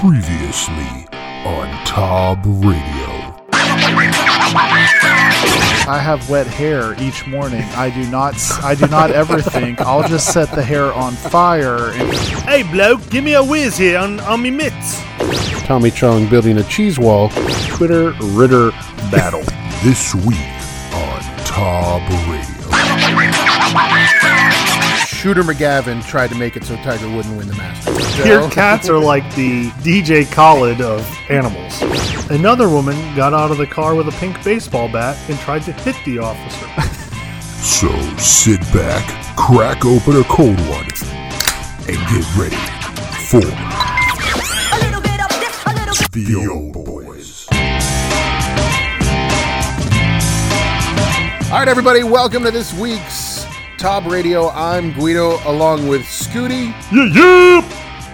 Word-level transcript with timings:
Previously 0.00 1.06
on 1.46 1.86
Tob 1.86 2.44
Radio. 2.44 3.34
I 5.88 5.98
have 5.98 6.28
wet 6.28 6.46
hair 6.46 6.94
each 7.00 7.26
morning. 7.26 7.62
I 7.74 7.88
do 7.88 8.06
not. 8.10 8.34
I 8.62 8.74
do 8.74 8.86
not 8.88 9.10
ever 9.10 9.40
think 9.40 9.80
I'll 9.80 10.06
just 10.06 10.34
set 10.34 10.50
the 10.50 10.62
hair 10.62 10.92
on 10.92 11.14
fire. 11.14 11.92
And 11.92 12.12
Hey 12.44 12.62
bloke, 12.62 13.08
give 13.08 13.24
me 13.24 13.34
a 13.34 13.42
whiz 13.42 13.78
here 13.78 13.98
on, 13.98 14.20
on 14.20 14.42
me 14.42 14.50
mitts. 14.50 15.00
Tommy 15.64 15.90
Chong 15.90 16.28
building 16.28 16.58
a 16.58 16.64
cheese 16.64 16.98
wall. 16.98 17.30
Twitter 17.66 18.12
Ritter 18.20 18.72
battle. 19.10 19.44
This 19.82 20.14
week 20.14 20.36
on 20.92 21.22
Tob 21.46 22.02
Radio. 22.28 22.66
Shooter 25.06 25.42
McGavin 25.42 26.06
tried 26.06 26.28
to 26.28 26.36
make 26.36 26.54
it 26.58 26.64
so 26.64 26.76
Tiger 26.76 27.08
wouldn't 27.16 27.38
win 27.38 27.48
the 27.48 27.54
Masters. 27.54 27.95
Your 28.24 28.50
cats 28.50 28.88
are 28.88 28.98
like 28.98 29.22
the 29.34 29.68
DJ 29.82 30.30
Khaled 30.32 30.80
of 30.80 31.06
animals. 31.28 31.82
Another 32.30 32.68
woman 32.68 32.96
got 33.14 33.34
out 33.34 33.50
of 33.50 33.58
the 33.58 33.66
car 33.66 33.94
with 33.94 34.08
a 34.08 34.12
pink 34.12 34.42
baseball 34.42 34.88
bat 34.88 35.16
and 35.28 35.38
tried 35.40 35.62
to 35.64 35.72
hit 35.72 35.96
the 36.04 36.18
officer. 36.18 36.92
So 37.66 37.88
sit 38.16 38.60
back, 38.72 39.04
crack 39.36 39.84
open 39.84 40.16
a 40.16 40.24
cold 40.24 40.58
one, 40.68 40.86
and 41.88 41.98
get 42.08 42.36
ready 42.36 42.56
for 43.26 43.38
A 43.38 44.78
little 44.80 45.02
bit 45.02 45.20
of 45.20 45.28
this, 45.40 45.64
a 45.66 45.74
little 45.74 45.94
the 46.12 46.48
old 46.50 46.72
boys. 46.72 47.46
All 51.50 51.58
right, 51.58 51.68
everybody, 51.68 52.02
welcome 52.02 52.44
to 52.44 52.50
this 52.50 52.72
week's 52.74 53.44
Tob 53.78 54.06
Radio. 54.06 54.48
I'm 54.50 54.92
Guido 54.92 55.38
along 55.44 55.88
with 55.88 56.02
Scooty 56.02 56.72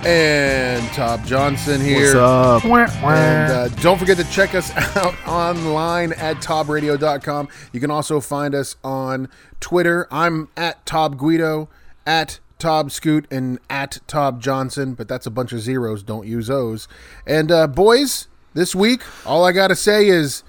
and 0.05 0.87
Tob 0.93 1.25
Johnson 1.25 1.81
here. 1.81 2.07
what's 2.07 2.15
up? 2.15 2.65
And 3.05 3.53
uh, 3.53 3.69
don't 3.81 3.99
forget 3.99 4.17
to 4.19 4.25
check 4.25 4.55
us 4.55 4.71
out 4.97 5.15
online 5.27 6.13
at 6.15 6.39
tobradio.com. 6.39 7.49
You 7.73 7.81
can 7.81 7.91
also 7.91 8.21
find 8.21 8.55
us 8.55 8.77
on 8.83 9.29
Twitter. 9.61 10.09
I'm 10.11 10.49
at 10.57 10.85
Tob 10.87 11.17
Guido, 11.19 11.69
at 12.07 12.41
Tob 12.59 12.91
Scoot, 12.91 13.27
and 13.31 13.59
at 13.71 14.01
Tob 14.07 14.41
Johnson, 14.41 14.95
but 14.95 15.09
that's 15.09 15.27
a 15.27 15.31
bunch 15.31 15.53
of 15.53 15.61
zeros. 15.61 16.03
Don't 16.03 16.27
use 16.27 16.49
those. 16.49 16.89
And 17.27 17.53
uh, 17.53 17.67
boys, 17.67 18.29
this 18.55 18.75
week, 18.75 19.03
all 19.25 19.45
I 19.45 19.53
got 19.53 19.69
to 19.69 19.77
say 19.77 20.09
is 20.09 20.43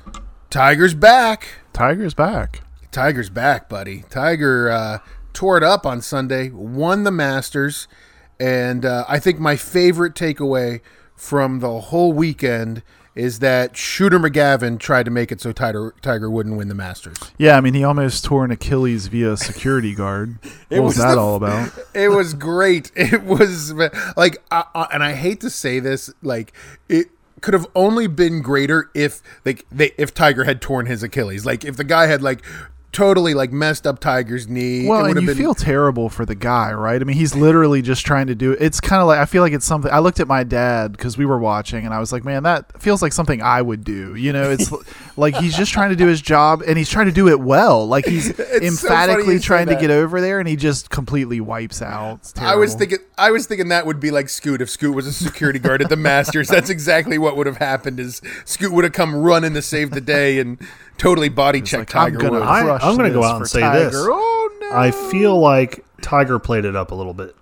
Tiger's 0.50 0.94
back. 0.94 1.48
Tiger's 1.74 2.14
back. 2.14 2.62
Tiger's 2.92 3.30
back, 3.30 3.70
buddy. 3.70 4.04
Tiger 4.10 4.70
uh, 4.70 5.00
tore 5.34 5.58
it 5.58 5.64
up 5.64 5.86
on 5.86 6.02
Sunday, 6.02 6.50
won 6.50 7.04
the 7.04 7.12
Masters, 7.12 7.88
and 8.40 8.86
uh, 8.86 9.06
I 9.08 9.20
think 9.20 9.40
my 9.40 9.56
favorite 9.56 10.16
takeaway 10.16 10.82
from 11.16 11.60
the 11.60 11.80
whole 11.80 12.14
weekend 12.14 12.84
is 13.16 13.40
that 13.40 13.78
Shooter 13.78 14.18
McGavin 14.20 14.80
tried 14.80 15.04
to 15.04 15.12
make 15.12 15.32
it 15.32 15.40
so 15.40 15.52
Tiger 15.52 15.94
Tiger 16.02 16.30
wouldn't 16.32 16.58
win 16.58 16.68
the 16.68 16.76
Masters. 16.76 17.18
Yeah, 17.38 17.56
I 17.58 17.62
mean, 17.62 17.76
he 17.76 17.84
almost 17.84 18.26
tore 18.26 18.44
an 18.44 18.52
Achilles 18.52 19.08
via 19.08 19.38
security 19.38 19.94
guard. 19.94 20.40
What 20.70 20.82
was, 20.82 20.96
was 20.96 20.98
that 20.98 21.16
the- 21.16 21.22
all 21.22 21.36
about? 21.36 21.72
It 21.94 22.10
was 22.10 22.34
great. 22.34 22.92
It 22.96 23.24
was 23.24 23.72
like, 24.18 24.38
I, 24.50 24.64
I, 24.74 24.88
and 24.92 25.04
I 25.04 25.14
hate 25.14 25.40
to 25.42 25.50
say 25.52 25.80
this, 25.80 26.12
like 26.24 26.54
it 26.90 27.08
could 27.42 27.54
have 27.54 27.68
only 27.76 28.08
been 28.08 28.42
greater 28.42 28.90
if 28.96 29.22
like 29.46 29.66
they 29.72 29.92
if 29.98 30.14
Tiger 30.14 30.46
had 30.46 30.62
torn 30.62 30.88
his 30.88 31.04
Achilles, 31.04 31.46
like 31.46 31.64
if 31.64 31.78
the 31.78 31.84
guy 31.84 32.08
had 32.08 32.24
like 32.24 32.42
totally 32.94 33.34
like 33.34 33.52
messed 33.52 33.86
up 33.86 34.00
Tiger's 34.00 34.48
knee. 34.48 34.88
Well, 34.88 35.06
and 35.06 35.20
you 35.20 35.28
been 35.28 35.38
feel 35.38 35.54
terrible 35.54 36.10
for 36.10 36.26
the 36.26 36.36
guy, 36.36 36.72
right? 36.72 37.02
I 37.02 37.04
mean, 37.04 37.18
he's 37.18 37.36
literally 37.36 37.82
just 37.82 38.06
trying 38.06 38.28
to 38.28 38.36
do. 38.36 38.54
It. 38.54 38.62
It's 38.62 38.80
kind 38.80 39.02
of 39.02 39.08
like 39.08 39.20
I 39.20 39.26
feel 39.26 39.42
like 39.42 39.54
it's 39.54 39.66
something. 39.66 39.92
I 39.92 40.00
looked 40.00 40.20
at 40.20 40.28
my 40.28 40.44
dad 40.44 40.94
because 40.94 41.18
we 41.18 41.26
were 41.26 41.40
watching, 41.40 41.84
and 41.84 41.94
I 41.94 42.00
was 42.00 42.14
like, 42.14 42.24
"Man, 42.24 42.44
that 42.44 42.82
feels 42.82 43.02
like 43.02 43.12
something 43.12 43.42
I 43.42 43.62
would 43.62 43.84
do." 43.84 44.16
You 44.16 44.32
know, 44.32 44.50
it's 44.52 44.72
like 45.16 45.36
he's 45.36 45.56
just 45.56 45.72
trying 45.72 45.90
to 45.90 45.96
do 45.96 46.08
his 46.08 46.22
job, 46.22 46.64
and 46.66 46.78
he's 46.78 46.90
trying 46.90 47.06
to 47.06 47.12
do 47.12 47.28
it 47.28 47.40
well. 47.40 47.88
Like 47.88 48.06
he's 48.06 48.36
so 48.38 48.44
emphatically 48.44 49.34
you 49.34 49.40
say 49.40 49.46
trying 49.46 49.68
to 49.68 49.76
get 49.76 49.92
over 49.92 50.22
there, 50.22 50.40
and 50.40 50.48
he 50.48 50.56
just 50.56 50.90
completely 50.90 51.40
wipes 51.40 51.82
out. 51.82 52.20
It's 52.20 52.34
I 52.38 52.56
was 52.56 52.74
thinking 52.74 53.00
I 53.18 53.32
was 53.32 53.46
thinking 53.46 53.70
that 53.70 53.86
would 53.86 54.00
be 54.00 54.12
like 54.12 54.30
Scoot 54.30 54.62
if 54.62 54.70
Scoot 54.70 54.96
was 54.96 55.08
a 55.08 55.14
security 55.14 55.60
guard 55.60 55.82
at 55.82 55.90
the 55.90 55.98
Masters. 55.98 56.48
That's 56.48 56.70
exactly 56.70 57.18
what 57.18 57.38
would 57.38 57.48
have 57.48 57.58
happened 57.58 58.00
is 58.00 58.22
Scoot 58.46 58.72
would 58.72 58.84
have 58.84 58.94
come 58.94 59.16
running 59.16 59.54
to 59.54 59.62
save 59.62 59.92
the 59.92 60.02
day 60.02 60.40
and 60.40 60.60
totally 60.98 61.30
body 61.30 61.62
check 61.62 61.94
like, 61.94 61.96
I'm 61.96 62.14
gonna 62.16 62.40
Woods. 62.40 62.46
I, 62.46 62.78
I'm 62.78 62.98
gonna 62.98 63.12
go 63.12 63.24
out 63.24 63.38
and 63.38 63.48
say 63.48 63.62
Tiger. 63.62 63.86
this. 63.86 63.96
Oh 63.96 64.58
no! 64.62 64.72
I 64.72 64.92
feel 64.92 65.40
like 65.40 65.86
Tiger 66.02 66.40
played 66.40 66.66
it 66.66 66.76
up 66.76 66.92
a 66.92 66.96
little 66.96 67.14
bit. 67.14 67.36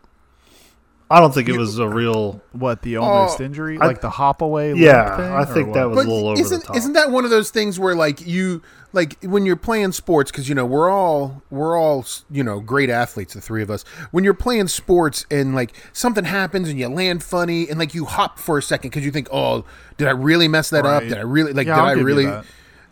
I 1.11 1.19
don't 1.19 1.33
think 1.33 1.49
it 1.49 1.57
was 1.57 1.77
a 1.77 1.87
real. 1.87 2.41
what 2.53 2.81
the 2.81 2.97
almost 2.97 3.39
Oh, 3.39 3.43
injury, 3.43 3.77
I- 3.79 3.85
like 3.87 4.01
the 4.01 4.09
hop 4.09 4.41
away. 4.41 4.73
Yeah, 4.73 5.17
thing, 5.17 5.31
I 5.31 5.45
think 5.45 5.73
that 5.73 5.89
was 5.89 5.97
but 5.97 6.05
a 6.05 6.09
little 6.09 6.27
over 6.29 6.35
the 6.37 6.41
isn't 6.41 6.63
top. 6.63 6.75
isn't 6.77 6.93
that 6.93 7.11
one 7.11 7.25
of 7.25 7.29
those 7.31 7.49
things 7.51 7.79
where 7.79 7.93
like 7.95 8.25
you 8.25 8.61
like 8.93 9.21
when 9.23 9.45
you're 9.45 9.55
playing 9.55 9.91
sports 9.91 10.31
because 10.31 10.49
you 10.49 10.55
know 10.55 10.65
we're 10.65 10.89
all 10.89 11.41
we're 11.49 11.77
all 11.77 12.05
you 12.29 12.43
know 12.43 12.59
great 12.59 12.89
athletes 12.89 13.33
the 13.33 13.41
three 13.41 13.61
of 13.61 13.69
us. 13.69 13.83
When 14.11 14.23
you're 14.23 14.33
playing 14.33 14.67
sports 14.69 15.25
and 15.29 15.53
like 15.53 15.73
something 15.93 16.23
happens 16.25 16.69
and 16.69 16.79
you 16.79 16.87
land 16.89 17.23
funny 17.23 17.69
and 17.69 17.77
like 17.77 17.93
you 17.93 18.05
hop 18.05 18.39
for 18.39 18.57
a 18.57 18.61
second 18.61 18.89
because 18.89 19.05
you 19.05 19.11
think 19.11 19.27
oh 19.31 19.65
did 19.97 20.07
I 20.07 20.11
really 20.11 20.47
mess 20.47 20.69
that 20.71 20.85
up? 20.85 21.03
Did 21.03 21.17
I 21.17 21.21
really 21.21 21.53
like 21.53 21.67
Yeah, 21.67 21.75
did 21.75 21.81
I'll 21.81 21.87
I 21.87 21.93
really 21.93 22.31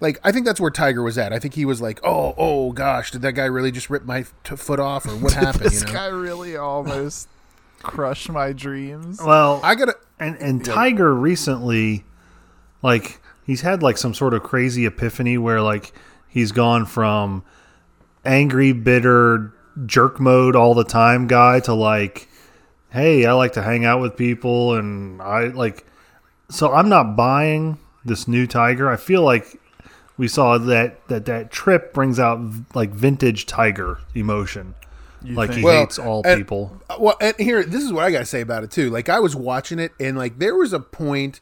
like 0.01 0.19
I 0.24 0.31
think 0.31 0.46
that's 0.46 0.59
where 0.62 0.72
Tiger 0.72 1.03
was 1.03 1.18
at. 1.18 1.34
I 1.34 1.40
think 1.40 1.53
he 1.53 1.66
was 1.66 1.81
like 1.81 2.00
oh 2.03 2.34
oh 2.38 2.72
gosh 2.72 3.12
did 3.12 3.22
that 3.24 3.34
guy 3.34 3.46
really 3.46 3.72
just 3.72 3.90
rip 3.90 4.06
my 4.06 4.25
t- 4.44 4.56
foot 4.56 4.80
off 4.80 5.06
or 5.06 5.12
what 5.18 5.34
happened? 5.46 5.66
This 5.66 5.81
you 5.81 5.88
know? 5.88 5.94
guy 5.94 6.07
really 6.07 6.56
almost 6.56 7.28
crushed 7.81 8.29
my 8.29 8.53
dreams. 8.53 9.22
Well, 9.22 9.59
I 9.63 9.75
gotta 9.75 9.95
and 10.19 10.38
and 10.38 10.63
Tiger 10.63 11.13
recently, 11.13 12.06
like 12.81 13.22
he's 13.45 13.62
had 13.62 13.81
like 13.81 13.97
some 13.97 14.13
sort 14.13 14.34
of 14.34 14.44
crazy 14.44 14.85
epiphany 14.85 15.38
where 15.38 15.62
like 15.62 15.94
he's 16.28 16.51
gone 16.51 16.85
from 16.85 17.44
angry, 18.25 18.72
bitter, 18.72 19.53
jerk 19.85 20.19
mode 20.19 20.56
all 20.56 20.73
the 20.73 20.84
time 20.84 21.28
guy 21.28 21.59
to 21.62 21.73
like, 21.73 22.28
hey, 22.89 23.25
I 23.25 23.34
like 23.34 23.53
to 23.53 23.62
hang 23.62 23.85
out 23.85 24.01
with 24.01 24.18
people 24.18 24.75
and 24.75 25.22
I 25.22 25.45
like. 25.45 25.85
So 26.50 26.73
I'm 26.73 26.89
not 26.89 27.16
buying 27.16 27.78
this 28.03 28.28
new 28.28 28.47
Tiger. 28.47 28.89
I 28.89 28.97
feel 28.97 29.22
like 29.22 29.59
we 30.18 30.28
saw 30.28 30.57
that 30.57 31.07
that 31.07 31.25
that 31.25 31.51
trip 31.51 31.94
brings 31.94 32.19
out 32.19 32.39
like 32.75 32.91
vintage 32.91 33.45
Tiger 33.45 34.00
emotion. 34.13 34.75
Like 35.24 35.53
he? 35.53 35.63
Well, 35.63 35.80
hates 35.81 36.00
all 36.00 36.22
and- 36.25 36.40
people. 36.40 36.81
Well, 37.00 37.16
and 37.22 37.35
here, 37.38 37.63
this 37.63 37.84
is 37.84 37.91
what 37.94 38.06
I 38.06 38.12
got 38.12 38.19
to 38.19 38.25
say 38.25 38.41
about 38.41 38.63
it 38.63 38.72
too. 38.72 38.90
Like 38.90 39.09
I 39.09 39.19
was 39.19 39.35
watching 39.35 39.80
it, 39.80 39.91
and 40.00 40.18
like 40.18 40.40
there 40.40 40.56
was 40.56 40.74
a 40.74 40.80
point 40.80 41.40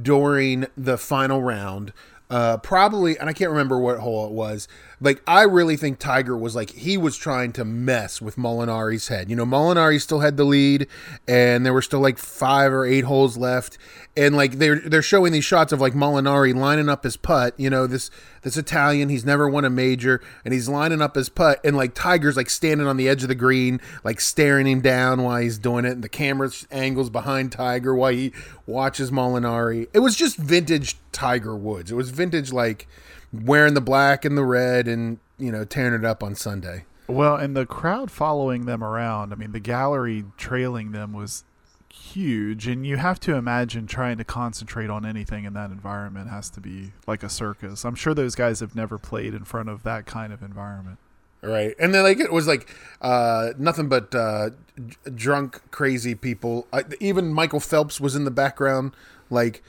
during 0.00 0.66
the 0.76 0.98
final 0.98 1.42
round, 1.42 1.92
uh, 2.30 2.58
probably, 2.58 3.18
and 3.18 3.28
I 3.28 3.32
can't 3.32 3.50
remember 3.50 3.78
what 3.78 3.98
hole 3.98 4.26
it 4.26 4.32
was. 4.32 4.68
Like 5.00 5.22
I 5.26 5.42
really 5.42 5.76
think 5.76 5.98
Tiger 5.98 6.36
was 6.36 6.56
like 6.56 6.70
he 6.70 6.96
was 6.96 7.16
trying 7.16 7.52
to 7.52 7.64
mess 7.64 8.20
with 8.20 8.36
Molinari's 8.36 9.08
head. 9.08 9.30
You 9.30 9.36
know, 9.36 9.46
Molinari 9.46 10.00
still 10.00 10.20
had 10.20 10.36
the 10.36 10.44
lead, 10.44 10.88
and 11.26 11.64
there 11.64 11.72
were 11.72 11.82
still 11.82 12.00
like 12.00 12.18
five 12.18 12.72
or 12.72 12.84
eight 12.84 13.04
holes 13.04 13.36
left, 13.36 13.78
and 14.16 14.36
like 14.36 14.58
they're 14.58 14.80
they're 14.80 15.02
showing 15.02 15.32
these 15.32 15.44
shots 15.44 15.72
of 15.72 15.80
like 15.80 15.92
Molinari 15.94 16.54
lining 16.54 16.88
up 16.88 17.04
his 17.04 17.16
putt. 17.16 17.54
You 17.56 17.70
know, 17.70 17.86
this 17.86 18.10
this 18.42 18.56
Italian, 18.56 19.08
he's 19.08 19.24
never 19.24 19.48
won 19.48 19.64
a 19.64 19.70
major, 19.70 20.20
and 20.44 20.52
he's 20.52 20.68
lining 20.68 21.00
up 21.00 21.14
his 21.14 21.28
putt, 21.28 21.60
and 21.64 21.76
like 21.76 21.94
Tiger's 21.94 22.36
like 22.36 22.50
standing 22.50 22.86
on 22.86 22.96
the 22.96 23.08
edge 23.08 23.22
of 23.22 23.28
the 23.28 23.36
green, 23.36 23.80
like 24.02 24.20
staring 24.20 24.66
him 24.66 24.80
down 24.80 25.22
while 25.22 25.40
he's 25.40 25.58
doing 25.58 25.84
it, 25.84 25.92
and 25.92 26.02
the 26.02 26.08
camera 26.08 26.50
angles 26.72 27.08
behind 27.10 27.52
Tiger 27.52 27.94
while 27.94 28.12
he 28.12 28.32
watches 28.66 29.12
Molinari. 29.12 29.86
It 29.92 30.00
was 30.00 30.16
just 30.16 30.36
vintage 30.36 30.96
Tiger 31.12 31.56
Woods. 31.56 31.92
It 31.92 31.94
was 31.94 32.10
vintage 32.10 32.52
like 32.52 32.88
wearing 33.32 33.74
the 33.74 33.80
black 33.80 34.24
and 34.24 34.36
the 34.36 34.44
red, 34.44 34.88
and 34.88 35.18
you 35.38 35.52
know 35.52 35.64
tearing 35.64 35.94
it 35.94 36.04
up 36.04 36.22
on 36.22 36.34
Sunday. 36.34 36.84
Well, 37.08 37.36
and 37.36 37.56
the 37.56 37.64
crowd 37.64 38.10
following 38.10 38.66
them 38.66 38.84
around, 38.84 39.32
I 39.32 39.36
mean, 39.36 39.52
the 39.52 39.60
gallery 39.60 40.24
trailing 40.36 40.92
them 40.92 41.14
was 41.14 41.44
huge. 41.90 42.66
And 42.66 42.86
you 42.86 42.96
have 42.96 43.18
to 43.20 43.34
imagine 43.34 43.86
trying 43.86 44.18
to 44.18 44.24
concentrate 44.24 44.90
on 44.90 45.06
anything 45.06 45.44
in 45.44 45.54
that 45.54 45.70
environment 45.70 46.28
has 46.28 46.50
to 46.50 46.60
be 46.60 46.92
like 47.06 47.22
a 47.22 47.28
circus. 47.28 47.84
I'm 47.84 47.94
sure 47.94 48.14
those 48.14 48.34
guys 48.34 48.60
have 48.60 48.74
never 48.74 48.98
played 48.98 49.34
in 49.34 49.44
front 49.44 49.68
of 49.68 49.82
that 49.84 50.06
kind 50.06 50.32
of 50.32 50.42
environment. 50.42 50.98
Right, 51.40 51.76
and 51.78 51.94
then 51.94 52.02
like 52.02 52.18
it 52.18 52.32
was 52.32 52.48
like 52.48 52.68
uh, 53.00 53.50
nothing 53.58 53.88
but 53.88 54.12
uh, 54.12 54.50
d- 54.74 54.96
drunk, 55.14 55.60
crazy 55.70 56.16
people. 56.16 56.66
I, 56.72 56.82
even 56.98 57.32
Michael 57.32 57.60
Phelps 57.60 58.00
was 58.00 58.16
in 58.16 58.24
the 58.24 58.32
background, 58.32 58.92
like 59.30 59.62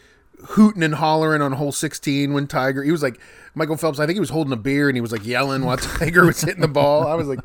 hooting 0.45 0.83
and 0.83 0.95
hollering 0.95 1.41
on 1.41 1.53
hole 1.53 1.71
sixteen 1.71 2.33
when 2.33 2.47
Tiger. 2.47 2.83
He 2.83 2.91
was 2.91 3.03
like 3.03 3.19
Michael 3.55 3.77
Phelps. 3.77 3.99
I 3.99 4.05
think 4.05 4.15
he 4.15 4.21
was 4.21 4.29
holding 4.29 4.53
a 4.53 4.57
beer 4.57 4.89
and 4.89 4.97
he 4.97 5.01
was 5.01 5.11
like 5.11 5.25
yelling 5.25 5.63
while 5.63 5.77
Tiger 5.77 6.25
was 6.25 6.41
hitting 6.41 6.61
the 6.61 6.67
ball. 6.67 7.07
I 7.07 7.15
was 7.15 7.27
like, 7.27 7.39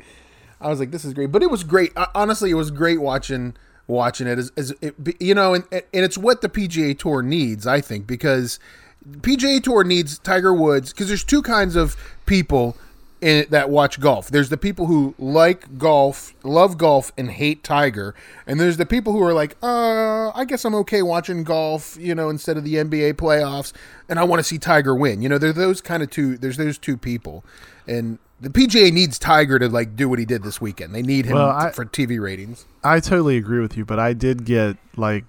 I 0.61 0.69
was 0.69 0.79
like, 0.79 0.91
this 0.91 1.05
is 1.05 1.13
great. 1.13 1.31
But 1.31 1.43
it 1.43 1.51
was 1.51 1.63
great. 1.63 1.91
I, 1.95 2.07
honestly, 2.15 2.51
it 2.51 2.55
was 2.55 2.71
great 2.71 3.01
watching 3.01 3.55
watching 3.87 4.27
it. 4.27 4.37
As, 4.37 4.51
as 4.57 4.73
it, 4.81 4.95
you 5.19 5.35
know, 5.35 5.53
and 5.53 5.63
and 5.71 5.83
it's 5.93 6.17
what 6.17 6.41
the 6.41 6.49
PGA 6.49 6.97
Tour 6.97 7.21
needs, 7.21 7.67
I 7.67 7.81
think, 7.81 8.07
because 8.07 8.59
PGA 9.07 9.61
Tour 9.61 9.83
needs 9.83 10.19
Tiger 10.19 10.53
Woods 10.53 10.91
because 10.91 11.07
there's 11.07 11.23
two 11.23 11.41
kinds 11.41 11.75
of 11.75 11.95
people 12.25 12.77
in, 13.21 13.45
that 13.49 13.69
watch 13.69 13.99
golf. 13.99 14.29
There's 14.29 14.49
the 14.49 14.57
people 14.57 14.85
who 14.87 15.15
like 15.17 15.77
golf, 15.77 16.33
love 16.43 16.77
golf, 16.77 17.11
and 17.17 17.31
hate 17.31 17.63
Tiger, 17.63 18.13
and 18.45 18.59
there's 18.59 18.77
the 18.77 18.85
people 18.85 19.13
who 19.13 19.23
are 19.23 19.33
like, 19.33 19.55
uh, 19.63 20.29
I 20.35 20.45
guess 20.45 20.65
I'm 20.65 20.75
okay 20.75 21.01
watching 21.01 21.43
golf, 21.43 21.97
you 21.99 22.13
know, 22.13 22.29
instead 22.29 22.57
of 22.57 22.63
the 22.63 22.75
NBA 22.75 23.13
playoffs, 23.13 23.73
and 24.09 24.19
I 24.19 24.23
want 24.23 24.39
to 24.39 24.43
see 24.43 24.57
Tiger 24.57 24.93
win. 24.95 25.21
You 25.21 25.29
know, 25.29 25.37
there's 25.37 25.55
those 25.55 25.81
kind 25.81 26.03
of 26.03 26.09
two. 26.09 26.37
There's 26.37 26.57
those 26.57 26.77
two 26.77 26.97
people, 26.97 27.43
and 27.87 28.19
the 28.41 28.49
PGA 28.49 28.91
needs 28.91 29.17
Tiger 29.17 29.57
to 29.59 29.69
like 29.69 29.95
do 29.95 30.09
what 30.09 30.19
he 30.19 30.25
did 30.25 30.43
this 30.43 30.59
weekend. 30.59 30.93
They 30.93 31.01
need 31.01 31.25
him 31.25 31.35
Well, 31.35 31.49
I- 31.49 31.71
for 31.71 31.85
TV 31.85 32.19
ratings. 32.21 32.65
I 32.83 32.99
totally 32.99 33.37
agree 33.37 33.59
with 33.61 33.75
you, 33.77 33.85
but 33.85 33.97
I 33.97 34.13
did 34.13 34.45
get 34.45 34.77
like 34.97 35.23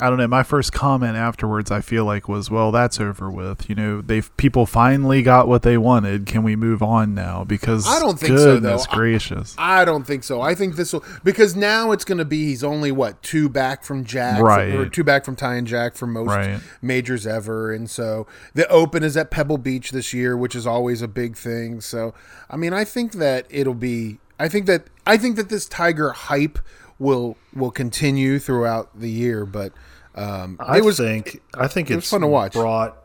I 0.00 0.08
don't 0.08 0.18
know. 0.18 0.26
My 0.28 0.42
first 0.42 0.72
comment 0.72 1.16
afterwards, 1.16 1.70
I 1.70 1.80
feel 1.80 2.04
like, 2.04 2.28
was, 2.28 2.50
"Well, 2.50 2.72
that's 2.72 3.00
over 3.00 3.30
with." 3.30 3.68
You 3.68 3.74
know, 3.74 4.00
they 4.00 4.22
people 4.22 4.66
finally 4.66 5.22
got 5.22 5.46
what 5.48 5.62
they 5.62 5.78
wanted. 5.78 6.26
Can 6.26 6.42
we 6.42 6.56
move 6.56 6.82
on 6.82 7.14
now? 7.14 7.44
Because 7.44 7.86
I 7.86 7.98
don't 8.00 8.18
think 8.18 8.36
so, 8.38 8.44
though. 8.44 8.54
goodness 8.54 8.86
I- 8.90 8.94
gracious, 8.96 9.54
I 9.58 9.84
don't 9.84 10.06
think 10.06 10.24
so. 10.24 10.40
I 10.40 10.54
think 10.54 10.76
this 10.76 10.92
will 10.92 11.04
because 11.22 11.54
now 11.56 11.92
it's 11.92 12.04
going 12.04 12.18
to 12.18 12.24
be 12.24 12.46
he's 12.46 12.64
only 12.64 12.92
what 12.92 13.22
two 13.22 13.48
back 13.48 13.84
from 13.84 14.04
Jack, 14.04 14.40
Right. 14.40 14.74
Or 14.74 14.86
two 14.88 15.04
back 15.04 15.24
from 15.24 15.36
Ty 15.36 15.54
and 15.54 15.66
Jack 15.66 15.94
for 15.96 16.06
most 16.06 16.28
Right. 16.28 16.60
majors 16.82 17.26
ever, 17.26 17.72
and 17.72 17.88
so 17.88 18.26
the 18.54 18.68
Open 18.68 19.02
is 19.02 19.16
at 19.16 19.30
Pebble 19.30 19.58
Beach 19.58 19.90
this 19.92 20.12
year, 20.12 20.36
which 20.36 20.54
is 20.56 20.66
always 20.66 21.02
a 21.02 21.08
big 21.08 21.36
thing. 21.36 21.80
So 21.80 22.14
I 22.50 22.56
mean, 22.56 22.72
I 22.72 22.84
think 22.84 23.12
that 23.12 23.46
it'll 23.50 23.74
be. 23.74 24.18
I 24.40 24.48
think 24.48 24.66
that 24.66 24.86
I 25.06 25.16
think 25.16 25.36
that 25.36 25.48
this 25.48 25.66
Tiger 25.66 26.10
hype 26.10 26.58
will 26.98 27.36
will 27.54 27.70
continue 27.70 28.38
throughout 28.38 28.88
the 28.98 29.10
year, 29.10 29.44
but 29.46 29.72
um, 30.14 30.56
I 30.60 30.80
was 30.80 30.98
think 30.98 31.42
I 31.54 31.66
think 31.66 31.90
it 31.90 31.98
it's 31.98 32.10
fun 32.10 32.20
to 32.20 32.26
watch. 32.26 32.52
Brought, 32.52 32.96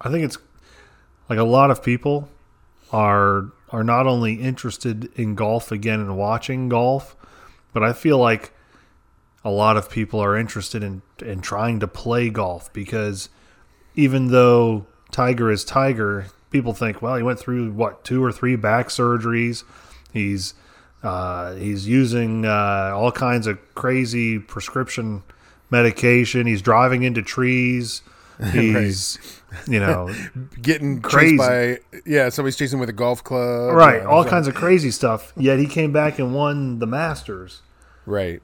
I 0.00 0.10
think 0.10 0.24
it's 0.24 0.38
like 1.28 1.38
a 1.38 1.44
lot 1.44 1.70
of 1.70 1.82
people 1.82 2.28
are 2.92 3.50
are 3.70 3.84
not 3.84 4.06
only 4.06 4.34
interested 4.34 5.10
in 5.14 5.34
golf 5.34 5.72
again 5.72 6.00
and 6.00 6.16
watching 6.16 6.68
golf, 6.68 7.16
but 7.72 7.82
I 7.82 7.92
feel 7.92 8.18
like 8.18 8.52
a 9.42 9.50
lot 9.50 9.76
of 9.76 9.90
people 9.90 10.20
are 10.20 10.36
interested 10.36 10.82
in 10.82 11.02
in 11.24 11.40
trying 11.40 11.80
to 11.80 11.88
play 11.88 12.28
golf 12.30 12.72
because 12.72 13.30
even 13.94 14.28
though 14.28 14.86
Tiger 15.10 15.50
is 15.50 15.64
Tiger, 15.64 16.26
people 16.50 16.74
think, 16.74 17.00
well, 17.00 17.16
he 17.16 17.22
went 17.22 17.38
through 17.38 17.72
what 17.72 18.04
two 18.04 18.22
or 18.22 18.32
three 18.32 18.56
back 18.56 18.88
surgeries. 18.88 19.64
He's 20.12 20.54
uh, 21.02 21.54
he's 21.54 21.88
using 21.88 22.44
uh, 22.44 22.92
all 22.94 23.12
kinds 23.12 23.46
of 23.46 23.58
crazy 23.74 24.38
prescription 24.38 25.22
medication. 25.70 26.46
He's 26.46 26.62
driving 26.62 27.02
into 27.02 27.22
trees. 27.22 28.02
He's 28.52 29.18
you 29.68 29.80
know 29.80 30.14
getting 30.62 31.00
Crazy. 31.02 31.36
by 31.36 31.78
yeah 32.06 32.30
somebody's 32.30 32.56
chasing 32.56 32.78
with 32.78 32.88
a 32.88 32.92
golf 32.92 33.22
club, 33.22 33.74
right 33.74 34.02
all 34.02 34.24
kinds 34.24 34.48
of 34.48 34.54
crazy 34.54 34.90
stuff. 34.90 35.32
Yet 35.36 35.58
he 35.58 35.66
came 35.66 35.92
back 35.92 36.18
and 36.18 36.34
won 36.34 36.78
the 36.78 36.86
Masters. 36.86 37.60
right. 38.06 38.40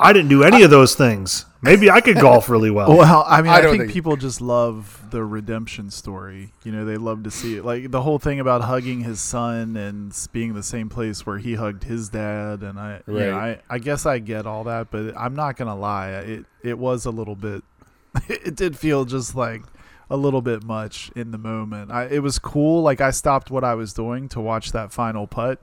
I 0.00 0.12
didn't 0.12 0.28
do 0.28 0.42
any 0.42 0.62
of 0.62 0.70
those 0.70 0.94
things. 0.94 1.44
Maybe 1.62 1.90
I 1.90 2.00
could 2.00 2.16
golf 2.16 2.48
really 2.48 2.70
well. 2.78 2.96
Well, 2.96 3.24
I 3.26 3.42
mean, 3.42 3.52
I 3.52 3.58
I, 3.58 3.62
think, 3.62 3.82
think- 3.82 3.92
people 3.92 4.16
just 4.16 4.40
love 4.40 5.04
the 5.10 5.22
redemption 5.24 5.90
story. 5.90 6.52
You 6.64 6.72
know, 6.72 6.84
they 6.84 6.96
love 6.96 7.22
to 7.24 7.30
see 7.30 7.56
it. 7.56 7.64
Like 7.64 7.90
the 7.90 8.00
whole 8.02 8.18
thing 8.18 8.40
about 8.40 8.62
hugging 8.62 9.00
his 9.00 9.20
son 9.20 9.76
and 9.76 10.16
being 10.32 10.54
the 10.54 10.62
same 10.62 10.88
place 10.88 11.26
where 11.26 11.38
he 11.38 11.54
hugged 11.54 11.84
his 11.84 12.08
dad. 12.08 12.62
And 12.62 12.78
I, 12.80 13.00
you 13.06 13.12
know, 13.14 13.36
I, 13.36 13.60
I 13.68 13.78
guess 13.78 14.06
I 14.06 14.18
get 14.20 14.46
all 14.46 14.64
that, 14.64 14.90
but 14.90 15.14
I'm 15.16 15.34
not 15.34 15.56
gonna 15.56 15.76
lie. 15.76 16.10
It, 16.12 16.46
it 16.62 16.78
was 16.78 17.04
a 17.06 17.10
little 17.10 17.36
bit. 17.36 17.62
It 18.28 18.56
did 18.56 18.76
feel 18.76 19.04
just 19.04 19.34
like 19.36 19.62
a 20.08 20.16
little 20.16 20.42
bit 20.42 20.64
much 20.64 21.12
in 21.14 21.30
the 21.30 21.38
moment. 21.38 21.92
I, 21.92 22.06
it 22.06 22.22
was 22.22 22.38
cool. 22.40 22.82
Like 22.82 23.00
I 23.00 23.10
stopped 23.12 23.50
what 23.50 23.62
I 23.62 23.74
was 23.74 23.92
doing 23.92 24.28
to 24.30 24.40
watch 24.40 24.72
that 24.72 24.92
final 24.92 25.26
putt. 25.28 25.60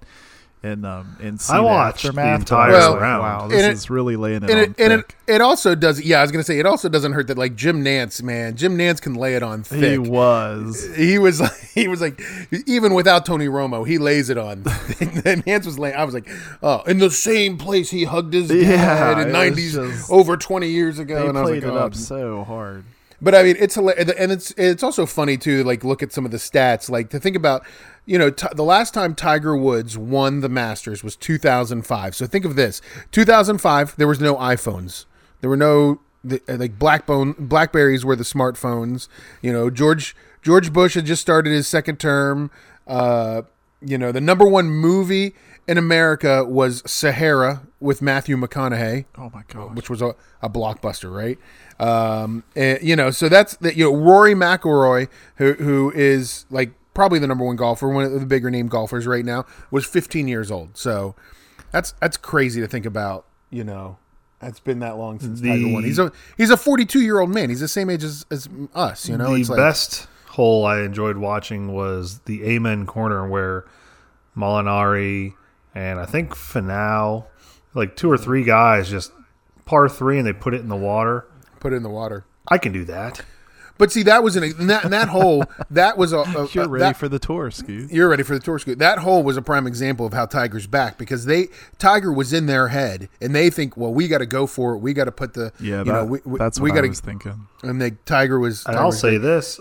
And 0.63 0.85
um 0.87 1.15
and 1.21 1.39
see 1.39 1.53
I 1.53 1.57
the 1.57 1.63
watched 1.63 2.01
the 2.01 2.07
aftermath, 2.09 2.39
but 2.39 2.39
entire 2.41 2.71
Well, 2.71 2.97
round. 2.97 3.21
Wow, 3.21 3.47
this 3.47 3.63
it- 3.63 3.71
is 3.73 3.89
really 3.91 4.15
laying 4.15 4.37
it 4.43 4.49
and 4.49 4.51
on 4.51 4.57
it, 4.57 4.75
and 4.79 4.93
it, 4.93 5.15
it 5.27 5.39
also 5.39 5.75
does 5.75 6.01
yeah 6.01 6.17
i 6.17 6.21
was 6.23 6.31
gonna 6.31 6.43
say 6.43 6.57
it 6.57 6.65
also 6.65 6.89
doesn't 6.89 7.13
hurt 7.13 7.27
that 7.27 7.37
like 7.37 7.55
Jim 7.55 7.83
Nantz 7.83 8.23
man 8.23 8.55
Jim 8.55 8.75
Nantz 8.75 8.99
can 8.99 9.13
lay 9.13 9.35
it 9.35 9.43
on 9.43 9.61
thick 9.63 9.91
He 9.91 9.97
was. 9.99 10.89
he 10.95 11.19
was 11.19 11.39
like 11.39 11.55
he 11.75 11.87
was 11.87 12.01
like 12.01 12.19
even 12.65 12.95
without 12.95 13.23
tony 13.25 13.45
romo 13.47 13.87
he 13.87 13.99
lays 13.99 14.31
it 14.31 14.37
on 14.39 14.51
and 14.99 15.45
Nantz 15.45 15.67
was 15.67 15.77
laying 15.77 15.95
i 15.95 16.03
was 16.03 16.15
like 16.15 16.27
oh 16.63 16.81
in 16.87 16.97
the 16.97 17.11
same 17.11 17.57
place 17.59 17.91
he 17.91 18.03
hugged 18.05 18.33
his 18.33 18.47
dad 18.47 18.57
Yeah, 18.57 19.21
in 19.21 19.27
90s 19.53 20.09
over 20.09 20.37
20 20.37 20.67
years 20.69 20.97
ago 20.97 21.21
They 21.21 21.27
and 21.29 21.37
i 21.37 21.41
was 21.41 21.49
played 21.51 21.63
like 21.63 21.71
it 21.71 21.75
oh. 21.77 21.85
up 21.85 21.93
so 21.95 22.43
hard. 22.43 22.83
But 23.21 23.33
I 23.33 23.43
mean, 23.43 23.55
it's 23.59 23.77
and 23.77 24.31
it's 24.31 24.51
it's 24.51 24.83
also 24.83 25.05
funny 25.05 25.37
too. 25.37 25.63
Like 25.63 25.83
look 25.83 26.03
at 26.03 26.11
some 26.13 26.25
of 26.25 26.31
the 26.31 26.37
stats. 26.37 26.89
Like 26.89 27.09
to 27.09 27.19
think 27.19 27.35
about, 27.35 27.65
you 28.05 28.17
know, 28.17 28.29
t- 28.29 28.47
the 28.55 28.63
last 28.63 28.93
time 28.93 29.15
Tiger 29.15 29.57
Woods 29.57 29.97
won 29.97 30.41
the 30.41 30.49
Masters 30.49 31.03
was 31.03 31.15
2005. 31.15 32.15
So 32.15 32.27
think 32.27 32.45
of 32.45 32.55
this: 32.55 32.81
2005, 33.11 33.95
there 33.97 34.07
was 34.07 34.19
no 34.19 34.35
iPhones. 34.35 35.05
There 35.41 35.49
were 35.49 35.57
no 35.57 36.01
the, 36.23 36.41
like 36.47 36.77
Blackbone 36.77 37.33
Blackberries 37.39 38.05
were 38.05 38.15
the 38.15 38.23
smartphones. 38.23 39.07
You 39.41 39.51
know, 39.51 39.69
George 39.71 40.15
George 40.43 40.71
Bush 40.71 40.93
had 40.93 41.05
just 41.05 41.21
started 41.21 41.51
his 41.51 41.67
second 41.67 41.99
term. 41.99 42.51
Uh, 42.85 43.41
you 43.81 43.97
know, 43.97 44.11
the 44.11 44.21
number 44.21 44.47
one 44.47 44.69
movie 44.69 45.35
in 45.67 45.77
America 45.77 46.43
was 46.45 46.81
Sahara 46.89 47.61
with 47.79 48.01
Matthew 48.01 48.37
McConaughey 48.37 49.05
Oh 49.17 49.29
my 49.33 49.43
gosh. 49.47 49.75
which 49.75 49.89
was 49.89 50.01
a, 50.01 50.15
a 50.41 50.49
blockbuster, 50.49 51.13
right? 51.13 51.37
Um, 51.79 52.43
and, 52.55 52.81
you 52.81 52.95
know, 52.95 53.11
so 53.11 53.29
that's 53.29 53.55
that. 53.57 53.75
You 53.75 53.85
know, 53.91 53.95
Rory 53.95 54.33
McIlroy, 54.33 55.07
who 55.35 55.53
who 55.53 55.91
is 55.93 56.45
like 56.49 56.71
probably 56.93 57.19
the 57.19 57.27
number 57.27 57.45
one 57.45 57.55
golfer, 57.55 57.87
one 57.89 58.03
of 58.05 58.19
the 58.19 58.25
bigger 58.25 58.49
name 58.49 58.67
golfers 58.67 59.05
right 59.05 59.23
now, 59.25 59.45
was 59.69 59.85
15 59.85 60.27
years 60.27 60.49
old. 60.49 60.75
So 60.77 61.15
that's 61.71 61.91
that's 62.01 62.17
crazy 62.17 62.61
to 62.61 62.67
think 62.67 62.85
about. 62.85 63.25
You 63.51 63.63
know, 63.63 63.97
it's 64.41 64.59
been 64.59 64.79
that 64.79 64.97
long 64.97 65.19
since 65.19 65.39
Tiger 65.39 65.57
The- 65.59 65.73
won. 65.73 65.83
He's 65.83 65.99
a 65.99 66.11
he's 66.35 66.49
a 66.49 66.57
42 66.57 67.01
year 67.01 67.19
old 67.19 67.29
man. 67.29 67.49
He's 67.49 67.59
the 67.59 67.67
same 67.67 67.89
age 67.91 68.03
as, 68.03 68.25
as 68.31 68.49
us. 68.73 69.07
You 69.07 69.17
know, 69.17 69.33
the 69.35 69.41
it's 69.41 69.49
like 69.49 69.57
best 69.57 70.07
hole 70.37 70.65
I 70.65 70.81
enjoyed 70.81 71.17
watching 71.17 71.73
was 71.73 72.19
the 72.25 72.43
Amen 72.45 72.85
corner 72.85 73.27
where 73.27 73.65
Molinari 74.35 75.33
and 75.75 75.99
I 75.99 76.05
think 76.05 76.29
Finau, 76.35 77.25
like 77.73 77.95
two 77.95 78.09
or 78.11 78.17
three 78.17 78.43
guys, 78.43 78.89
just 78.89 79.11
par 79.65 79.89
three 79.89 80.17
and 80.17 80.25
they 80.27 80.33
put 80.33 80.53
it 80.53 80.61
in 80.61 80.69
the 80.69 80.75
water. 80.75 81.25
put 81.59 81.73
it 81.73 81.77
in 81.77 81.83
the 81.83 81.89
water. 81.89 82.25
I 82.47 82.57
can 82.57 82.71
do 82.71 82.85
that. 82.85 83.21
But 83.79 83.91
see, 83.91 84.01
that 84.03 84.23
was 84.23 84.35
an 84.35 84.43
in 84.43 84.67
that 84.67 84.85
in 84.85 84.91
that 84.91 85.09
hole. 85.09 85.43
That 85.69 85.97
was 85.99 86.11
a, 86.13 86.19
a 86.19 86.47
You're 86.53 86.63
a- 86.65 86.67
ready 86.67 86.81
that- 86.85 86.97
for 86.97 87.07
the 87.07 87.19
tour, 87.19 87.51
Scoot. 87.51 87.91
You're 87.91 88.09
ready 88.09 88.23
for 88.23 88.33
the 88.33 88.39
tour 88.39 88.57
scoot. 88.57 88.79
That 88.79 88.97
hole 88.99 89.21
was 89.21 89.37
a 89.37 89.41
prime 89.41 89.67
example 89.67 90.05
of 90.07 90.13
how 90.13 90.25
Tiger's 90.25 90.65
back 90.65 90.97
because 90.97 91.25
they 91.25 91.49
Tiger 91.77 92.11
was 92.11 92.33
in 92.33 92.47
their 92.47 92.69
head 92.69 93.07
and 93.21 93.35
they 93.35 93.51
think, 93.51 93.77
well, 93.77 93.93
we 93.93 94.07
got 94.07 94.17
to 94.19 94.25
go 94.25 94.47
for 94.47 94.73
it. 94.73 94.79
We 94.79 94.93
got 94.93 95.05
to 95.05 95.11
put 95.11 95.33
the 95.35 95.51
Yeah, 95.59 95.79
you 95.79 95.83
that, 95.85 95.91
know, 95.93 96.05
we, 96.05 96.19
we, 96.25 96.39
that's 96.39 96.59
we 96.59 96.71
what 96.71 96.75
got 96.77 96.85
I 96.85 96.87
was 96.89 96.99
thinking. 97.01 97.47
And 97.63 97.79
they 97.81 97.91
Tiger 98.05 98.39
was. 98.39 98.65
And 98.65 98.73
Tiger 98.73 98.79
I'll 98.79 98.87
was 98.87 98.99
say 98.99 99.13
like, 99.13 99.21
this: 99.21 99.59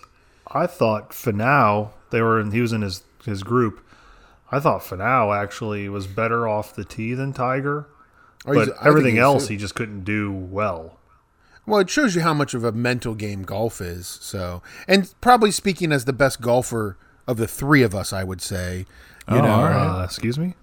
I 0.56 0.66
thought 0.66 1.10
Finau, 1.10 1.90
they 2.10 2.20
were 2.22 2.40
in, 2.40 2.50
he 2.52 2.60
was 2.60 2.72
in 2.72 2.82
his 2.82 3.02
his 3.24 3.42
group. 3.42 3.80
I 4.50 4.60
thought 4.60 4.82
Finau 4.82 5.36
actually 5.36 5.88
was 5.88 6.06
better 6.06 6.46
off 6.48 6.74
the 6.74 6.84
tee 6.84 7.14
than 7.14 7.32
Tiger, 7.32 7.88
oh, 8.46 8.54
but 8.54 8.68
everything 8.84 9.18
else 9.18 9.48
he 9.48 9.56
just 9.56 9.74
couldn't 9.74 10.04
do 10.04 10.32
well. 10.32 10.98
Well, 11.66 11.80
it 11.80 11.90
shows 11.90 12.14
you 12.14 12.20
how 12.20 12.32
much 12.32 12.54
of 12.54 12.62
a 12.62 12.70
mental 12.70 13.14
game 13.16 13.42
golf 13.42 13.80
is. 13.80 14.06
So, 14.06 14.62
and 14.86 15.12
probably 15.20 15.50
speaking 15.50 15.90
as 15.90 16.04
the 16.04 16.12
best 16.12 16.40
golfer 16.40 16.96
of 17.26 17.38
the 17.38 17.48
three 17.48 17.82
of 17.82 17.92
us, 17.92 18.12
I 18.12 18.22
would 18.22 18.40
say. 18.40 18.86
You 19.28 19.38
Oh, 19.38 19.42
know. 19.42 19.48
Uh, 19.64 20.02
excuse 20.04 20.38
me. 20.38 20.54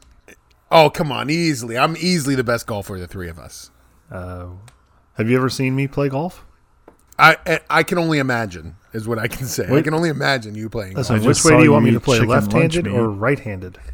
oh 0.72 0.90
come 0.90 1.12
on, 1.12 1.30
easily. 1.30 1.78
I'm 1.78 1.98
easily 1.98 2.36
the 2.36 2.44
best 2.46 2.66
golfer 2.68 2.96
of 2.96 3.02
the 3.02 3.08
three 3.08 3.28
of 3.28 3.38
us. 3.38 3.70
Uh, 4.10 4.46
have 5.18 5.30
you 5.30 5.36
ever 5.36 5.50
seen 5.50 5.76
me 5.76 5.88
play 5.90 6.08
golf? 6.08 6.46
I 7.20 7.38
I- 7.46 7.60
I 7.70 7.84
can 7.84 7.98
only 7.98 8.20
imagine 8.20 8.76
is 8.94 9.08
what 9.08 9.20
I 9.20 9.28
can 9.28 9.46
say. 9.48 9.68
I 9.76 9.82
can 9.82 9.94
only 9.94 10.10
imagine 10.10 10.56
you 10.56 10.70
playing. 10.70 10.96
Listen, 10.96 11.16
I 11.18 11.20
which 11.28 11.44
way 11.44 11.52
do 11.52 11.58
you 11.60 11.64
you 11.66 11.72
want 11.74 11.86
me 11.86 11.92
to 11.92 12.00
play, 12.00 12.20
left-handed 12.20 12.86
lunch 12.88 12.98
or 12.98 13.10
right-handed? 13.10 13.74
golf. 13.74 13.90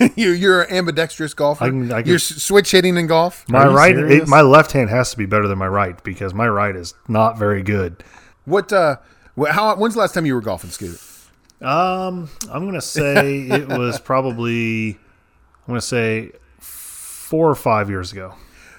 you, 0.16 0.30
you're 0.30 0.62
an 0.62 0.72
ambidextrous 0.74 1.34
golfer. 1.34 1.64
I 1.64 1.68
can- 1.68 1.92
I 1.92 2.00
can- 2.02 2.08
you're 2.08 2.18
switch 2.18 2.70
hitting 2.70 2.96
in 2.96 3.06
golf. 3.06 3.44
My 3.48 3.66
right, 3.66 3.94
serious? 3.94 4.22
it, 4.22 4.28
my 4.28 4.40
left 4.40 4.72
hand 4.72 4.88
has 4.90 5.10
to 5.10 5.16
be 5.18 5.26
better 5.26 5.46
than 5.48 5.58
my 5.58 5.68
right 5.68 6.02
because 6.02 6.32
my 6.32 6.48
right 6.48 6.74
is 6.74 6.94
not 7.08 7.38
very 7.38 7.62
good. 7.62 8.02
What? 8.46 8.72
uh 8.72 8.96
wh- 9.38 9.48
How? 9.50 9.76
When's 9.76 9.94
the 9.94 10.00
last 10.00 10.14
time 10.14 10.24
you 10.24 10.34
were 10.34 10.40
golfing, 10.40 10.70
Scoot? 10.70 10.98
Um, 11.60 12.28
I'm 12.50 12.64
gonna 12.66 12.80
say 12.80 13.40
it 13.50 13.68
was 13.68 13.98
probably, 14.00 14.90
I'm 14.92 15.66
gonna 15.68 15.80
say 15.82 16.32
four 16.58 17.50
or 17.50 17.54
five 17.54 17.90
years 17.90 18.12
ago. 18.12 18.34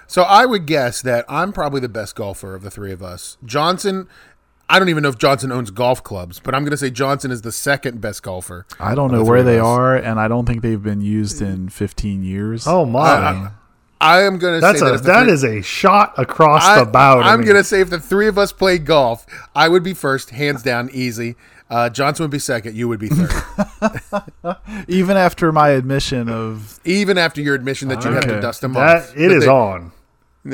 So 0.08 0.24
I 0.24 0.46
would 0.46 0.66
guess 0.66 1.02
that 1.02 1.26
I'm 1.28 1.52
probably 1.52 1.82
the 1.82 1.90
best 1.90 2.16
golfer 2.16 2.56
of 2.56 2.64
the 2.64 2.72
three 2.72 2.92
of 2.92 3.04
us. 3.04 3.38
Johnson, 3.46 4.08
I 4.70 4.80
don't 4.80 4.90
even 4.90 5.04
know 5.04 5.10
if 5.10 5.18
Johnson 5.18 5.52
owns 5.52 5.70
golf 5.72 6.04
clubs, 6.04 6.40
but 6.40 6.56
I'm 6.56 6.64
going 6.64 6.72
to 6.72 6.78
say 6.78 6.90
Johnson 6.90 7.30
is 7.32 7.42
the 7.42 7.52
second 7.52 8.00
best 8.02 8.24
golfer. 8.24 8.66
I 8.80 8.96
don't 8.96 9.06
of 9.06 9.12
the 9.12 9.18
know 9.18 9.30
where 9.30 9.44
they 9.44 9.60
us. 9.60 9.66
are, 9.66 9.96
and 9.96 10.20
I 10.20 10.28
don't 10.28 10.46
think 10.46 10.62
they've 10.62 10.82
been 10.82 11.02
used 11.02 11.42
in 11.42 11.70
15 11.70 12.24
years. 12.24 12.66
Oh 12.68 12.86
my, 12.86 13.00
I- 13.02 13.52
I 14.00 14.22
am 14.24 14.38
going 14.38 14.54
to 14.56 14.62
that's 14.62 14.78
say 14.80 14.86
that 14.86 14.92
a 14.92 14.96
if 14.96 15.02
the 15.02 15.08
that 15.08 15.24
three- 15.24 15.34
is 15.34 15.44
a 15.44 15.62
shot 15.64 16.14
across 16.18 16.64
I, 16.64 16.80
the 16.80 16.86
bow. 16.86 17.20
I'm 17.20 17.42
going 17.42 17.56
to 17.56 17.64
say 17.64 17.82
if 17.82 17.90
the 17.90 18.00
three 18.00 18.28
of 18.28 18.38
us 18.38 18.52
played 18.54 18.86
golf, 18.86 19.26
I 19.56 19.68
would 19.70 19.82
be 19.82 19.96
first, 19.96 20.30
hands 20.30 20.62
down, 20.62 20.90
easy. 20.94 21.36
Uh, 21.68 21.90
Johnson 21.90 22.24
would 22.24 22.30
be 22.32 22.38
second. 22.40 22.76
You 22.76 22.88
would 22.90 23.00
be 23.00 23.10
third. 23.10 23.32
Even 24.88 25.18
after 25.18 25.52
my 25.52 25.70
admission 25.70 26.30
of 26.30 26.80
Even 26.86 27.18
after 27.18 27.42
your 27.42 27.56
admission 27.56 27.88
that 27.90 28.04
you 28.06 28.12
have 28.12 28.26
to 28.28 28.40
dust 28.40 28.62
them 28.62 28.74
That 28.74 28.98
off. 29.04 29.18
it 29.18 29.32
is 29.32 29.44
they- 29.46 29.50
on. 29.50 29.92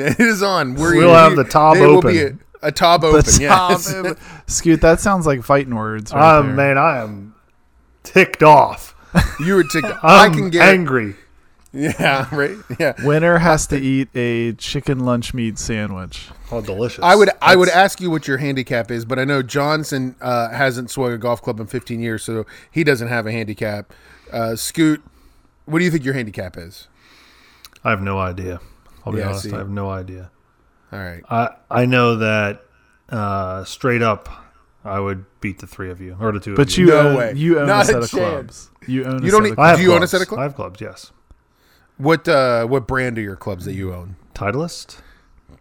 It 0.00 0.20
is 0.20 0.42
on. 0.42 0.74
We're, 0.74 0.96
We'll 0.96 1.14
have 1.14 1.36
the 1.36 1.44
top 1.44 1.74
there 1.74 1.88
will 1.88 2.02
be 2.02 2.22
open. 2.24 2.40
a, 2.62 2.68
a 2.68 2.72
top 2.72 3.02
the 3.02 3.06
open. 3.08 3.22
top, 3.22 3.70
yes. 3.80 4.14
Scoot, 4.46 4.80
that 4.80 5.00
sounds 5.00 5.26
like 5.26 5.42
fighting 5.42 5.74
words. 5.74 6.12
Right 6.12 6.38
Um, 6.38 6.48
there. 6.48 6.56
man, 6.56 6.78
I 6.78 6.98
am 6.98 7.34
ticked 8.02 8.42
off. 8.42 8.94
you 9.40 9.56
would 9.56 9.70
ticked. 9.70 9.86
I 10.02 10.26
I'm 10.26 10.32
can 10.34 10.50
get. 10.50 10.68
angry. 10.68 11.14
Yeah. 11.72 12.28
Right. 12.34 12.56
Yeah. 12.78 12.92
Winner 13.04 13.38
has 13.38 13.66
to 13.68 13.76
eat 13.76 14.08
a 14.14 14.52
chicken 14.52 15.00
lunch 15.00 15.34
meat 15.34 15.58
sandwich. 15.58 16.28
Oh, 16.52 16.60
delicious. 16.60 17.02
I 17.02 17.16
would 17.16 17.30
I 17.42 17.56
would 17.56 17.68
ask 17.68 18.00
you 18.00 18.10
what 18.10 18.28
your 18.28 18.38
handicap 18.38 18.92
is, 18.92 19.04
but 19.04 19.18
I 19.18 19.24
know 19.24 19.42
Johnson 19.42 20.14
uh, 20.20 20.50
hasn't 20.50 20.90
swung 20.92 21.10
a 21.12 21.18
golf 21.18 21.42
club 21.42 21.58
in 21.58 21.66
15 21.66 21.98
years, 22.00 22.22
so 22.22 22.46
he 22.70 22.84
doesn't 22.84 23.08
have 23.08 23.26
a 23.26 23.32
handicap. 23.32 23.92
Uh, 24.32 24.54
Scoot, 24.54 25.02
what 25.64 25.80
do 25.80 25.84
you 25.84 25.90
think 25.90 26.04
your 26.04 26.14
handicap 26.14 26.56
is? 26.56 26.86
I 27.82 27.90
have 27.90 28.02
no 28.02 28.18
idea. 28.20 28.60
I'll 29.04 29.12
be 29.12 29.18
Yeah, 29.20 29.28
honest. 29.28 29.42
see. 29.44 29.52
I 29.52 29.58
have 29.58 29.70
no 29.70 29.90
idea. 29.90 30.30
All 30.92 30.98
right. 30.98 31.22
I 31.30 31.50
I 31.70 31.86
know 31.86 32.16
that 32.16 32.62
uh, 33.10 33.64
straight 33.64 34.02
up, 34.02 34.28
I 34.84 35.00
would 35.00 35.24
beat 35.40 35.58
the 35.58 35.66
three 35.66 35.90
of 35.90 36.00
you 36.00 36.16
or 36.20 36.32
the 36.32 36.40
two 36.40 36.54
But 36.56 36.68
of 36.68 36.78
you. 36.78 36.86
you 36.86 36.90
No 36.92 37.08
own, 37.08 37.16
way. 37.16 37.32
you 37.36 37.58
own 37.60 37.66
Not 37.66 37.82
a 37.82 37.86
set 37.86 37.94
a 37.96 37.98
of 37.98 38.10
chance. 38.10 38.68
clubs. 38.70 38.70
You 38.88 39.04
own. 39.04 39.22
You 39.22 39.28
a 39.28 39.30
don't 39.32 39.42
set 39.48 39.52
of 39.58 39.64
have 39.64 39.76
do 39.78 39.82
you 39.82 39.92
own 39.94 40.02
a 40.02 40.06
set 40.06 40.22
of 40.22 40.28
clubs? 40.28 40.40
I 40.40 40.42
have 40.44 40.54
clubs. 40.54 40.80
Yes. 40.80 41.12
What 41.96 42.28
uh, 42.28 42.66
what 42.66 42.86
brand 42.86 43.18
are 43.18 43.22
your 43.22 43.36
clubs 43.36 43.64
that 43.66 43.74
you 43.74 43.92
own? 43.92 44.16
Titleist. 44.34 45.00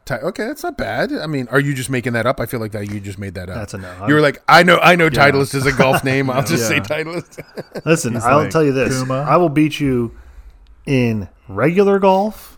Ti- 0.06 0.16
Okay, 0.16 0.48
that's 0.48 0.64
not 0.64 0.78
bad. 0.78 1.14
I 1.14 1.28
mean, 1.28 1.48
are 1.50 1.60
you 1.60 1.74
just 1.74 1.90
making 1.90 2.14
that 2.14 2.26
up? 2.26 2.40
I 2.42 2.46
feel 2.46 2.60
like 2.60 2.72
that 2.74 2.92
you 2.92 3.00
just 3.00 3.18
made 3.20 3.36
that 3.36 3.50
up. 3.50 3.56
That's 3.56 3.74
a 3.74 3.78
no. 3.78 4.08
You 4.08 4.16
were 4.16 4.20
like, 4.22 4.42
I 4.50 4.64
know, 4.64 4.78
I 4.82 4.96
know. 4.96 5.10
Titleist 5.10 5.54
is 5.56 5.66
a 5.66 5.72
golf 5.72 6.04
name. 6.12 6.30
I'll 6.30 6.44
just 6.44 6.68
say 6.68 6.80
Titleist. 6.80 7.86
Listen, 7.86 8.14
He's 8.14 8.24
I'll 8.24 8.40
like, 8.40 8.50
tell 8.50 8.64
you 8.64 8.74
this: 8.74 8.98
Kuma. 9.00 9.26
I 9.28 9.38
will 9.38 9.50
beat 9.50 9.80
you 9.80 10.18
in 10.86 11.30
regular 11.48 12.00
golf. 12.00 12.53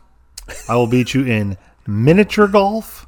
I 0.70 0.76
will 0.76 0.88
beat 0.88 1.14
you 1.14 1.24
in 1.26 1.58
miniature 1.88 2.48
golf. 2.48 3.08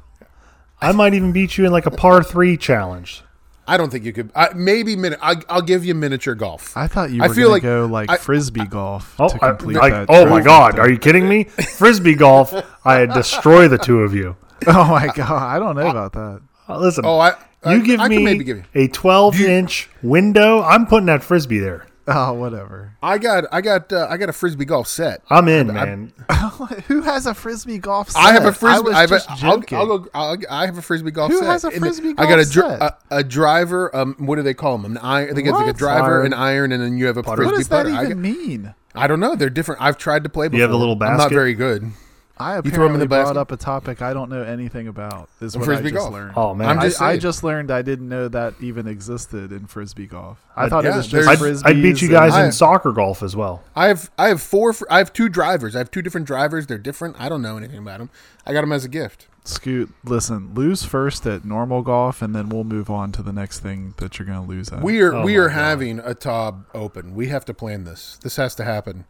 I 0.80 0.92
might 0.92 1.14
even 1.14 1.32
beat 1.32 1.58
you 1.58 1.66
in 1.66 1.72
like 1.72 1.86
a 1.86 1.90
par 1.90 2.22
three 2.22 2.56
challenge. 2.56 3.22
I 3.66 3.76
don't 3.76 3.90
think 3.90 4.04
you 4.04 4.12
could. 4.14 4.30
I, 4.34 4.50
maybe 4.54 4.96
minute. 4.96 5.18
I, 5.20 5.36
I'll 5.48 5.60
give 5.60 5.84
you 5.84 5.94
miniature 5.94 6.34
golf. 6.34 6.74
I 6.76 6.86
thought 6.86 7.10
you 7.10 7.22
I 7.22 7.28
were 7.28 7.34
feel 7.34 7.44
gonna 7.48 7.52
like- 7.54 7.62
go 7.62 7.86
like 7.86 8.10
I- 8.10 8.16
frisbee 8.16 8.64
golf 8.66 9.14
Oh, 9.18 9.28
to 9.28 9.38
complete 9.38 9.76
I- 9.76 9.90
that. 9.90 10.06
oh 10.08 10.24
my 10.26 10.40
trifecta. 10.40 10.44
God! 10.44 10.78
Are 10.78 10.90
you 10.90 10.98
kidding 10.98 11.28
me? 11.28 11.44
Frisbee 11.44 12.14
golf, 12.14 12.54
I 12.84 13.04
destroy 13.06 13.68
the 13.68 13.78
two 13.78 14.00
of 14.00 14.14
you. 14.14 14.36
Oh 14.66 14.90
my 14.90 15.06
god! 15.14 15.30
I 15.42 15.58
don't 15.58 15.76
know 15.76 15.88
about 15.88 16.12
that. 16.14 16.40
Uh, 16.68 16.78
listen, 16.78 17.04
Oh, 17.06 17.18
I. 17.20 17.34
I 17.62 17.74
you 17.74 17.82
give 17.84 18.00
I 18.00 18.08
me 18.08 18.24
maybe 18.24 18.44
give 18.44 18.56
you. 18.58 18.64
a 18.74 18.86
12 18.88 19.40
inch 19.40 19.88
window. 20.02 20.62
I'm 20.62 20.86
putting 20.86 21.06
that 21.06 21.22
frisbee 21.24 21.58
there. 21.58 21.86
Oh, 22.10 22.32
whatever. 22.32 22.94
I 23.02 23.18
got. 23.18 23.44
I 23.52 23.60
got. 23.60 23.92
Uh, 23.92 24.06
I 24.08 24.16
got 24.16 24.30
a 24.30 24.32
frisbee 24.32 24.64
golf 24.64 24.88
set. 24.88 25.20
I'm 25.28 25.46
in, 25.46 25.66
man. 25.66 26.12
Who 26.86 27.02
has 27.02 27.26
a 27.26 27.34
frisbee 27.34 27.76
golf 27.78 28.08
set? 28.10 28.18
I 28.18 28.32
have 28.32 28.46
a 28.46 28.52
frisbee. 28.52 28.84
was 28.88 28.94
I, 28.94 29.00
have 29.02 29.12
a, 29.12 29.14
just 29.16 29.30
I'll, 29.30 29.36
joking. 29.36 29.76
I'll 29.78 29.98
go. 29.98 30.08
I'll, 30.14 30.36
I 30.48 30.64
have 30.66 30.78
a 30.78 30.82
frisbee 30.82 31.10
golf 31.10 31.30
Who 31.30 31.38
set. 31.40 31.46
has 31.46 31.64
a 31.64 31.66
And 31.68 31.74
then 31.76 31.80
frisbee 31.82 32.14
I 32.16 32.24
got 32.26 32.38
a, 32.38 32.44
golf 32.44 32.50
dri- 32.50 32.62
set? 32.62 32.80
a, 32.82 32.96
a 33.18 33.24
driver. 33.24 33.94
Um, 33.94 34.14
what 34.20 34.36
do 34.36 34.42
they 34.42 34.54
call 34.54 34.78
them? 34.78 34.86
An 34.92 34.98
iron. 34.98 35.30
I 35.30 35.34
think 35.34 35.48
it's 35.48 35.56
like 35.56 35.68
a 35.68 35.78
driver, 35.78 36.20
Iron. 36.22 36.26
an 36.26 36.34
iron, 36.34 36.72
and 36.72 36.82
then 36.82 36.96
you 36.96 37.06
have 37.06 37.18
a 37.18 37.22
frisbee 37.22 37.44
what 37.44 37.54
does 37.56 37.68
that 37.68 37.84
putter. 37.84 37.94
I, 37.96 38.04
even 38.04 38.22
mean? 38.22 38.74
I 38.94 39.06
don't 39.06 39.20
know. 39.20 39.36
They're 39.36 39.50
different. 39.50 39.82
I've 39.82 39.98
tried 39.98 40.24
to 40.24 40.30
play 40.30 40.48
before. 40.48 40.56
You 40.56 40.62
have 40.62 40.70
the 40.70 40.78
little 40.78 40.96
basket. 40.96 41.12
I'm 41.12 41.18
not 41.18 41.30
very 41.30 41.52
good. 41.54 41.90
I 42.40 42.54
You 42.54 42.58
apparently 42.60 42.70
throw 42.70 42.86
'em 42.88 42.94
in 42.94 43.00
the 43.00 43.06
brought 43.06 43.24
basket? 43.24 43.36
up 43.38 43.52
a 43.52 43.56
topic 43.56 44.02
I 44.02 44.12
don't 44.14 44.30
know 44.30 44.42
anything 44.42 44.88
about. 44.88 45.28
Is 45.40 45.56
what 45.56 45.64
Frisbee 45.66 45.88
I 45.88 45.90
just 45.90 46.02
golf. 46.02 46.12
learned. 46.12 46.32
Oh 46.36 46.54
man, 46.54 46.68
I'm 46.68 46.78
I, 46.78 46.82
just 46.84 47.02
I 47.02 47.10
saying. 47.12 47.20
just 47.20 47.42
learned 47.44 47.70
I 47.70 47.82
didn't 47.82 48.08
know 48.08 48.28
that 48.28 48.54
even 48.60 48.86
existed 48.86 49.50
in 49.52 49.66
frisbee 49.66 50.06
golf. 50.06 50.38
I 50.56 50.62
I'd- 50.62 50.70
thought 50.70 50.84
yeah, 50.84 50.94
it 50.94 50.96
was 50.96 51.06
just 51.08 51.28
I'd, 51.28 51.38
frisbees. 51.38 51.62
I'd 51.66 51.82
beat 51.82 52.00
you 52.02 52.08
guys 52.08 52.32
I- 52.34 52.46
in 52.46 52.52
soccer 52.52 52.92
golf 52.92 53.22
as 53.22 53.34
well. 53.36 53.62
I 53.74 53.88
have. 53.88 54.10
I 54.18 54.28
have 54.28 54.40
four. 54.42 54.74
I 54.90 54.98
have 54.98 55.12
two 55.12 55.28
drivers. 55.28 55.74
I 55.74 55.78
have 55.78 55.90
two 55.90 56.02
different 56.02 56.26
drivers. 56.26 56.66
They're 56.66 56.78
different. 56.78 57.16
I 57.20 57.28
don't 57.28 57.42
know 57.42 57.56
anything 57.56 57.78
about 57.78 57.98
them. 57.98 58.10
I 58.46 58.52
got 58.52 58.60
them 58.62 58.72
as 58.72 58.84
a 58.84 58.88
gift. 58.88 59.26
Scoot, 59.44 59.90
listen, 60.04 60.50
lose 60.52 60.84
first 60.84 61.24
at 61.26 61.42
normal 61.42 61.80
golf, 61.80 62.20
and 62.20 62.34
then 62.34 62.50
we'll 62.50 62.64
move 62.64 62.90
on 62.90 63.12
to 63.12 63.22
the 63.22 63.32
next 63.32 63.60
thing 63.60 63.94
that 63.96 64.18
you're 64.18 64.26
going 64.26 64.42
to 64.42 64.46
lose 64.46 64.68
at. 64.70 64.82
We 64.82 65.00
are. 65.00 65.14
Oh 65.14 65.24
we 65.24 65.36
are 65.38 65.48
God. 65.48 65.54
having 65.54 65.98
a 66.00 66.12
Tob 66.14 66.66
Open. 66.74 67.14
We 67.14 67.28
have 67.28 67.46
to 67.46 67.54
plan 67.54 67.84
this. 67.84 68.18
This 68.22 68.36
has 68.36 68.54
to 68.56 68.64
happen. 68.64 69.06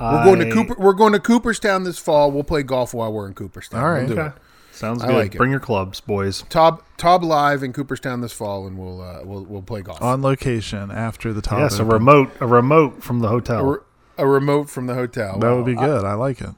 We're 0.00 0.24
going 0.24 0.38
to 0.40 0.50
Cooper. 0.50 0.76
We're 0.78 0.92
going 0.92 1.12
to 1.12 1.20
Cooperstown 1.20 1.84
this 1.84 1.98
fall. 1.98 2.30
We'll 2.32 2.44
play 2.44 2.62
golf 2.62 2.92
while 2.94 3.12
we're 3.12 3.26
in 3.28 3.34
Cooperstown. 3.34 3.80
All 3.82 3.90
right. 3.90 4.06
We'll 4.06 4.16
do 4.16 4.20
Okay. 4.22 4.36
it. 4.36 4.42
Sounds 4.72 5.04
I 5.04 5.06
good. 5.06 5.14
like 5.16 5.34
it. 5.36 5.38
Bring 5.38 5.52
your 5.52 5.60
clubs, 5.60 6.00
boys. 6.00 6.42
Tob 6.48 6.82
Tob 6.96 7.22
live 7.22 7.62
in 7.62 7.72
Cooperstown 7.72 8.20
this 8.22 8.32
fall, 8.32 8.66
and 8.66 8.76
we'll 8.76 9.00
uh, 9.00 9.20
we'll 9.22 9.44
we'll 9.44 9.62
play 9.62 9.82
golf. 9.82 10.02
on 10.02 10.20
location 10.20 10.90
after 10.90 11.32
the 11.32 11.40
top. 11.40 11.60
yes, 11.60 11.78
a 11.78 11.84
remote, 11.84 12.30
a 12.40 12.46
remote 12.46 13.02
from 13.04 13.20
the 13.20 13.28
hotel. 13.28 13.60
a, 13.60 13.72
re- 13.72 13.78
a 14.18 14.26
remote 14.26 14.68
from 14.68 14.86
the 14.86 14.94
hotel. 14.94 15.38
That 15.38 15.48
Wow. 15.48 15.56
would 15.58 15.66
be 15.66 15.76
good. 15.76 16.04
I 16.04 16.14
like 16.14 16.40
it. 16.40 16.50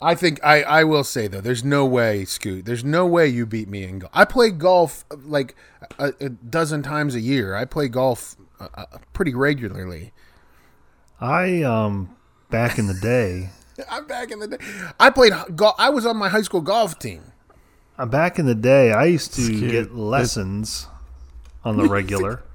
I 0.00 0.14
think 0.14 0.38
I, 0.42 0.62
I 0.62 0.84
will 0.84 1.04
say 1.04 1.26
though, 1.26 1.40
there's 1.42 1.62
no 1.64 1.84
way, 1.84 2.24
Scoot. 2.24 2.64
There's 2.64 2.84
no 2.84 3.04
way 3.04 3.26
you 3.26 3.44
beat 3.44 3.68
me 3.68 3.82
in 3.82 3.98
golf. 3.98 4.12
I 4.14 4.24
play 4.24 4.50
golf 4.50 5.04
uh, 5.10 5.16
like 5.26 5.54
a, 5.98 6.14
a 6.20 6.28
dozen 6.30 6.82
times 6.82 7.14
a 7.14 7.20
year. 7.20 7.54
I 7.54 7.64
play 7.66 7.88
golf 7.88 8.36
uh, 8.60 8.68
uh, 8.76 8.84
pretty 9.12 9.34
regularly. 9.34 10.12
I 11.20 11.62
um 11.62 12.14
back 12.50 12.78
in 12.78 12.86
the 12.86 12.94
day, 12.94 13.50
I'm 13.90 14.06
back 14.06 14.30
in 14.30 14.38
the 14.40 14.48
day. 14.48 14.58
I 14.98 15.10
played 15.10 15.32
golf. 15.56 15.74
I 15.78 15.90
was 15.90 16.06
on 16.06 16.16
my 16.16 16.28
high 16.28 16.42
school 16.42 16.60
golf 16.60 16.98
team. 16.98 17.22
uh, 17.98 18.06
back 18.06 18.38
in 18.38 18.46
the 18.46 18.54
day, 18.54 18.92
I 18.92 19.04
used 19.06 19.34
to 19.34 19.60
get 19.70 19.94
lessons 19.94 20.86
on 21.64 21.76
the 21.76 21.84
regular. 21.88 22.42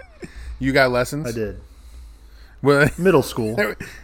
You 0.59 0.71
got 0.71 0.91
lessons? 0.91 1.27
I 1.27 1.31
did 1.33 1.59
Well, 2.61 2.87
middle 2.97 3.23
school, 3.23 3.59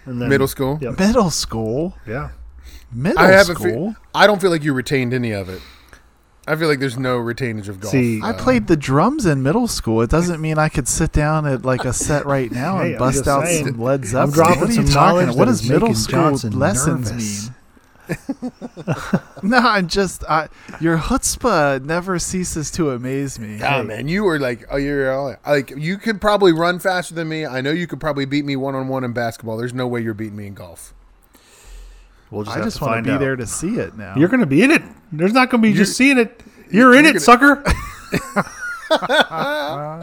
and 0.06 0.22
then 0.22 0.28
middle 0.28 0.48
school. 0.48 0.78
Yep. 0.82 1.00
Middle 1.00 1.30
school. 1.30 1.94
Yeah, 2.06 2.32
Middle 2.92 3.18
I 3.20 3.28
have 3.28 3.48
a 3.50 3.56
school. 3.56 3.94
fe- 3.94 4.00
I 4.14 4.28
don't 4.28 4.42
feel 4.42 4.50
like 4.50 4.64
you 4.64 4.74
retained 4.74 5.14
any 5.14 5.32
of 5.32 5.48
it. 5.48 5.62
I 6.50 6.56
feel 6.56 6.68
like 6.68 6.80
there's 6.80 6.98
no 6.98 7.20
retainage 7.20 7.68
of 7.70 7.80
golf. 7.80 7.92
See, 7.92 8.20
I 8.24 8.34
played 8.34 8.66
the 8.66 8.76
drums 8.76 9.28
in 9.28 9.44
middle 9.44 9.68
school. 9.68 10.02
It 10.02 10.10
doesn't 10.10 10.42
mean 10.42 10.58
I 10.58 10.68
could 10.68 10.88
sit 10.88 11.12
down 11.12 11.46
at 11.46 11.64
like 11.64 11.86
a 11.86 11.94
set 11.94 12.26
right 12.26 12.52
now 12.52 12.80
Hey, 12.80 12.86
and 12.88 12.94
I'm 12.96 13.00
bust 13.00 13.18
just 13.20 13.28
out 13.28 13.46
saying. 13.46 13.66
some 13.68 13.80
Led 13.80 14.04
Zeppelin. 14.04 14.34
dropping 14.34 14.60
what 14.60 14.70
are 14.70 14.72
you 14.72 14.76
some 14.78 14.86
talking 14.86 14.96
knowledge 14.96 15.24
about? 15.26 15.38
What 15.38 15.46
that 15.46 15.52
does 15.52 15.62
is 15.62 15.70
middle 15.70 15.88
making 15.90 15.96
school 15.96 16.20
Johnson 16.32 16.58
lessons 16.60 17.12
nervous. 17.12 17.50
mean? 17.50 17.56
no, 19.44 19.58
I'm 19.58 19.88
just 19.88 20.24
I, 20.28 20.50
your 20.82 20.98
chutzpah 20.98 21.84
never 21.86 22.18
ceases 22.18 22.72
to 22.72 22.90
amaze 22.90 23.38
me. 23.40 23.60
Ah, 23.62 23.84
man, 23.84 24.08
you 24.08 24.24
were 24.24 24.40
like, 24.40 24.66
oh, 24.72 24.78
you're 24.78 25.14
all, 25.14 25.36
like, 25.46 25.70
you 25.78 25.98
could 26.00 26.20
probably 26.20 26.52
run 26.52 26.80
faster 26.80 27.14
than 27.14 27.30
me. 27.30 27.46
I 27.46 27.62
know 27.62 27.70
you 27.70 27.86
could 27.86 28.00
probably 28.00 28.26
beat 28.26 28.46
me 28.46 28.56
one 28.56 28.74
on 28.74 28.88
one 28.88 29.04
in 29.04 29.14
basketball. 29.14 29.58
There's 29.58 29.76
no 29.76 29.86
way 29.88 30.02
you're 30.02 30.16
beating 30.16 30.38
me 30.38 30.48
in 30.48 30.56
golf. 30.56 30.96
We'll 32.32 32.44
just 32.44 32.56
I 32.56 32.60
have 32.60 32.68
just 32.68 32.78
to 32.78 32.86
want 32.86 33.04
to 33.04 33.10
be 33.10 33.16
out. 33.16 33.20
there 33.20 33.36
to 33.36 33.48
see 33.48 33.76
it 33.76 33.98
now. 33.98 34.16
You're 34.16 34.30
going 34.30 34.40
to 34.40 34.46
be 34.46 34.64
in 34.64 34.72
it. 34.72 34.82
There's 35.12 35.34
not 35.34 35.50
going 35.50 35.62
to 35.64 35.70
be 35.70 35.74
just 35.74 35.98
seeing 35.98 36.18
it. 36.18 36.42
You're 36.72 36.96
in 36.96 37.06
you're 37.06 37.18
it, 37.18 37.22
sucker. 37.22 37.64
Uh, 38.92 40.00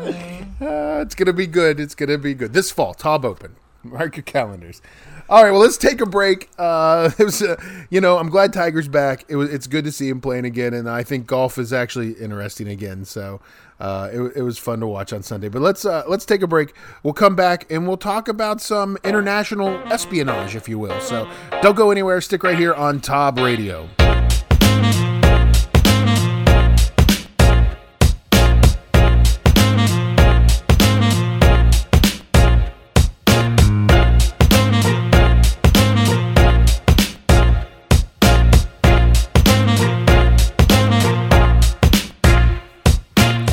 it's 1.03 1.15
gonna 1.17 1.33
be 1.33 1.47
good. 1.47 1.81
It's 1.81 1.95
gonna 1.95 2.19
be 2.19 2.35
good 2.35 2.53
this 2.53 2.71
fall. 2.71 2.95
Tob 2.95 3.25
Open. 3.25 3.57
Mark 3.83 4.17
your 4.17 4.23
calendars. 4.23 4.81
All 5.29 5.43
right. 5.43 5.51
Well, 5.51 5.61
let's 5.61 5.77
take 5.77 6.01
a 6.01 6.07
break. 6.07 6.49
Uh, 6.59 7.11
it 7.19 7.25
was, 7.25 7.43
uh, 7.43 7.57
you 7.91 8.01
know, 8.01 8.19
I'm 8.19 8.31
glad 8.31 8.53
Tiger's 8.53 8.89
back. 8.89 9.25
It 9.29 9.37
was. 9.37 9.53
It's 9.53 9.67
good 9.67 9.85
to 9.85 9.93
see 9.93 10.09
him 10.09 10.21
playing 10.21 10.45
again, 10.45 10.73
and 10.73 10.89
I 10.89 11.03
think 11.03 11.27
golf 11.27 11.59
is 11.59 11.73
actually 11.73 12.13
interesting 12.13 12.69
again. 12.69 13.05
So. 13.05 13.41
Uh, 13.79 14.09
it, 14.13 14.37
it 14.37 14.43
was 14.43 14.59
fun 14.59 14.81
to 14.81 14.87
watch 14.87 15.13
on 15.13 15.23
Sunday, 15.23 15.49
but 15.49 15.61
let's 15.61 15.85
uh, 15.85 16.03
let's 16.09 16.25
take 16.25 16.43
a 16.43 16.47
break. 16.47 16.75
We'll 17.03 17.15
come 17.15 17.37
back 17.37 17.71
and 17.71 17.87
we'll 17.87 17.99
talk 17.99 18.29
about 18.29 18.61
some 18.61 18.97
international 19.05 19.69
espionage, 19.93 20.57
if 20.57 20.69
you 20.69 20.79
will. 20.79 20.99
So 21.01 21.31
don't 21.63 21.77
go 21.77 21.91
anywhere. 21.91 22.21
Stick 22.21 22.43
right 22.43 22.59
here 22.59 22.75
on 22.75 23.01
Tob 23.01 23.39
Radio. 23.39 23.89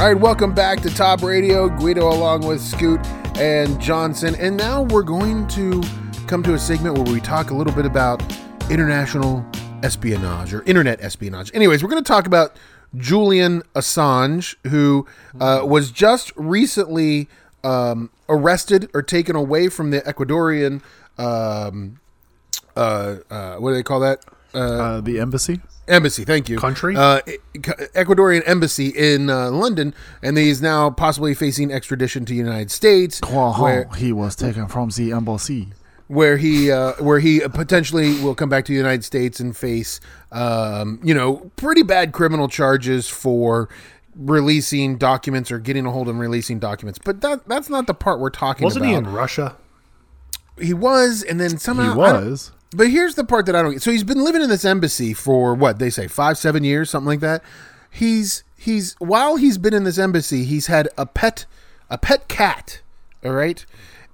All 0.03 0.09
right, 0.09 0.21
welcome 0.21 0.53
back 0.53 0.81
to 0.81 0.89
Tob 0.89 1.23
Radio. 1.23 1.69
Guido 1.69 2.11
along 2.11 2.45
with 2.45 2.59
Scoot 2.59 2.99
and 3.37 3.79
Johnson. 3.79 4.35
And 4.35 4.57
now 4.57 4.81
we're 4.81 5.01
going 5.01 5.47
to 5.47 5.81
come 6.27 6.43
to 6.43 6.55
a 6.55 6.59
segment 6.59 6.97
where 6.97 7.09
we 7.09 7.21
talk 7.21 7.51
a 7.51 7.55
little 7.55 7.71
bit 7.71 7.85
about 7.85 8.21
international 8.69 9.45
espionage 9.81 10.53
or 10.53 10.61
internet 10.63 11.01
espionage. 11.01 11.51
Anyways, 11.53 11.81
we're 11.81 11.89
going 11.89 12.03
to 12.03 12.07
talk 12.07 12.27
about 12.27 12.57
Julian 12.97 13.61
Assange, 13.75 14.55
who 14.67 15.07
uh, 15.39 15.61
was 15.63 15.89
just 15.89 16.33
recently 16.35 17.29
um, 17.63 18.09
arrested 18.27 18.89
or 18.93 19.03
taken 19.03 19.37
away 19.37 19.69
from 19.69 19.91
the 19.91 20.01
Ecuadorian, 20.01 20.81
um, 21.17 22.01
uh, 22.75 23.19
uh, 23.29 23.55
what 23.55 23.69
do 23.69 23.75
they 23.75 23.83
call 23.83 24.01
that? 24.01 24.19
Uh, 24.53 24.57
uh, 24.57 24.99
the 24.99 25.21
embassy. 25.21 25.61
Embassy. 25.87 26.23
Thank 26.23 26.49
you. 26.49 26.57
Country? 26.57 26.95
Uh, 26.95 27.21
Ecuadorian 27.55 28.41
embassy 28.47 28.89
in 28.89 29.29
uh, 29.29 29.51
London, 29.51 29.93
and 30.21 30.37
he's 30.37 30.61
now 30.61 30.89
possibly 30.89 31.33
facing 31.33 31.71
extradition 31.71 32.25
to 32.25 32.33
the 32.33 32.37
United 32.37 32.71
States, 32.71 33.19
where, 33.21 33.87
he 33.97 34.11
was 34.11 34.35
taken 34.35 34.67
from 34.67 34.89
the 34.89 35.11
embassy. 35.11 35.69
where 36.07 36.37
he 36.37 36.71
uh, 36.71 36.93
where 36.93 37.19
he 37.19 37.39
potentially 37.41 38.19
will 38.21 38.35
come 38.35 38.49
back 38.49 38.65
to 38.65 38.71
the 38.71 38.77
United 38.77 39.03
States 39.03 39.39
and 39.39 39.55
face, 39.55 39.99
um, 40.31 40.99
you 41.03 41.13
know, 41.13 41.51
pretty 41.55 41.83
bad 41.83 42.11
criminal 42.11 42.47
charges 42.47 43.07
for 43.07 43.69
releasing 44.15 44.97
documents 44.97 45.51
or 45.51 45.57
getting 45.57 45.85
a 45.85 45.91
hold 45.91 46.07
of 46.07 46.13
and 46.13 46.19
releasing 46.19 46.59
documents. 46.59 46.99
But 47.03 47.21
that 47.21 47.47
that's 47.47 47.69
not 47.69 47.87
the 47.87 47.93
part 47.93 48.19
we're 48.19 48.29
talking 48.29 48.63
about. 48.63 48.67
Wasn't 48.67 48.85
he 48.85 48.93
in 48.93 49.11
Russia? 49.11 49.55
He 50.59 50.73
was, 50.73 51.23
and 51.23 51.39
then 51.39 51.57
somehow 51.57 51.93
He 51.93 51.97
was. 51.97 52.51
But 52.73 52.89
here's 52.89 53.15
the 53.15 53.23
part 53.23 53.45
that 53.45 53.55
I 53.55 53.61
don't 53.61 53.73
get. 53.73 53.81
So 53.81 53.91
he's 53.91 54.03
been 54.03 54.23
living 54.23 54.41
in 54.41 54.49
this 54.49 54.65
embassy 54.65 55.13
for 55.13 55.53
what 55.53 55.79
they 55.79 55.89
say 55.89 56.07
five, 56.07 56.37
seven 56.37 56.63
years, 56.63 56.89
something 56.89 57.07
like 57.07 57.19
that. 57.21 57.43
He's 57.89 58.43
he's 58.57 58.95
while 58.99 59.35
he's 59.35 59.57
been 59.57 59.73
in 59.73 59.83
this 59.83 59.97
embassy, 59.97 60.43
he's 60.45 60.67
had 60.67 60.89
a 60.97 61.05
pet 61.05 61.45
a 61.89 61.97
pet 61.97 62.27
cat. 62.27 62.81
All 63.23 63.31
right, 63.33 63.65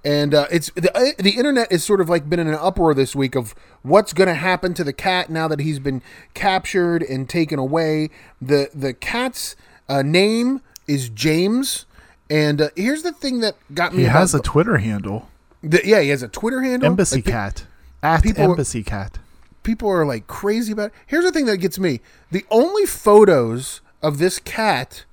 and 0.04 0.34
uh, 0.34 0.46
it's 0.52 0.70
the 0.76 0.94
uh, 0.96 1.12
the 1.18 1.32
internet 1.32 1.72
is 1.72 1.82
sort 1.82 2.00
of 2.00 2.08
like 2.08 2.28
been 2.28 2.38
in 2.38 2.48
an 2.48 2.54
uproar 2.54 2.94
this 2.94 3.16
week 3.16 3.34
of 3.34 3.54
what's 3.82 4.12
going 4.12 4.28
to 4.28 4.34
happen 4.34 4.74
to 4.74 4.84
the 4.84 4.92
cat 4.92 5.30
now 5.30 5.48
that 5.48 5.60
he's 5.60 5.78
been 5.78 6.02
captured 6.34 7.02
and 7.02 7.28
taken 7.28 7.58
away. 7.58 8.10
The 8.40 8.70
the 8.74 8.92
cat's 8.94 9.56
uh, 9.88 10.02
name 10.02 10.60
is 10.86 11.08
James. 11.08 11.86
And 12.28 12.60
uh, 12.60 12.68
here's 12.76 13.02
the 13.02 13.10
thing 13.10 13.40
that 13.40 13.56
got 13.74 13.92
me. 13.92 14.02
He 14.04 14.08
has 14.08 14.34
a 14.34 14.40
Twitter 14.40 14.76
handle. 14.78 15.28
the- 15.64 15.80
yeah, 15.84 16.00
he 16.00 16.10
has 16.10 16.22
a 16.22 16.28
Twitter 16.28 16.62
handle. 16.62 16.86
Embassy 16.88 17.16
Like, 17.16 17.24
cat. 17.24 17.66
At 18.02 18.22
people- 18.22 18.44
Embassy 18.50 18.82
cat. 18.82 19.18
people 19.62 19.88
are 19.90 20.06
like 20.06 20.26
crazy 20.26 20.72
about 20.72 20.86
it. 20.86 20.92
Here's 21.06 21.24
the 21.24 21.32
thing 21.32 21.46
that 21.46 21.58
gets 21.58 21.78
me. 21.78 22.00
The 22.30 22.44
only 22.50 22.86
photos 22.86 23.80
of 24.02 24.18
this 24.18 24.38
cat, 24.38 25.04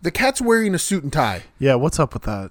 the 0.00 0.10
cat's 0.10 0.40
wearing 0.40 0.74
a 0.74 0.78
suit 0.78 1.02
and 1.02 1.12
tie 1.12 1.42
Yeah, 1.58 1.74
what's 1.74 1.98
up 2.00 2.14
with 2.14 2.22
that? 2.24 2.50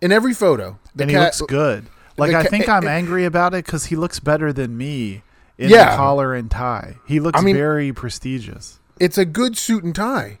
in 0.00 0.12
every 0.12 0.34
photo. 0.34 0.78
The 0.94 1.04
and 1.04 1.10
cat, 1.12 1.20
he 1.20 1.24
looks 1.24 1.40
good. 1.42 1.86
Like 2.18 2.34
I 2.34 2.42
ca- 2.44 2.48
think 2.50 2.68
eh, 2.68 2.72
I'm 2.72 2.86
eh, 2.86 2.90
angry 2.90 3.24
about 3.24 3.54
it 3.54 3.64
because 3.64 3.86
he 3.86 3.96
looks 3.96 4.18
better 4.20 4.52
than 4.52 4.76
me 4.76 5.22
in 5.58 5.70
Yeah. 5.70 5.90
the 5.92 5.96
collar 5.96 6.34
and 6.34 6.50
tie. 6.50 6.96
He 7.06 7.20
looks 7.20 7.38
I 7.38 7.42
mean- 7.42 7.56
very 7.56 7.92
prestigious. 7.92 8.78
It's 8.98 9.18
a 9.18 9.24
good 9.26 9.56
suit 9.56 9.84
and 9.84 9.94
tie. 9.94 10.38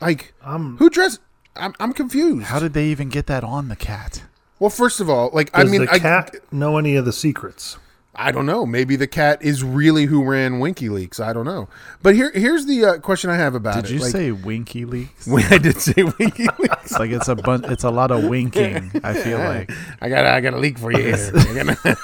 Like 0.00 0.32
Um, 0.42 0.76
who 0.78 0.88
dressed? 0.90 1.20
I'm, 1.56 1.74
I'm 1.80 1.92
confused. 1.92 2.46
How 2.46 2.58
did 2.58 2.72
they 2.72 2.86
even 2.86 3.08
get 3.08 3.26
that 3.26 3.44
on 3.44 3.68
the 3.68 3.76
cat? 3.76 4.22
Well, 4.58 4.70
first 4.70 5.00
of 5.00 5.08
all, 5.10 5.30
like 5.32 5.52
Does 5.52 5.68
I 5.68 5.70
mean, 5.70 5.84
the 5.84 5.92
I, 5.92 5.98
cat 5.98 6.34
know 6.52 6.78
any 6.78 6.96
of 6.96 7.04
the 7.04 7.12
secrets? 7.12 7.76
I 8.20 8.32
don't 8.32 8.46
know. 8.46 8.66
Maybe 8.66 8.96
the 8.96 9.06
cat 9.06 9.40
is 9.42 9.62
really 9.62 10.06
who 10.06 10.24
ran 10.24 10.58
Winky 10.58 10.88
Leaks. 10.88 11.20
I 11.20 11.32
don't 11.32 11.44
know. 11.44 11.68
But 12.02 12.16
here, 12.16 12.32
here's 12.32 12.66
the 12.66 12.84
uh, 12.84 12.98
question 12.98 13.30
I 13.30 13.36
have 13.36 13.54
about 13.54 13.76
Did 13.76 13.84
it. 13.84 13.88
Did 13.88 13.94
you 13.94 14.00
Like- 14.00 14.10
say 14.10 14.32
Winky 14.32 14.84
Leaks? 14.84 15.28
I 15.52 15.58
did 15.58 15.76
say 15.80 15.92
WikiLeaks. 15.92 16.82
It's 16.82 16.98
like 16.98 17.10
it's 17.12 17.28
a 17.28 17.36
bun- 17.36 17.64
it's 17.70 17.84
a 17.84 17.90
lot 17.90 18.10
of 18.10 18.24
winking. 18.24 18.90
I 19.04 19.14
feel 19.14 19.38
like 19.38 19.70
I 20.00 20.08
got 20.08 20.26
I 20.26 20.40
got 20.40 20.54
a 20.54 20.58
leak 20.58 20.78
for 20.78 20.90
you 20.90 20.98
here. 21.04 21.30
I 21.36 21.54
got 21.54 21.68
a, 21.68 21.98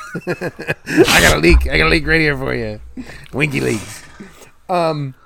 I 1.09 1.21
got 1.21 1.37
a 1.37 1.41
leak. 1.41 1.69
I 1.69 1.79
got 1.79 1.87
a 1.87 1.91
leak 1.91 2.07
right 2.07 2.21
here 2.21 2.37
for 2.37 2.55
you. 2.55 2.81
Winky 3.33 3.61
leaks. 3.61 4.05
Um, 4.69 5.17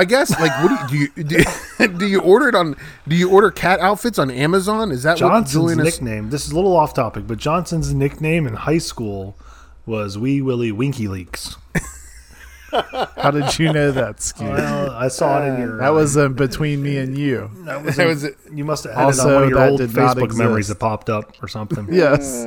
I 0.00 0.06
guess 0.06 0.30
like 0.40 0.50
what 0.62 0.88
do 0.88 0.96
you 0.96 1.08
do? 1.08 1.12
You, 1.20 1.24
do, 1.24 1.44
you, 1.78 1.88
do 1.98 2.06
you 2.06 2.20
order 2.22 2.48
it 2.48 2.54
on? 2.54 2.74
Do 3.06 3.14
you 3.14 3.30
order 3.30 3.50
cat 3.50 3.80
outfits 3.80 4.18
on 4.18 4.30
Amazon? 4.30 4.90
Is 4.90 5.02
that 5.02 5.12
what 5.12 5.18
Johnson's 5.18 5.52
Julian 5.52 5.80
is? 5.80 5.84
nickname. 5.84 6.30
This 6.30 6.46
is 6.46 6.52
a 6.52 6.54
little 6.54 6.74
off 6.74 6.94
topic, 6.94 7.26
but 7.26 7.36
Johnson's 7.36 7.92
nickname 7.92 8.46
in 8.46 8.54
high 8.54 8.78
school 8.78 9.38
was 9.84 10.16
Wee 10.16 10.40
Willie 10.40 10.72
Winky 10.72 11.06
Leaks. 11.06 11.56
how 12.70 13.30
did 13.30 13.58
you 13.58 13.72
know 13.74 13.90
that? 13.92 14.22
Ski? 14.22 14.44
Well, 14.44 14.90
I 14.92 15.08
saw 15.08 15.42
it 15.42 15.48
in 15.48 15.60
your. 15.60 15.76
That 15.76 15.90
was 15.90 16.16
uh, 16.16 16.28
between 16.28 16.82
me 16.82 16.96
and 16.96 17.18
you. 17.18 17.50
that 17.66 17.84
was, 17.84 17.96
That 17.96 18.06
was 18.06 18.24
it. 18.24 18.38
you 18.54 18.64
must 18.64 18.84
have 18.84 18.94
had 18.94 19.02
it 19.02 19.04
Also, 19.04 19.28
on 19.28 19.34
one 19.34 19.42
of 19.42 19.50
your 19.50 19.58
that 19.58 19.70
old 19.70 19.80
did 19.80 19.94
not 19.94 20.16
Facebook 20.16 20.34
memories 20.38 20.70
exist. 20.70 20.78
that 20.80 20.84
popped 20.86 21.10
up 21.10 21.34
or 21.42 21.48
something. 21.48 21.88
Yes. 21.92 22.46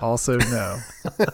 Also 0.00 0.36
no. 0.38 0.78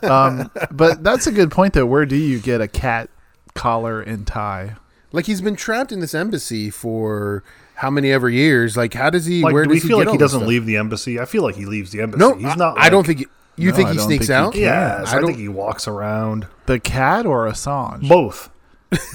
Um, 0.04 0.50
but 0.70 1.02
that's 1.04 1.26
a 1.26 1.32
good 1.32 1.50
point 1.50 1.74
though. 1.74 1.84
Where 1.84 2.06
do 2.06 2.16
you 2.16 2.38
get 2.38 2.62
a 2.62 2.68
cat 2.68 3.10
collar 3.54 4.00
and 4.00 4.26
tie? 4.26 4.76
Like 5.12 5.26
he's 5.26 5.40
been 5.40 5.56
trapped 5.56 5.92
in 5.92 6.00
this 6.00 6.14
embassy 6.14 6.70
for 6.70 7.42
how 7.76 7.90
many 7.90 8.10
ever 8.12 8.28
years? 8.28 8.76
Like 8.76 8.94
how 8.94 9.10
does 9.10 9.26
he? 9.26 9.42
Like, 9.42 9.52
where 9.52 9.64
do 9.64 9.72
does 9.74 9.82
we 9.82 9.88
feel 9.88 9.98
he 9.98 10.04
like 10.04 10.06
get 10.06 10.10
he 10.12 10.12
all 10.12 10.18
this 10.18 10.24
doesn't 10.32 10.40
stuff? 10.40 10.48
leave 10.48 10.66
the 10.66 10.76
embassy? 10.76 11.20
I 11.20 11.24
feel 11.24 11.42
like 11.42 11.54
he 11.56 11.66
leaves 11.66 11.90
the 11.92 12.00
embassy. 12.00 12.18
No, 12.20 12.34
he's 12.34 12.56
not. 12.56 12.78
I, 12.78 12.86
I 12.86 12.90
don't 12.90 13.06
think. 13.06 13.20
He, 13.20 13.26
you 13.56 13.70
No, 13.70 13.76
think 13.76 13.90
he 13.90 13.98
sneaks 13.98 14.26
think 14.28 14.36
out? 14.36 14.52
can. 14.54 14.62
Yeah, 14.62 15.04
I 15.06 15.18
I, 15.18 15.20
think 15.20 15.36
he 15.36 15.48
walks 15.48 15.86
around. 15.86 16.46
The 16.66 16.80
cat 16.80 17.26
or 17.26 17.46
Assange? 17.46 18.08
Both. 18.08 18.48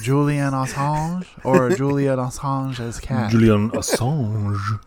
Julian 0.03 0.53
Assange 0.53 1.25
or 1.43 1.69
Julian 1.69 2.17
Assange 2.17 2.75
Assange's 2.75 2.99
cat? 2.99 3.31
Julian 3.31 3.69
Assange. 3.71 4.79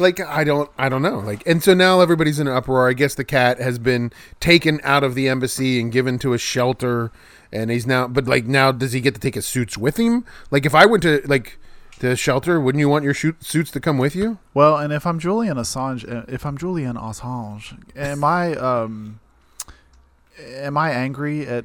Like 0.00 0.20
i 0.20 0.44
don't 0.44 0.70
i 0.78 0.88
don't 0.88 1.02
know. 1.02 1.18
Like 1.18 1.42
and 1.46 1.62
so 1.62 1.74
now 1.74 2.00
everybody's 2.00 2.38
in 2.38 2.46
an 2.46 2.54
uproar. 2.54 2.88
I 2.88 2.92
guess 2.92 3.14
the 3.14 3.24
cat 3.24 3.60
has 3.60 3.78
been 3.78 4.12
taken 4.40 4.80
out 4.82 5.04
of 5.04 5.14
the 5.14 5.28
embassy 5.28 5.80
and 5.80 5.90
given 5.92 6.18
to 6.20 6.32
a 6.32 6.38
shelter 6.38 7.10
and 7.52 7.70
he's 7.70 7.86
now 7.86 8.08
but 8.08 8.26
like 8.26 8.46
now 8.46 8.72
does 8.72 8.92
he 8.92 9.00
get 9.00 9.14
to 9.14 9.20
take 9.20 9.34
his 9.34 9.46
suits 9.46 9.76
with 9.76 9.98
him? 9.98 10.24
Like 10.50 10.66
if 10.66 10.74
i 10.74 10.86
went 10.86 11.02
to 11.04 11.22
like 11.26 11.58
the 11.98 12.16
shelter 12.16 12.60
wouldn't 12.60 12.80
you 12.80 12.88
want 12.88 13.04
your 13.04 13.14
shoot, 13.14 13.42
suits 13.42 13.70
to 13.70 13.80
come 13.80 13.98
with 13.98 14.14
you? 14.14 14.38
Well, 14.52 14.76
and 14.76 14.92
if 14.92 15.06
I'm 15.06 15.18
Julian 15.18 15.56
Assange, 15.56 16.10
uh, 16.10 16.24
if 16.28 16.44
I'm 16.44 16.58
Julian 16.58 16.96
Assange, 16.96 17.78
am 17.96 18.22
I 18.22 18.54
um, 18.54 19.20
am 20.38 20.76
I 20.76 20.90
angry 20.90 21.46
at 21.46 21.64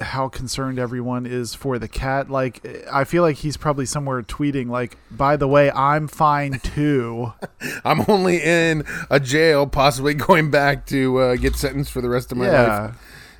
how 0.00 0.28
concerned 0.28 0.78
everyone 0.78 1.26
is 1.26 1.54
for 1.54 1.78
the 1.78 1.88
cat? 1.88 2.30
Like, 2.30 2.66
I 2.90 3.04
feel 3.04 3.22
like 3.22 3.36
he's 3.36 3.56
probably 3.56 3.86
somewhere 3.86 4.22
tweeting, 4.22 4.68
like, 4.68 4.96
"By 5.10 5.36
the 5.36 5.48
way, 5.48 5.70
I'm 5.70 6.08
fine 6.08 6.58
too." 6.60 7.32
i'm 7.84 8.04
only 8.08 8.42
in 8.42 8.84
a 9.10 9.20
jail 9.20 9.66
possibly 9.66 10.14
going 10.14 10.50
back 10.50 10.84
to 10.86 11.18
uh, 11.18 11.36
get 11.36 11.54
sentenced 11.54 11.92
for 11.92 12.00
the 12.00 12.08
rest 12.08 12.32
of 12.32 12.38
my 12.38 12.46
yeah, 12.46 12.80
life 12.80 12.96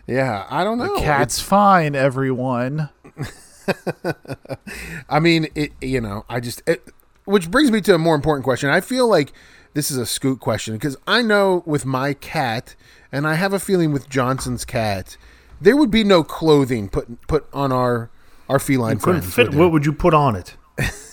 yeah 0.06 0.46
i 0.48 0.62
don't 0.62 0.78
know 0.78 0.94
the 0.94 1.00
cat's 1.00 1.40
fine. 1.40 1.94
Everyone. 1.94 2.88
I 5.08 5.20
mean, 5.20 5.48
it. 5.54 5.72
You 5.80 6.00
know, 6.00 6.24
I 6.28 6.40
just. 6.40 6.62
It, 6.66 6.88
which 7.24 7.50
brings 7.50 7.70
me 7.70 7.80
to 7.82 7.94
a 7.94 7.98
more 7.98 8.14
important 8.14 8.44
question. 8.44 8.68
I 8.70 8.80
feel 8.80 9.08
like 9.08 9.32
this 9.74 9.90
is 9.90 9.96
a 9.96 10.06
scoot 10.06 10.40
question 10.40 10.74
because 10.74 10.96
I 11.06 11.22
know 11.22 11.62
with 11.66 11.84
my 11.86 12.14
cat, 12.14 12.74
and 13.10 13.26
I 13.26 13.34
have 13.34 13.52
a 13.52 13.60
feeling 13.60 13.92
with 13.92 14.08
Johnson's 14.08 14.64
cat, 14.64 15.16
there 15.62 15.77
would 15.77 15.90
be 15.90 16.05
no 16.05 16.22
clothing 16.25 16.88
put 16.88 17.27
put 17.27 17.46
on 17.53 17.72
our 17.72 18.11
our 18.48 18.59
feline 18.59 18.98
Couldn't 18.98 19.22
friends. 19.22 19.35
fit. 19.35 19.48
would? 19.51 19.59
What 19.59 19.72
would 19.72 19.87
you 19.87 19.92
put 19.92 20.14
on 20.14 20.37
it? 20.37 20.57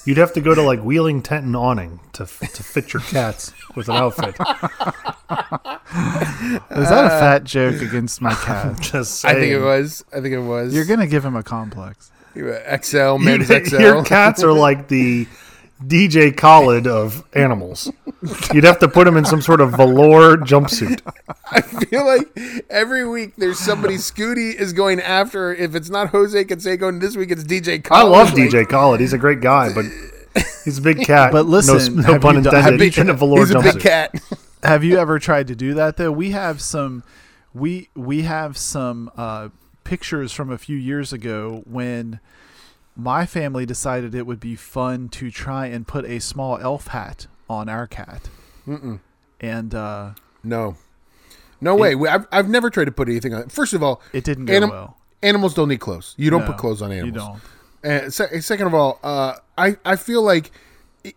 You'd 0.05 0.17
have 0.17 0.33
to 0.33 0.41
go 0.41 0.55
to 0.55 0.61
like 0.61 0.79
Wheeling 0.81 1.21
Tent 1.21 1.45
and 1.45 1.55
Awning 1.55 1.99
to 2.13 2.25
to 2.25 2.63
fit 2.63 2.93
your 2.93 3.01
cats 3.01 3.53
with 3.75 3.89
an 3.89 3.95
outfit. 3.95 4.35
Is 6.71 6.89
that 6.89 7.03
a 7.03 7.13
uh, 7.13 7.19
fat 7.19 7.43
joke 7.43 7.81
against 7.81 8.21
my 8.21 8.33
cat? 8.45 8.79
Just 8.79 9.25
I 9.25 9.33
think 9.33 9.51
it 9.51 9.59
was. 9.59 10.03
I 10.11 10.21
think 10.21 10.33
it 10.33 10.39
was. 10.41 10.73
You're 10.73 10.85
gonna 10.85 11.07
give 11.07 11.23
him 11.23 11.35
a 11.35 11.43
complex. 11.43 12.11
XL 12.35 13.17
men's 13.17 13.47
XL. 13.47 13.79
Your 13.79 14.03
cats 14.03 14.43
are 14.43 14.53
like 14.53 14.87
the 14.87 15.27
DJ 15.83 16.35
Khaled 16.35 16.87
of 16.87 17.23
animals. 17.33 17.91
You'd 18.53 18.65
have 18.65 18.79
to 18.79 18.87
put 18.89 19.07
him 19.07 19.15
in 19.15 19.23
some 19.25 19.41
sort 19.41 19.61
of 19.61 19.71
velour 19.71 20.35
jumpsuit. 20.37 20.99
I 21.51 21.61
feel 21.61 22.05
like 22.05 22.27
every 22.69 23.07
week 23.07 23.35
there's 23.37 23.59
somebody 23.59 23.95
Scooty 23.95 24.53
is 24.53 24.73
going 24.73 24.99
after. 24.99 25.53
If 25.53 25.75
it's 25.75 25.89
not 25.89 26.09
Jose 26.09 26.43
Canseco, 26.43 26.89
and 26.89 27.01
this 27.01 27.15
week 27.15 27.31
it's 27.31 27.43
DJ. 27.43 27.75
I 27.75 27.77
Khaled, 27.79 28.11
love 28.11 28.27
DJ 28.29 28.67
Khaled. 28.67 28.99
He's 28.99 29.13
a 29.13 29.17
great 29.17 29.39
guy, 29.39 29.73
but 29.73 29.85
he's 30.65 30.79
a 30.79 30.81
big 30.81 31.01
cat. 31.05 31.31
But 31.31 31.45
listen, 31.45 31.95
no, 31.95 32.13
no 32.13 32.19
pun 32.19 32.35
you 32.35 32.41
done- 32.41 32.55
intended. 32.55 32.93
have 32.93 32.97
in 33.05 33.09
a 33.09 33.13
velour 33.13 33.39
He's 33.39 33.51
a 33.51 33.53
jumpsuit. 33.55 33.73
big 33.75 33.81
cat. 33.81 34.15
have 34.63 34.83
you 34.83 34.97
ever 34.97 35.17
tried 35.17 35.47
to 35.47 35.55
do 35.55 35.73
that 35.75 35.95
though? 35.97 36.11
We 36.11 36.31
have 36.31 36.59
some 36.61 37.03
we 37.53 37.89
we 37.95 38.23
have 38.23 38.57
some 38.57 39.09
uh, 39.15 39.49
pictures 39.85 40.33
from 40.33 40.51
a 40.51 40.57
few 40.57 40.75
years 40.75 41.13
ago 41.13 41.63
when 41.65 42.19
my 42.99 43.25
family 43.25 43.65
decided 43.65 44.13
it 44.13 44.25
would 44.27 44.39
be 44.39 44.55
fun 44.55 45.09
to 45.09 45.31
try 45.31 45.67
and 45.67 45.87
put 45.87 46.05
a 46.05 46.19
small 46.19 46.57
elf 46.59 46.87
hat 46.87 47.27
on 47.49 47.69
our 47.69 47.87
cat. 47.87 48.29
Mm-mm. 48.67 48.99
And 49.39 49.73
uh, 49.73 50.11
No, 50.43 50.75
no 51.61 51.75
way. 51.75 51.95
I've, 52.07 52.27
I've 52.31 52.49
never 52.49 52.69
tried 52.69 52.85
to 52.85 52.91
put 52.91 53.07
anything 53.09 53.33
on. 53.33 53.49
First 53.49 53.73
of 53.73 53.81
all, 53.81 54.01
it 54.13 54.23
didn't 54.23 54.45
go 54.45 54.53
Anim- 54.53 54.69
well. 54.69 54.97
animals 55.23 55.53
don't 55.53 55.69
need 55.69 55.79
clothes. 55.79 56.13
You 56.17 56.29
don't 56.29 56.41
No, 56.41 56.47
put 56.47 56.57
clothes 56.57 56.81
on 56.81 56.91
animals. 56.91 57.05
You 57.05 57.11
don't. 57.19 57.41
And 58.03 58.13
se- 58.13 58.41
second 58.41 58.67
of 58.67 58.73
all, 58.73 58.99
uh, 59.03 59.35
I 59.57 59.77
I 59.85 59.95
feel 59.95 60.21
like 60.21 60.51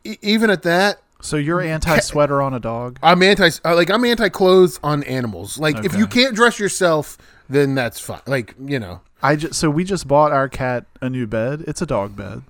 e- 0.04 0.16
even 0.22 0.48
at 0.50 0.62
that, 0.62 1.00
So 1.20 1.36
you're 1.36 1.60
anti 1.60 1.98
sweater 1.98 2.40
on 2.40 2.54
a 2.54 2.60
dog? 2.60 2.98
I'm 3.02 3.22
anti 3.22 3.48
uh, 3.64 3.74
like 3.74 3.90
I'm 3.90 4.04
anti 4.04 4.28
clothes 4.28 4.78
on 4.82 5.02
animals. 5.04 5.58
Like 5.58 5.84
if 5.84 5.94
you 5.96 6.06
can't 6.06 6.34
dress 6.36 6.58
yourself, 6.60 7.18
then 7.48 7.74
that's 7.74 7.98
fine. 7.98 8.20
Like 8.28 8.54
you 8.64 8.78
know, 8.78 9.00
I 9.22 9.36
just 9.36 9.54
so 9.54 9.70
we 9.70 9.84
just 9.84 10.08
bought 10.08 10.32
our 10.32 10.48
cat 10.48 10.86
a 11.00 11.08
new 11.08 11.26
bed. 11.26 11.64
It's 11.66 11.80
a 11.82 11.86
dog 11.86 12.16
bed, 12.16 12.42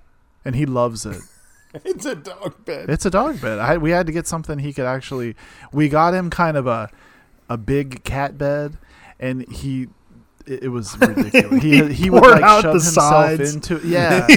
and 0.43 0.55
he 0.55 0.65
loves 0.65 1.05
it. 1.05 1.21
it's 1.85 2.05
a 2.05 2.15
dog 2.15 2.65
bed. 2.65 2.89
It's 2.89 3.05
a 3.05 3.09
dog 3.09 3.41
bed. 3.41 3.59
I, 3.59 3.77
we 3.77 3.91
had 3.91 4.05
to 4.07 4.11
get 4.11 4.27
something 4.27 4.59
he 4.59 4.73
could 4.73 4.85
actually. 4.85 5.35
We 5.71 5.89
got 5.89 6.13
him 6.13 6.29
kind 6.29 6.57
of 6.57 6.67
a 6.67 6.89
a 7.49 7.57
big 7.57 8.03
cat 8.03 8.37
bed, 8.37 8.77
and 9.19 9.47
he 9.51 9.87
it, 10.45 10.69
was 10.69 10.97
ridiculous. 10.99 11.61
He 11.63 11.93
he 11.93 12.09
would 12.09 12.21
like 12.21 12.41
out 12.43 12.63
shove 12.63 12.73
himself 12.73 13.09
sides. 13.13 13.55
into 13.55 13.79
yeah. 13.87 14.27
he 14.27 14.35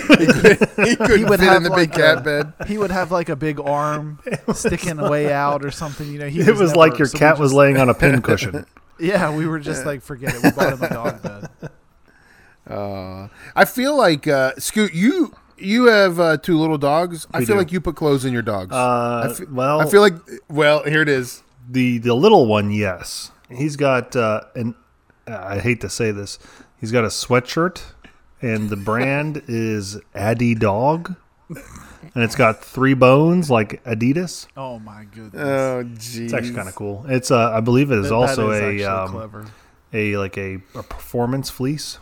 couldn't 0.96 1.28
would 1.28 1.40
fit 1.40 1.48
have 1.48 1.56
in 1.58 1.62
the 1.64 1.70
like 1.70 1.90
big 1.90 1.92
cat 1.92 2.18
a- 2.18 2.20
bed. 2.20 2.52
he 2.68 2.78
would 2.78 2.90
have 2.92 3.10
like 3.10 3.28
a 3.28 3.34
big 3.36 3.58
arm 3.60 4.20
sticking 4.54 4.98
way 4.98 5.32
out 5.32 5.64
or 5.64 5.70
something. 5.70 6.06
You 6.12 6.18
know, 6.20 6.28
he 6.28 6.40
It 6.40 6.48
was 6.50 6.60
never- 6.70 6.74
like 6.76 6.98
your 6.98 7.08
so 7.08 7.18
cat 7.18 7.38
was 7.38 7.52
laying 7.52 7.76
on 7.78 7.88
a 7.88 7.94
pincushion. 7.94 8.66
Yeah, 9.00 9.34
we 9.36 9.46
were 9.46 9.58
just 9.58 9.84
like, 9.84 10.00
forget 10.00 10.34
it. 10.34 10.42
We 10.42 10.50
bought 10.52 10.72
him 10.74 10.82
a 10.82 10.88
dog 10.88 11.22
bed. 11.22 11.70
Uh, 12.68 13.28
I 13.54 13.64
feel 13.64 13.96
like 13.96 14.26
uh, 14.26 14.52
Scoot, 14.58 14.92
you 14.94 15.34
you 15.58 15.84
have 15.86 16.18
uh, 16.20 16.36
two 16.36 16.58
little 16.58 16.78
dogs. 16.78 17.26
I 17.32 17.38
feel 17.38 17.54
do. 17.54 17.58
like 17.58 17.72
you 17.72 17.80
put 17.80 17.96
clothes 17.96 18.24
in 18.24 18.32
your 18.32 18.42
dogs. 18.42 18.72
Uh, 18.72 19.28
I 19.30 19.32
fe- 19.34 19.44
well, 19.50 19.80
I 19.80 19.86
feel 19.88 20.00
like 20.00 20.14
well, 20.48 20.82
here 20.84 21.02
it 21.02 21.08
is. 21.08 21.42
the 21.68 21.98
the 21.98 22.14
little 22.14 22.46
one, 22.46 22.70
yes, 22.70 23.30
he's 23.50 23.76
got 23.76 24.14
uh, 24.16 24.42
an. 24.54 24.74
I 25.28 25.58
hate 25.58 25.80
to 25.80 25.88
say 25.90 26.10
this, 26.12 26.38
he's 26.80 26.92
got 26.92 27.04
a 27.04 27.08
sweatshirt, 27.08 27.82
and 28.42 28.68
the 28.70 28.76
brand 28.76 29.42
is 29.48 29.98
Addy 30.14 30.54
Dog, 30.54 31.14
and 31.48 32.22
it's 32.24 32.36
got 32.36 32.64
three 32.64 32.94
bones 32.94 33.50
like 33.50 33.82
Adidas. 33.84 34.46
Oh 34.56 34.78
my 34.80 35.04
goodness. 35.04 35.40
Oh, 35.40 35.82
jeez. 35.84 36.20
It's 36.24 36.32
actually 36.32 36.54
kind 36.54 36.68
of 36.68 36.74
cool. 36.74 37.04
It's 37.08 37.30
uh, 37.30 37.50
I 37.52 37.60
believe 37.60 37.90
it 37.92 37.98
is 37.98 38.08
That- 38.08 38.14
also 38.14 38.50
that 38.50 38.62
is 38.74 38.82
a 38.82 38.92
um, 39.02 39.10
clever. 39.12 39.46
a 39.92 40.16
like 40.16 40.36
a, 40.36 40.58
a 40.74 40.82
performance 40.82 41.48
fleece. 41.50 41.98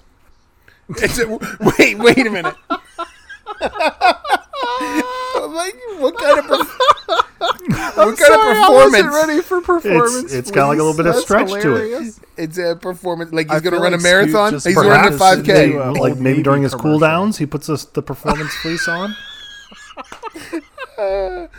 It's 0.89 1.19
a, 1.19 1.27
wait, 1.29 1.99
wait 1.99 2.27
a 2.27 2.31
minute. 2.31 2.55
like, 5.51 5.75
what 5.99 6.17
kind 6.19 6.39
of 6.39 6.45
perf- 6.47 6.95
what 7.97 8.19
kind 8.19 8.35
of 8.35 8.41
performance? 8.41 9.15
ready 9.15 9.41
for 9.41 9.61
performance. 9.61 10.33
it's 10.33 10.51
got 10.51 10.69
like 10.69 10.79
a 10.79 10.83
little 10.83 10.97
bit 10.97 11.07
of 11.07 11.15
That's 11.15 11.25
stretch 11.25 11.51
to 11.63 11.77
it. 11.77 12.15
It's 12.37 12.59
a 12.59 12.77
performance. 12.77 13.33
Like 13.33 13.51
he's 13.51 13.61
going 13.63 13.75
to 13.75 13.81
run 13.81 13.93
like 13.93 14.01
a 14.01 14.03
marathon. 14.03 14.53
He's 14.53 14.75
running 14.77 15.15
a 15.15 15.17
five 15.17 15.45
they, 15.45 15.71
k. 15.71 15.79
like 15.79 16.17
maybe 16.19 16.43
during 16.43 16.63
his 16.63 16.73
commercial. 16.73 16.91
cool 16.93 16.99
downs, 16.99 17.39
he 17.39 17.47
puts 17.47 17.67
this, 17.67 17.85
the 17.87 18.03
performance 18.03 18.53
fleece 18.57 18.89
on. 18.89 19.15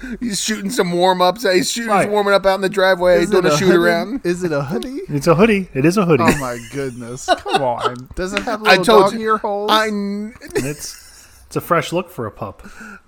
He's 0.20 0.42
shooting 0.42 0.70
some 0.70 0.92
warm 0.92 1.22
ups. 1.22 1.44
He's 1.44 1.72
shooting, 1.72 1.90
Right. 1.92 2.10
warming 2.10 2.34
up 2.34 2.46
out 2.46 2.56
in 2.56 2.62
the 2.62 2.70
driveway. 2.70 3.22
Is 3.24 3.30
doing 3.30 3.46
it 3.46 3.52
a 3.52 3.54
a 3.54 3.58
shoot 3.58 3.66
hoodie? 3.68 3.78
around. 3.78 4.22
Is 4.26 4.44
it 4.44 4.52
a 4.52 4.64
hoodie? 4.64 5.00
It's 5.10 5.28
a 5.28 5.36
hoodie. 5.36 5.70
It 5.74 5.86
is 5.86 5.98
a 5.98 6.06
hoodie. 6.06 6.24
Oh 6.26 6.38
my 6.40 6.60
goodness! 6.74 7.26
Come 7.38 7.62
on. 7.62 8.10
Does 8.16 8.34
it 8.34 8.44
have 8.44 8.62
I 8.66 8.72
little 8.78 8.86
told 8.86 9.04
dog 9.12 9.14
you. 9.14 9.20
ear 9.22 9.38
holes? 9.38 9.72
I 9.72 9.88
kn- 9.90 10.34
It's 10.56 11.42
it's 11.48 11.56
a 11.56 11.62
fresh 11.62 11.94
look 11.94 12.10
for 12.10 12.26
a 12.26 12.32
pup. 12.32 12.68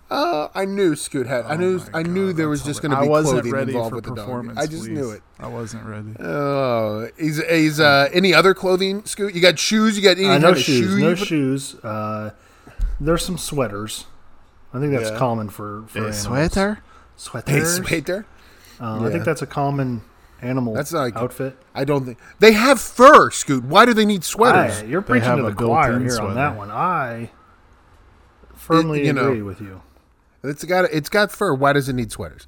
uh, 0.10 0.48
I 0.56 0.66
knew 0.66 0.96
Scoot 0.96 1.28
had. 1.28 1.46
I 1.46 1.54
Oh 1.54 1.58
knew. 1.58 1.78
my 1.92 2.00
I 2.00 2.04
knew 2.04 2.32
there 2.34 2.48
was 2.50 2.64
just 2.64 2.82
going 2.82 2.92
to 2.92 2.98
be 2.98 3.06
hilarious. 3.06 3.28
I 3.28 3.34
wasn't 3.34 3.42
clothing 3.44 3.52
ready 3.52 3.72
involved 3.74 3.90
for 3.90 3.96
with 3.96 4.04
the 4.06 4.10
dog. 4.12 4.18
performance. 4.26 4.58
I 4.60 4.68
just 4.68 4.84
please. 4.86 4.90
knew 4.98 5.10
it. 5.12 5.22
I 5.40 5.48
wasn't 5.48 5.86
ready. 5.86 6.16
Oh, 6.20 7.10
he's 7.18 7.44
he's 7.48 7.80
uh, 7.80 8.08
any 8.14 8.34
other 8.34 8.54
clothing, 8.54 9.04
Scoot? 9.06 9.34
You 9.34 9.42
got 9.42 9.58
shoes? 9.60 9.98
You 9.98 10.04
got 10.04 10.18
any 10.18 10.26
Uh, 10.28 10.32
kind 10.34 10.44
no 10.44 10.50
of 10.52 10.60
shoes. 10.60 10.92
shoe 10.92 11.00
no 11.00 11.16
put- 11.16 11.28
shoes. 11.28 11.76
Uh, 11.84 12.30
there's 13.00 13.26
some 13.26 13.38
sweaters. 13.38 14.06
I 14.74 14.80
think 14.80 14.94
that's 14.94 15.12
Yeah. 15.12 15.18
common 15.18 15.50
for 15.50 15.84
for 15.88 15.98
A 16.00 16.02
animals. 16.02 16.20
sweater? 16.22 16.74
Hey, 16.76 16.82
Sweaters. 17.16 17.76
sweater. 17.76 18.26
Uh, 18.80 19.04
I 19.06 19.10
think 19.12 19.24
that's 19.26 19.42
a 19.42 19.48
common 19.48 20.02
animal 20.42 20.76
That's 20.76 20.94
like- 20.94 21.16
outfit. 21.16 21.58
I 21.74 21.84
don't 21.84 22.06
think 22.06 22.20
they 22.40 22.52
have 22.52 22.80
fur, 22.80 23.32
Scoot. 23.32 23.64
Why 23.64 23.86
do 23.86 23.94
they 23.94 24.06
need 24.06 24.24
sweaters? 24.24 24.82
I, 24.82 24.86
you're 24.86 25.02
They 25.02 25.08
preaching 25.20 25.36
to 25.38 25.42
the 25.44 25.52
choir 25.54 25.94
built-in 26.00 26.10
here 26.10 26.20
on 26.22 26.36
that 26.36 26.56
one. 26.56 26.70
I 26.70 27.32
firmly 28.56 29.06
you 29.06 29.14
know. 29.14 29.28
agree 29.30 29.42
with 29.42 29.62
you. 29.62 29.82
It's 30.44 30.64
got 30.64 30.86
it's 30.92 31.10
got 31.10 31.32
fur. 31.32 31.54
Why 31.54 31.74
does 31.74 31.90
it 31.90 31.94
need 31.94 32.12
sweaters? 32.12 32.46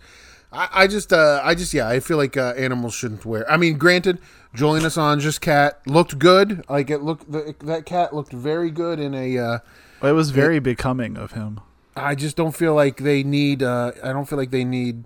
I, 0.52 0.68
I 0.72 0.88
just 0.88 1.12
uh, 1.12 1.42
I 1.44 1.56
just 1.56 1.74
yeah 1.74 1.88
I 1.88 2.00
feel 2.00 2.18
like 2.18 2.38
uh, 2.38 2.54
animals 2.58 2.94
shouldn't 2.94 3.26
wear. 3.26 3.50
I 3.52 3.58
mean, 3.58 3.78
granted, 3.78 4.20
Julian 4.54 4.86
Assange's 4.86 5.40
cat 5.40 5.80
looked 5.88 6.20
good. 6.20 6.64
Like 6.70 6.90
it 6.90 7.00
looked 7.02 7.32
the, 7.32 7.56
that 7.62 7.86
cat 7.86 8.14
looked 8.14 8.32
very 8.34 8.70
good 8.72 9.00
in 9.00 9.14
a. 9.16 9.38
Uh, 9.38 9.60
It 10.04 10.12
was 10.14 10.30
very 10.30 10.60
becoming 10.60 11.18
of 11.18 11.32
him. 11.34 11.60
I 12.00 12.16
just 12.16 12.36
don't 12.36 12.56
feel 12.56 12.74
like 12.74 12.98
they 12.98 13.24
need. 13.24 13.64
Uh, 13.64 13.92
I 14.04 14.14
don't 14.14 14.26
feel 14.28 14.38
like 14.38 14.52
they 14.52 14.64
need 14.64 15.04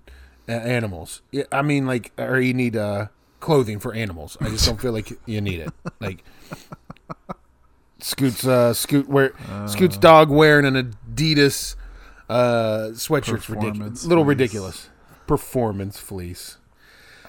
uh, 0.48 0.52
animals. 0.52 1.22
I 1.52 1.62
mean, 1.62 1.86
like, 1.86 2.12
or 2.18 2.40
you 2.40 2.54
need 2.54 2.76
uh, 2.76 3.06
clothing 3.40 3.78
for 3.78 3.94
animals. 3.94 4.36
I 4.40 4.48
just 4.48 4.66
don't 4.66 4.80
feel 4.80 4.92
like 4.92 5.12
you 5.26 5.40
need 5.40 5.60
it. 5.60 5.70
Like, 6.00 6.24
Scoot's 8.00 8.46
uh, 8.46 8.74
Scoot 8.74 9.08
wear 9.08 9.32
Scoot's 9.66 9.96
dog 9.96 10.30
wearing 10.30 10.66
an 10.66 10.74
Adidas 11.14 11.76
uh, 12.28 12.88
sweatshirt's 12.92 13.48
ridiculous. 13.48 13.48
Performance 13.48 14.04
Little 14.04 14.24
ridiculous. 14.24 14.90
Performance 15.26 15.98
fleece. 15.98 16.58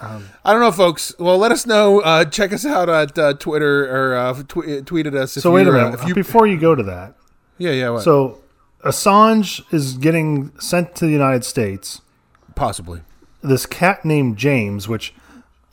I 0.02 0.52
don't 0.52 0.60
know, 0.60 0.72
folks. 0.72 1.16
Well, 1.18 1.38
let 1.38 1.52
us 1.52 1.66
know. 1.66 2.02
Uh, 2.02 2.26
check 2.26 2.54
us 2.54 2.66
out 2.66 2.90
at 2.90 3.18
uh, 3.18 3.34
Twitter 3.34 3.86
or 3.90 4.16
uh, 4.16 4.34
tw- 4.44 4.86
tweet 4.86 5.08
at 5.08 5.16
us. 5.16 5.38
If 5.38 5.44
So 5.44 5.52
wait 5.52 5.68
a 5.68 5.70
uh, 5.70 5.74
minute. 5.74 6.00
if 6.02 6.08
you, 6.08 6.14
Before 6.14 6.46
you 6.46 6.60
go 6.60 6.76
to 6.76 6.84
that, 6.84 7.16
yeah, 7.58 7.72
yeah. 7.72 7.90
What? 7.92 8.04
so 8.04 8.40
Assange 8.86 9.62
is 9.74 9.98
getting 9.98 10.58
sent 10.60 10.96
to 10.96 11.06
the 11.06 11.12
United 11.12 11.44
States. 11.44 12.02
possibly. 12.56 13.02
This 13.42 13.66
cat 13.66 14.06
named 14.06 14.38
James, 14.38 14.88
which 14.88 15.14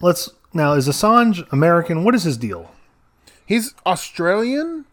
let's 0.01 0.31
now 0.53 0.73
is 0.75 0.89
Assange 0.89 1.51
American? 1.53 2.05
What 2.05 2.15
is 2.15 2.25
his 2.25 2.37
deal? 2.37 2.71
He's 3.47 3.75
Australian. 3.87 4.85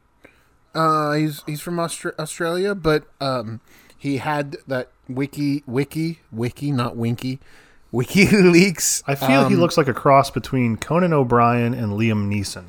Uh, 0.74 1.14
he's 1.14 1.44
he's 1.46 1.60
from 1.62 1.76
Austra- 1.78 2.18
Australia, 2.20 2.76
but 2.76 3.04
um, 3.20 3.60
he 3.98 4.18
had 4.18 4.58
that 4.68 4.90
wiki 5.10 5.64
wiki 5.66 6.20
wiki 6.32 6.72
not 6.72 6.96
winky 6.96 7.40
WikiLeaks. 7.94 9.04
I 9.08 9.16
feel 9.16 9.48
he 9.50 9.56
um, 9.56 9.60
looks 9.60 9.78
like 9.78 9.88
a 9.88 9.94
cross 9.94 10.30
between 10.30 10.78
Conan 10.78 11.12
O'Brien 11.12 11.74
and 11.74 11.94
Liam 11.94 12.30
Neeson. 12.30 12.66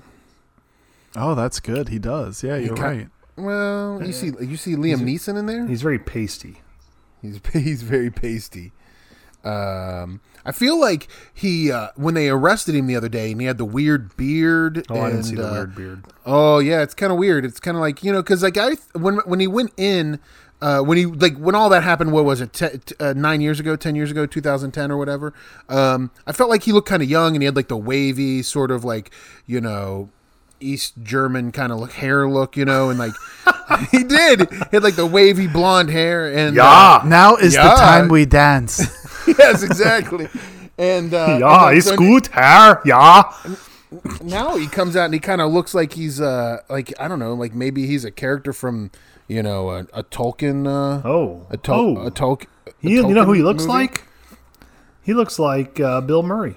Oh, 1.15 1.35
that's 1.35 1.61
good. 1.61 1.89
He 1.89 1.99
does. 1.99 2.43
Yeah, 2.43 2.57
you're 2.57 2.75
ca- 2.77 2.83
right. 2.83 3.09
Well, 3.41 4.03
you 4.05 4.13
see 4.13 4.33
you 4.41 4.57
see 4.57 4.75
Liam 4.75 5.01
Neeson 5.01 5.39
in 5.39 5.47
there. 5.47 5.67
He's 5.67 5.83
very 5.83 5.99
pasty. 5.99 6.61
He's 7.23 7.41
he's 7.53 7.83
very 7.83 8.11
pasty. 8.11 8.73
Um, 9.43 10.21
I 10.45 10.53
feel 10.53 10.79
like 10.79 11.09
he 11.33 11.73
uh, 11.73 11.89
when 11.97 12.15
they 12.15 12.29
arrested 12.29 12.75
him 12.75 12.87
the 12.87 12.97
other 12.97 13.09
day, 13.09 13.33
and 13.33 13.41
he 13.41 13.47
had 13.47 13.59
the 13.59 13.65
weird 13.65 14.17
beard. 14.17 14.87
Oh, 14.91 15.01
I 15.01 15.07
didn't 15.07 15.17
and, 15.17 15.27
see 15.27 15.35
the 15.37 15.49
uh, 15.49 15.53
weird 15.53 15.75
beard. 15.75 16.05
Oh 16.27 16.59
yeah, 16.59 16.83
it's 16.83 16.95
kind 16.95 17.13
of 17.13 17.19
weird. 17.19 17.45
It's 17.45 17.61
kind 17.61 17.77
of 17.77 17.81
like 17.81 18.03
you 18.03 18.13
know, 18.13 18.23
because 18.23 18.43
like 18.43 18.57
I 18.57 18.73
when 18.93 19.17
when 19.19 19.41
he 19.41 19.47
went 19.47 19.73
in, 19.77 20.19
uh, 20.61 20.81
when 20.81 20.99
he 20.99 21.07
like 21.07 21.37
when 21.37 21.55
all 21.55 21.69
that 21.71 21.83
happened, 21.83 22.13
what 22.13 22.25
was 22.25 22.41
it, 22.41 22.53
t- 22.53 22.95
uh, 23.01 23.15
nine 23.15 23.41
years 23.41 23.61
ago, 23.61 23.77
ten 23.77 23.95
years 23.95 24.11
ago, 24.11 24.27
two 24.27 24.41
thousand 24.41 24.73
ten 24.73 24.91
or 24.91 24.99
whatever. 24.99 25.33
Um, 25.69 26.11
I 26.27 26.33
felt 26.33 26.51
like 26.51 26.65
he 26.65 26.73
looked 26.73 26.89
kind 26.89 27.03
of 27.03 27.09
young, 27.09 27.35
and 27.35 27.43
he 27.43 27.47
had 27.47 27.57
like 27.57 27.69
the 27.69 27.77
wavy 27.77 28.43
sort 28.43 28.71
of 28.71 28.85
like 28.85 29.11
you 29.47 29.61
know. 29.61 30.11
East 30.61 30.95
German 31.03 31.53
kind 31.53 31.73
of 31.73 31.79
look 31.79 31.93
hair 31.93 32.29
look, 32.29 32.57
you 32.57 32.65
know, 32.65 32.91
and 32.91 32.99
like 32.99 33.13
he 33.91 34.05
did. 34.05 34.51
He 34.51 34.57
had 34.73 34.83
like 34.83 34.97
the 34.97 35.07
wavy 35.07 35.47
blonde 35.47 35.91
hair, 35.91 36.33
and 36.33 36.59
uh, 36.59 37.03
Now 37.05 37.37
is 37.37 37.55
Yeah. 37.55 37.65
the 37.71 37.75
time 37.77 38.09
we 38.09 38.27
dance. 38.27 38.79
yes, 39.39 39.63
exactly. 39.63 40.29
And 40.79 41.13
uh, 41.13 41.39
Yeah, 41.41 41.69
and, 41.69 41.79
it's 41.79 41.87
so- 41.89 41.97
good 41.97 42.27
hair. 42.29 42.81
Yeah. 42.85 43.25
now 44.23 44.57
he 44.57 44.67
comes 44.69 44.95
out 44.97 45.07
and 45.07 45.15
he 45.15 45.19
kind 45.21 45.41
of 45.41 45.51
looks 45.53 45.75
like 45.75 45.95
he's 45.95 46.21
uh 46.21 46.59
like 46.69 46.93
I 47.01 47.09
don't 47.09 47.19
know 47.19 47.35
like 47.35 47.55
maybe 47.55 47.87
he's 47.89 48.05
a 48.05 48.13
character 48.13 48.53
from 48.53 48.93
you 49.27 49.43
know 49.43 49.71
a, 49.71 49.79
a 49.93 50.05
Tolkien 50.05 50.65
uh 50.67 51.03
Oh. 51.07 51.45
a, 51.51 51.57
Tol- 51.57 51.99
oh. 51.99 52.07
a 52.07 52.11
Tolkien 52.13 52.47
He- 52.81 52.95
you 52.95 53.03
know 53.09 53.25
who 53.25 53.33
he 53.33 53.43
looks 53.43 53.63
movie? 53.65 53.73
like? 53.73 54.05
He 55.03 55.13
looks 55.15 55.39
like 55.41 55.81
uh, 55.81 56.03
Bill 56.03 56.23
Murray. 56.23 56.57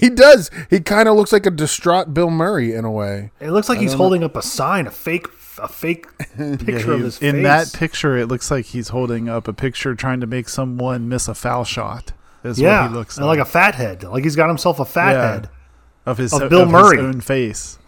He 0.00 0.08
does 0.10 0.50
he 0.70 0.80
kind 0.80 1.08
of 1.08 1.16
looks 1.16 1.32
like 1.32 1.46
a 1.46 1.50
distraught 1.50 2.12
Bill 2.14 2.30
Murray 2.30 2.72
in 2.74 2.84
a 2.84 2.90
way 2.90 3.30
It 3.40 3.50
looks 3.50 3.68
like 3.68 3.78
he's 3.78 3.92
holding 3.94 4.22
up 4.24 4.36
a 4.36 4.42
sign, 4.42 4.86
a 4.86 4.90
fake, 4.90 5.26
a 5.58 5.68
fake 5.68 6.06
Yeah, 6.38 6.56
picture 6.56 6.92
of 6.92 6.98
he- 6.98 7.04
his 7.04 7.18
face. 7.18 7.34
in 7.34 7.42
that 7.42 7.72
picture, 7.72 8.16
it 8.16 8.26
looks 8.26 8.50
like 8.50 8.66
he's 8.66 8.88
holding 8.88 9.28
up 9.28 9.48
a 9.48 9.52
picture 9.52 9.94
trying 9.94 10.20
to 10.20 10.26
make 10.26 10.48
someone 10.48 11.08
miss 11.08 11.28
a 11.28 11.34
foul 11.34 11.64
shot. 11.64 12.12
Is 12.44 12.58
yeah, 12.58 12.82
what 12.82 12.90
he 12.90 12.96
looks 12.96 13.18
like. 13.18 13.26
like 13.26 13.38
a 13.38 13.44
fat 13.44 13.74
head. 13.76 14.02
Like 14.02 14.24
he's 14.24 14.34
got 14.36 14.48
himself 14.48 14.80
a 14.80 14.84
fat 14.84 15.12
Yeah. 15.12 15.30
head. 15.32 15.48
of 16.06 16.18
his 16.18 16.32
of 16.32 16.50
Bill 16.50 16.64
his 16.64 16.72
Murray. 16.72 16.98
own 16.98 17.20
face. 17.20 17.78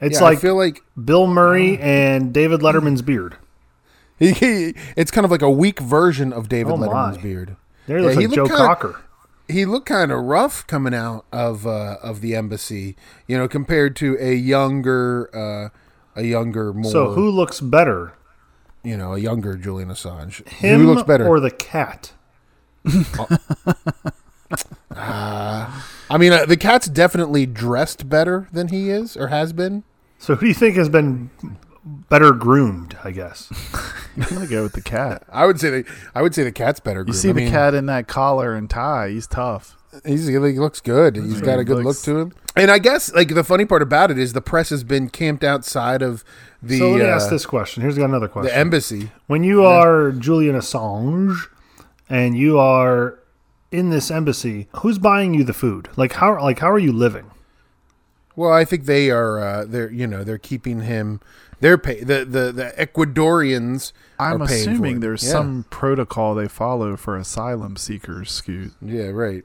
It's 0.00 0.18
yeah, 0.18 0.24
like 0.24 0.38
I 0.38 0.40
feel 0.40 0.56
like 0.56 0.82
Bill 1.02 1.26
Murray 1.28 1.78
and 1.78 2.32
David 2.34 2.60
Letterman's 2.60 3.02
beard. 3.02 3.36
he, 4.18 4.32
he 4.32 4.74
it's 4.96 5.10
kind 5.12 5.24
of 5.24 5.30
like 5.30 5.42
a 5.42 5.50
weak 5.50 5.78
version 5.78 6.32
of 6.32 6.48
David 6.48 6.72
Oh, 6.72 6.76
my. 6.76 6.86
Letterman's 6.88 7.18
beard 7.22 7.56
There 7.86 7.98
he 7.98 8.02
Yeah, 8.02 8.08
looks 8.08 8.20
he 8.20 8.26
like 8.26 8.34
Joe 8.34 8.46
kinda- 8.46 8.56
Cocker. 8.66 9.00
He 9.48 9.64
looked 9.64 9.86
kind 9.86 10.10
of 10.10 10.22
rough 10.24 10.66
coming 10.66 10.94
out 10.94 11.24
of 11.32 11.66
uh 11.66 11.96
of 12.02 12.20
the 12.20 12.34
embassy 12.34 12.96
you 13.26 13.36
know 13.36 13.46
compared 13.48 13.94
to 13.96 14.16
a 14.20 14.34
younger 14.34 15.30
uh 15.34 15.68
a 16.18 16.22
younger 16.24 16.72
more 16.72 16.90
So 16.90 17.12
who 17.12 17.28
looks 17.30 17.60
better, 17.60 18.14
you 18.82 18.96
know 18.96 19.14
a 19.14 19.18
younger 19.18 19.56
Julian 19.56 19.88
Assange 19.88 20.46
him 20.48 20.80
who 20.80 20.86
looks 20.86 21.02
better 21.02 21.26
or 21.26 21.40
the 21.40 21.50
cat? 21.50 22.12
I 26.10 26.18
mean, 26.18 26.32
uh, 26.32 26.44
the 26.44 26.56
cat's 26.56 26.86
definitely 26.86 27.46
dressed 27.46 28.08
better 28.08 28.46
than 28.52 28.68
he 28.68 28.90
is 28.90 29.16
or 29.16 29.28
has 29.28 29.52
been. 29.52 29.82
So 30.18 30.34
who 30.36 30.42
do 30.42 30.48
you 30.48 30.54
think 30.54 30.76
has 30.76 30.88
been 30.88 31.30
better 31.84 32.32
groomed? 32.32 32.96
I 33.04 33.10
guess. 33.10 33.52
I'm 34.16 34.22
gonna 34.34 34.46
go 34.46 34.62
with 34.62 34.72
the 34.72 34.82
cat. 34.82 35.24
I 35.30 35.46
would 35.46 35.60
say 35.60 35.70
the 35.70 35.92
I 36.14 36.22
would 36.22 36.34
say 36.34 36.42
the 36.44 36.52
cat's 36.52 36.80
better. 36.80 37.00
You 37.00 37.04
groomed. 37.06 37.16
see 37.16 37.28
I 37.30 37.32
the 37.32 37.40
mean, 37.42 37.50
cat 37.50 37.74
in 37.74 37.86
that 37.86 38.08
collar 38.08 38.54
and 38.54 38.68
tie. 38.68 39.10
He's 39.10 39.26
tough. 39.26 39.76
He's 40.04 40.26
he 40.26 40.38
looks 40.38 40.80
good. 40.80 41.16
He's 41.16 41.40
got 41.40 41.58
a 41.58 41.64
good 41.64 41.84
look 41.84 41.98
to 42.02 42.18
him. 42.18 42.32
And 42.56 42.70
I 42.70 42.78
guess 42.78 43.12
like 43.14 43.34
the 43.34 43.44
funny 43.44 43.64
part 43.64 43.82
about 43.82 44.10
it 44.10 44.18
is 44.18 44.32
the 44.32 44.40
press 44.40 44.70
has 44.70 44.84
been 44.84 45.08
camped 45.08 45.44
outside 45.44 46.02
of 46.02 46.24
the 46.62 46.78
so 46.78 46.90
let 46.90 46.98
me 47.00 47.04
uh, 47.04 47.14
ask 47.14 47.30
this 47.30 47.46
question. 47.46 47.82
Here's 47.82 47.98
got 47.98 48.06
another 48.06 48.28
question. 48.28 48.52
the 48.52 48.56
embassy. 48.56 49.10
when 49.26 49.44
you 49.44 49.64
are 49.64 50.12
Julian 50.12 50.56
Assange 50.56 51.36
and 52.08 52.36
you 52.36 52.58
are 52.58 53.18
in 53.70 53.90
this 53.90 54.10
embassy, 54.10 54.68
who's 54.76 54.98
buying 54.98 55.34
you 55.34 55.42
the 55.44 55.52
food? 55.52 55.88
Like 55.96 56.12
how 56.14 56.40
like 56.40 56.60
how 56.60 56.70
are 56.70 56.78
you 56.78 56.92
living? 56.92 57.30
Well, 58.36 58.52
I 58.52 58.64
think 58.64 58.86
they 58.86 59.10
are. 59.10 59.38
Uh, 59.38 59.64
they're 59.64 59.90
you 59.90 60.06
know 60.06 60.24
they're 60.24 60.38
keeping 60.38 60.80
him. 60.80 61.20
They're 61.60 61.78
pay 61.78 62.02
the 62.02 62.24
the 62.24 62.52
the 62.52 62.74
Ecuadorians. 62.78 63.92
I'm 64.18 64.42
are 64.42 64.46
paying 64.46 64.64
for 64.64 64.70
assuming 64.70 64.96
it. 64.96 65.00
there's 65.00 65.24
Yeah. 65.24 65.30
some 65.32 65.64
protocol 65.70 66.34
they 66.34 66.48
follow 66.48 66.96
for 66.96 67.16
asylum 67.16 67.76
seekers, 67.76 68.30
Scoot. 68.30 68.72
Yeah, 68.82 69.08
right. 69.08 69.44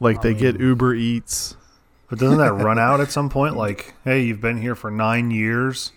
Like 0.00 0.22
they 0.22 0.34
get 0.34 0.60
Uber 0.60 0.94
Eats. 0.94 1.56
But 2.08 2.18
doesn't 2.20 2.38
that 2.38 2.52
run 2.52 2.78
out 2.78 3.00
at 3.00 3.10
some 3.10 3.28
point? 3.28 3.56
Like, 3.56 3.94
hey, 4.04 4.22
you've 4.22 4.40
been 4.40 4.58
here 4.58 4.76
for 4.76 4.90
nine 4.92 5.30
years. 5.32 5.90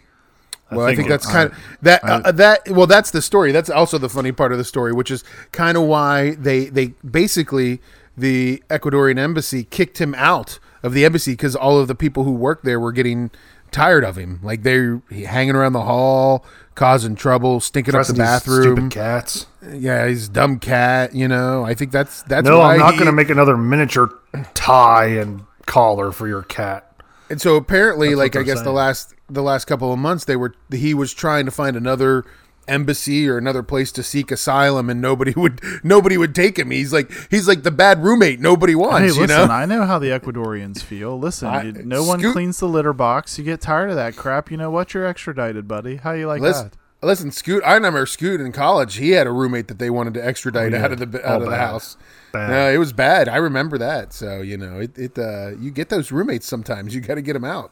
Well, 0.71 0.85
I 0.87 0.95
think, 0.95 1.07
it- 1.07 1.09
that's 1.09 1.25
kind 1.25 1.51
of 1.51 1.57
that. 1.81 2.03
I- 2.03 2.21
uh, 2.21 2.31
that 2.31 2.69
well, 2.69 2.87
that's 2.87 3.11
the 3.11 3.21
story. 3.21 3.51
That's 3.51 3.69
also 3.69 3.97
the 3.97 4.09
funny 4.09 4.31
part 4.31 4.51
of 4.51 4.57
the 4.57 4.63
story, 4.63 4.93
which 4.93 5.11
is 5.11 5.23
kind 5.51 5.77
of 5.77 5.83
why 5.83 6.31
they 6.35 6.65
they 6.65 6.93
basically 7.09 7.81
the 8.17 8.63
Ecuadorian 8.69 9.17
embassy 9.17 9.63
kicked 9.63 9.99
him 9.99 10.13
out 10.15 10.59
of 10.83 10.93
the 10.93 11.05
embassy 11.05 11.33
because 11.33 11.55
all 11.55 11.79
of 11.79 11.87
the 11.87 11.95
people 11.95 12.23
who 12.23 12.31
worked 12.31 12.63
there 12.65 12.79
were 12.79 12.91
getting 12.91 13.31
tired 13.71 14.03
of 14.03 14.15
him. 14.17 14.39
Like 14.43 14.63
they're 14.63 15.01
hanging 15.11 15.55
around 15.55 15.73
the 15.73 15.81
hall, 15.83 16.45
causing 16.75 17.15
trouble, 17.15 17.59
stinking 17.59 17.95
up 17.95 18.07
the 18.07 18.13
bathroom. 18.13 18.63
Stupid 18.75 18.91
cats. 18.91 19.45
Yeah, 19.71 20.07
he's 20.07 20.27
a 20.27 20.31
dumb 20.31 20.59
cat. 20.59 21.13
You 21.15 21.27
know, 21.27 21.65
I 21.65 21.73
think 21.73 21.91
that's 21.91 22.21
that's 22.23 22.45
No, 22.45 22.61
I'm 22.61 22.79
not 22.79 22.93
he- 22.93 22.97
going 22.99 23.07
to 23.07 23.11
make 23.13 23.29
another 23.29 23.57
miniature 23.57 24.09
tie 24.53 25.07
and 25.07 25.43
collar 25.65 26.11
for 26.11 26.27
your 26.27 26.43
cat. 26.43 26.85
And 27.29 27.39
so 27.39 27.55
apparently, 27.55 28.09
That's 28.09 28.17
like 28.19 28.35
I 28.35 28.43
guess 28.43 28.61
the 28.61 28.71
last 28.71 29.13
the 29.29 29.43
last 29.43 29.65
couple 29.65 29.93
of 29.93 29.99
months, 29.99 30.25
they 30.25 30.35
were 30.35 30.55
he 30.71 30.93
was 30.93 31.13
trying 31.13 31.45
to 31.45 31.51
find 31.51 31.75
another 31.75 32.25
embassy 32.69 33.27
or 33.27 33.37
another 33.37 33.63
place 33.63 33.91
to 33.93 34.03
seek 34.03 34.31
asylum, 34.31 34.89
and 34.89 35.01
nobody 35.01 35.33
would 35.37 35.59
nobody 35.83 36.17
would 36.17 36.33
take 36.35 36.57
him. 36.57 36.71
He's 36.71 36.93
like 36.93 37.11
he's 37.29 37.47
like 37.47 37.63
the 37.63 37.71
bad 37.71 38.03
roommate 38.03 38.39
nobody 38.39 38.73
Hey, 38.73 38.75
wants. 38.75 39.15
you 39.15 39.21
listen, 39.23 39.47
know, 39.47 39.53
I 39.53 39.65
know 39.65 39.85
how 39.85 39.99
the 39.99 40.07
Ecuadorians 40.07 40.81
feel. 40.81 41.19
Listen, 41.19 41.47
I- 41.49 41.63
you, 41.63 41.71
no 41.73 42.03
one 42.03 42.19
Scoot- 42.19 42.33
cleans 42.33 42.59
the 42.59 42.67
litter 42.67 42.93
box. 42.93 43.37
You 43.37 43.43
get 43.43 43.59
tired 43.61 43.89
of 43.89 43.95
that 43.95 44.15
crap. 44.15 44.51
You 44.51 44.57
know 44.57 44.69
what? 44.71 44.93
You're 44.93 45.05
extradited, 45.05 45.67
buddy. 45.67 45.97
How 45.97 46.11
you 46.13 46.27
like 46.27 46.41
listen, 46.41 46.71
that? 47.01 47.05
listen, 47.07 47.31
Scoot. 47.31 47.63
I 47.65 47.73
remember 47.73 48.05
Scoot 48.05 48.39
in 48.41 48.51
college. 48.51 48.95
He 48.95 49.11
had 49.11 49.27
a 49.27 49.31
roommate 49.31 49.67
that 49.69 49.79
they 49.79 49.89
wanted 49.89 50.13
to 50.15 50.25
extradite 50.25 50.73
Oh, 50.73 50.77
yeah. 50.77 50.83
out 50.85 50.91
of 50.91 51.11
the 51.11 51.25
All 51.27 51.35
out 51.35 51.41
of 51.41 51.49
the 51.49 51.55
house. 51.57 51.97
Bad. 52.31 52.49
No, 52.51 52.69
it 52.69 52.77
was 52.77 52.93
bad. 52.93 53.27
I 53.27 53.37
remember 53.37 53.77
that. 53.79 54.13
So 54.13 54.41
you 54.41 54.55
know, 54.57 54.79
it 54.79 54.97
it 54.97 55.17
uh, 55.17 55.51
you 55.59 55.71
get 55.71 55.89
those 55.89 56.11
roommates 56.11 56.45
sometimes. 56.45 56.93
You 56.93 57.01
got 57.01 57.15
to 57.15 57.21
get 57.23 57.33
them 57.33 57.43
out. 57.45 57.71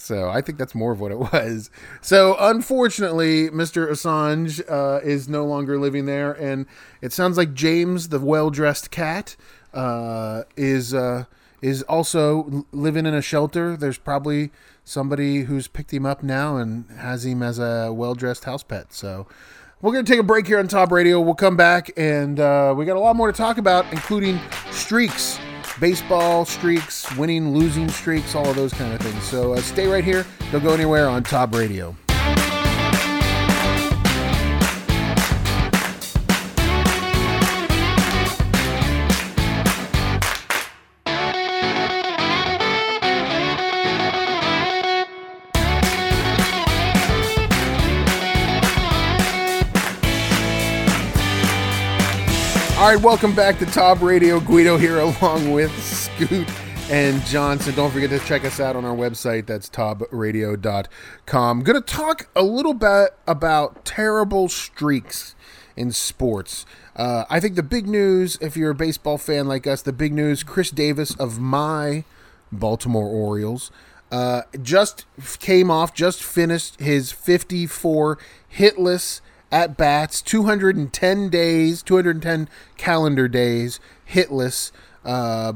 So 0.00 0.30
I 0.30 0.40
think 0.40 0.56
that's 0.56 0.74
more 0.74 0.92
of 0.92 1.00
what 1.00 1.12
it 1.12 1.18
was. 1.32 1.70
So 2.00 2.36
unfortunately, 2.40 3.50
Mr. 3.50 3.88
Assange 3.88 4.60
uh, 4.68 5.00
is 5.04 5.28
no 5.28 5.44
longer 5.44 5.78
living 5.78 6.06
there, 6.06 6.32
and 6.32 6.66
it 7.02 7.12
sounds 7.12 7.36
like 7.36 7.52
James, 7.52 8.08
the 8.08 8.18
well-dressed 8.18 8.90
cat, 8.90 9.36
uh, 9.74 10.44
is 10.56 10.94
uh, 10.94 11.24
is 11.60 11.82
also 11.82 12.66
living 12.72 13.04
in 13.04 13.14
a 13.14 13.20
shelter. 13.22 13.76
There's 13.76 13.98
probably 13.98 14.50
somebody 14.84 15.42
who's 15.42 15.68
picked 15.68 15.92
him 15.92 16.06
up 16.06 16.22
now 16.22 16.56
and 16.56 16.86
has 16.96 17.26
him 17.26 17.42
as 17.42 17.58
a 17.58 17.92
well-dressed 17.92 18.44
house 18.44 18.62
pet. 18.62 18.92
So. 18.92 19.26
We're 19.82 19.92
going 19.92 20.04
to 20.04 20.12
take 20.12 20.20
a 20.20 20.22
break 20.22 20.46
here 20.46 20.58
on 20.58 20.68
Tob 20.68 20.92
Radio. 20.92 21.22
We'll 21.22 21.34
come 21.34 21.56
back 21.56 21.90
and 21.96 22.38
uh, 22.38 22.74
we 22.76 22.84
got 22.84 22.98
a 22.98 23.00
lot 23.00 23.16
more 23.16 23.32
to 23.32 23.36
talk 23.36 23.56
about, 23.56 23.90
including 23.94 24.38
streaks, 24.70 25.38
baseball 25.78 26.44
streaks, 26.44 27.14
winning, 27.16 27.54
losing 27.54 27.88
streaks, 27.88 28.34
all 28.34 28.48
of 28.48 28.56
those 28.56 28.72
kind 28.72 28.92
of 28.92 29.00
things. 29.00 29.22
So 29.24 29.54
uh, 29.54 29.60
stay 29.60 29.86
right 29.86 30.04
here. 30.04 30.26
Don't 30.50 30.62
go 30.62 30.74
anywhere 30.74 31.08
on 31.08 31.22
Tob 31.22 31.54
Radio. 31.54 31.94
All 52.80 52.86
right, 52.86 53.02
welcome 53.02 53.34
back 53.34 53.58
to 53.58 53.66
Tob 53.66 54.00
Radio. 54.00 54.40
Guido 54.40 54.78
here 54.78 55.00
along 55.00 55.52
with 55.52 55.70
Scoot 55.84 56.48
and 56.90 57.22
Johnson. 57.26 57.74
Don't 57.74 57.90
forget 57.90 58.08
to 58.08 58.18
check 58.20 58.42
us 58.46 58.58
out 58.58 58.74
on 58.74 58.86
our 58.86 58.96
website. 58.96 59.44
That's 59.44 59.68
tobradio.com. 59.68 61.62
Going 61.62 61.82
to 61.82 61.86
talk 61.86 62.30
a 62.34 62.42
little 62.42 62.72
bit 62.72 63.10
about 63.26 63.84
terrible 63.84 64.48
streaks 64.48 65.34
in 65.76 65.92
sports. 65.92 66.64
Uh, 66.96 67.26
I 67.28 67.38
think 67.38 67.56
the 67.56 67.62
big 67.62 67.86
news, 67.86 68.38
if 68.40 68.56
you're 68.56 68.70
a 68.70 68.74
baseball 68.74 69.18
fan 69.18 69.46
like 69.46 69.66
us, 69.66 69.82
the 69.82 69.92
big 69.92 70.14
news 70.14 70.42
Chris 70.42 70.70
Davis 70.70 71.14
of 71.16 71.38
my 71.38 72.04
Baltimore 72.50 73.08
Orioles 73.08 73.70
uh, 74.10 74.44
just 74.62 75.04
came 75.38 75.70
off, 75.70 75.92
just 75.92 76.22
finished 76.22 76.80
his 76.80 77.12
54 77.12 78.16
hitless 78.56 79.20
at 79.52 79.76
bats, 79.76 80.22
210 80.22 81.28
days, 81.28 81.82
210 81.82 82.48
calendar 82.76 83.28
days 83.28 83.80
hitless. 84.08 84.72
Uh, 85.04 85.54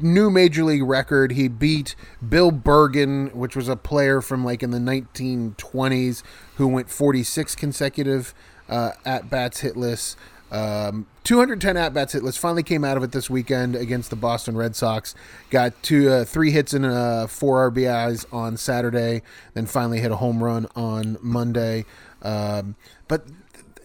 new 0.00 0.30
major 0.30 0.64
league 0.64 0.82
record. 0.82 1.32
He 1.32 1.48
beat 1.48 1.96
Bill 2.26 2.52
Bergen, 2.52 3.26
which 3.28 3.56
was 3.56 3.68
a 3.68 3.76
player 3.76 4.20
from 4.20 4.44
like 4.44 4.62
in 4.62 4.70
the 4.70 4.78
1920s 4.78 6.22
who 6.56 6.68
went 6.68 6.88
46 6.88 7.56
consecutive 7.56 8.34
uh, 8.68 8.92
at 9.04 9.28
bats 9.28 9.62
hitless. 9.62 10.14
Um, 10.52 11.06
210 11.24 11.76
at 11.76 11.92
bats 11.92 12.14
hitless. 12.14 12.38
Finally 12.38 12.62
came 12.62 12.84
out 12.84 12.96
of 12.96 13.02
it 13.02 13.10
this 13.10 13.28
weekend 13.28 13.74
against 13.74 14.10
the 14.10 14.16
Boston 14.16 14.56
Red 14.56 14.76
Sox. 14.76 15.14
Got 15.50 15.82
two, 15.82 16.08
uh, 16.08 16.24
three 16.24 16.52
hits 16.52 16.72
and 16.72 16.86
uh, 16.86 17.26
four 17.26 17.68
RBIs 17.72 18.32
on 18.32 18.56
Saturday. 18.56 19.22
Then 19.54 19.66
finally 19.66 19.98
hit 19.98 20.12
a 20.12 20.16
home 20.16 20.42
run 20.42 20.68
on 20.76 21.18
Monday. 21.20 21.84
Um, 22.22 22.76
but 23.14 23.28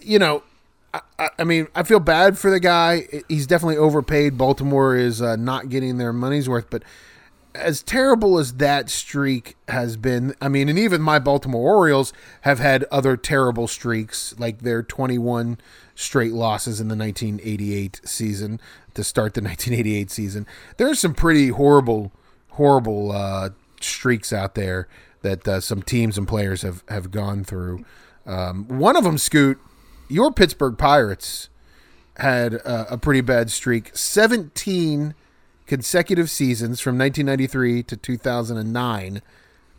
you 0.02 0.18
know, 0.18 0.42
I, 0.92 1.30
I, 1.38 1.44
mean, 1.44 1.68
I 1.76 1.84
feel 1.84 2.00
bad 2.00 2.38
for 2.39 2.50
the 2.50 2.60
guy. 2.60 3.08
He's 3.28 3.46
definitely 3.46 3.78
overpaid. 3.78 4.39
Baltimore 4.39 4.96
is 4.96 5.22
uh, 5.22 5.36
not 5.36 5.70
getting 5.70 5.98
their 6.00 6.12
money's 6.12 6.50
worth, 6.50 6.70
but 6.72 6.82
as 7.54 7.84
terrible 7.84 8.39
as 8.39 8.54
that 8.54 8.89
streak 8.89 9.56
has 9.68 9.98
been, 9.98 10.34
I 10.42 10.48
mean, 10.48 10.68
and 10.68 10.80
even 10.80 11.02
my 11.02 11.20
Baltimore 11.20 11.76
Orioles 11.76 12.12
have 12.42 12.58
had 12.58 12.86
other 12.86 13.15
terrible 13.18 13.68
streaks, 13.68 14.34
like 14.39 14.62
their 14.62 14.82
21 14.82 15.60
straight 15.94 16.34
losses 16.34 16.82
in 16.82 16.88
the 16.88 16.96
1988 16.96 18.02
season 18.06 18.60
to 18.96 19.04
start 19.04 19.36
the 19.36 19.42
1988 19.44 20.10
season. 20.10 20.48
There's 20.78 21.00
some 21.00 21.13
pretty 21.13 21.50
horrible, 21.50 22.12
horrible 22.52 23.12
uh, 23.12 23.50
streaks 23.80 24.34
out 24.34 24.56
there 24.56 24.88
that 25.22 25.48
uh, 25.48 25.60
some 25.60 25.84
teams 25.84 26.18
and 26.18 26.28
players 26.28 26.63
have, 26.63 26.84
have 26.88 27.12
gone 27.12 27.44
through. 27.44 27.86
Um, 28.26 28.68
one 28.68 28.96
of 28.96 29.04
them, 29.04 29.18
Scoot, 29.18 29.58
your 30.08 30.32
Pittsburgh 30.32 30.78
Pirates 30.78 31.50
had 32.18 32.56
uh, 32.66 32.86
a 32.90 32.98
pretty 32.98 33.22
bad 33.22 33.50
streak. 33.52 33.96
17 33.96 35.14
consecutive 35.66 36.30
seasons 36.30 36.80
from 36.80 36.98
1993 36.98 37.84
to 37.84 37.96
2009 37.96 39.22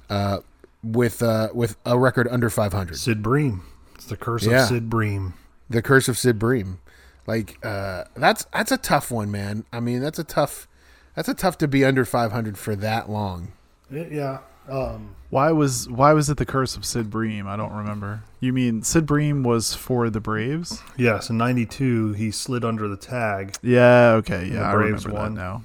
uh, 0.08 0.38
with 0.82 1.22
uh, 1.22 1.48
with 1.52 1.76
a 1.84 1.98
record 1.98 2.26
under 2.30 2.48
500. 2.48 2.96
Sid 2.96 3.22
Bream. 3.22 3.62
It's 3.94 4.06
the 4.06 4.16
curse 4.16 4.46
Yeah. 4.46 4.62
of 4.62 4.68
Sid 4.68 4.88
Bream. 4.88 5.34
The 5.68 5.82
curse 5.82 6.08
of 6.08 6.16
Sid 6.18 6.38
Bream. 6.38 6.78
Like 7.26 7.58
uh, 7.64 8.04
that's 8.16 8.44
that's 8.52 8.72
a 8.72 8.78
tough 8.78 9.10
one, 9.10 9.30
man. 9.30 9.64
I 9.72 9.80
mean, 9.80 10.00
that's 10.00 10.18
a 10.18 10.24
tough 10.24 10.66
that's 11.14 11.28
a 11.28 11.34
tough 11.34 11.58
to 11.58 11.68
be 11.68 11.84
under 11.84 12.04
500 12.04 12.56
for 12.56 12.74
that 12.76 13.10
long. 13.10 13.52
Yeah. 13.90 14.38
Um, 14.70 15.16
Why 15.30 15.50
was 15.52 15.88
why 15.88 16.12
was 16.12 16.30
it 16.30 16.36
the 16.36 16.46
curse 16.46 16.76
of 16.76 16.84
Sid 16.84 17.10
Bream? 17.10 17.46
I 17.46 17.56
don't 17.56 17.72
remember. 17.72 18.22
You 18.40 18.52
mean 18.52 18.82
Sid 18.82 19.04
Bream 19.06 19.42
was 19.42 19.74
for 19.74 20.10
the 20.10 20.20
Braves? 20.20 20.80
yes, 20.96 21.28
in 21.30 21.36
'92 21.38 22.12
he 22.14 22.30
slid 22.30 22.64
under 22.64 22.88
the 22.88 22.96
tag. 22.96 23.56
Yeah. 23.62 24.12
Okay. 24.18 24.46
Yeah. 24.46 24.60
the 24.60 24.64
I 24.66 24.74
Braves 24.74 25.06
remember 25.06 25.22
won. 25.22 25.34
that 25.34 25.40
now. 25.40 25.62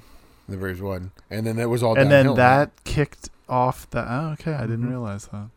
The 0.48 0.56
Braves 0.56 0.80
won, 0.80 1.10
and 1.30 1.46
then 1.46 1.56
that 1.56 1.68
was 1.68 1.82
all. 1.82 1.94
Downhill. 1.94 2.02
And 2.02 2.10
downhill, 2.10 2.34
then 2.36 2.58
right? 2.58 2.64
that 2.76 2.84
kicked 2.84 3.30
off 3.48 3.88
the. 3.90 4.00
Oh, 4.08 4.30
okay. 4.34 4.54
I 4.54 4.62
didn't 4.62 4.88
realize 4.88 5.26
that. 5.28 5.48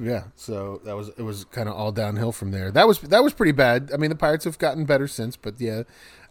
Yeah, 0.00 0.24
so 0.36 0.80
that 0.84 0.94
was 0.96 1.08
it 1.16 1.22
was 1.22 1.44
kind 1.46 1.68
of 1.68 1.74
all 1.74 1.90
downhill 1.92 2.30
from 2.32 2.50
there. 2.52 2.70
That 2.70 2.86
was 2.86 3.00
that 3.00 3.24
was 3.24 3.32
pretty 3.32 3.52
bad. 3.52 3.90
I 3.92 3.96
mean, 3.96 4.10
the 4.10 4.16
Pirates 4.16 4.44
have 4.44 4.58
gotten 4.58 4.84
better 4.84 5.08
since, 5.08 5.36
but 5.36 5.60
yeah, 5.60 5.82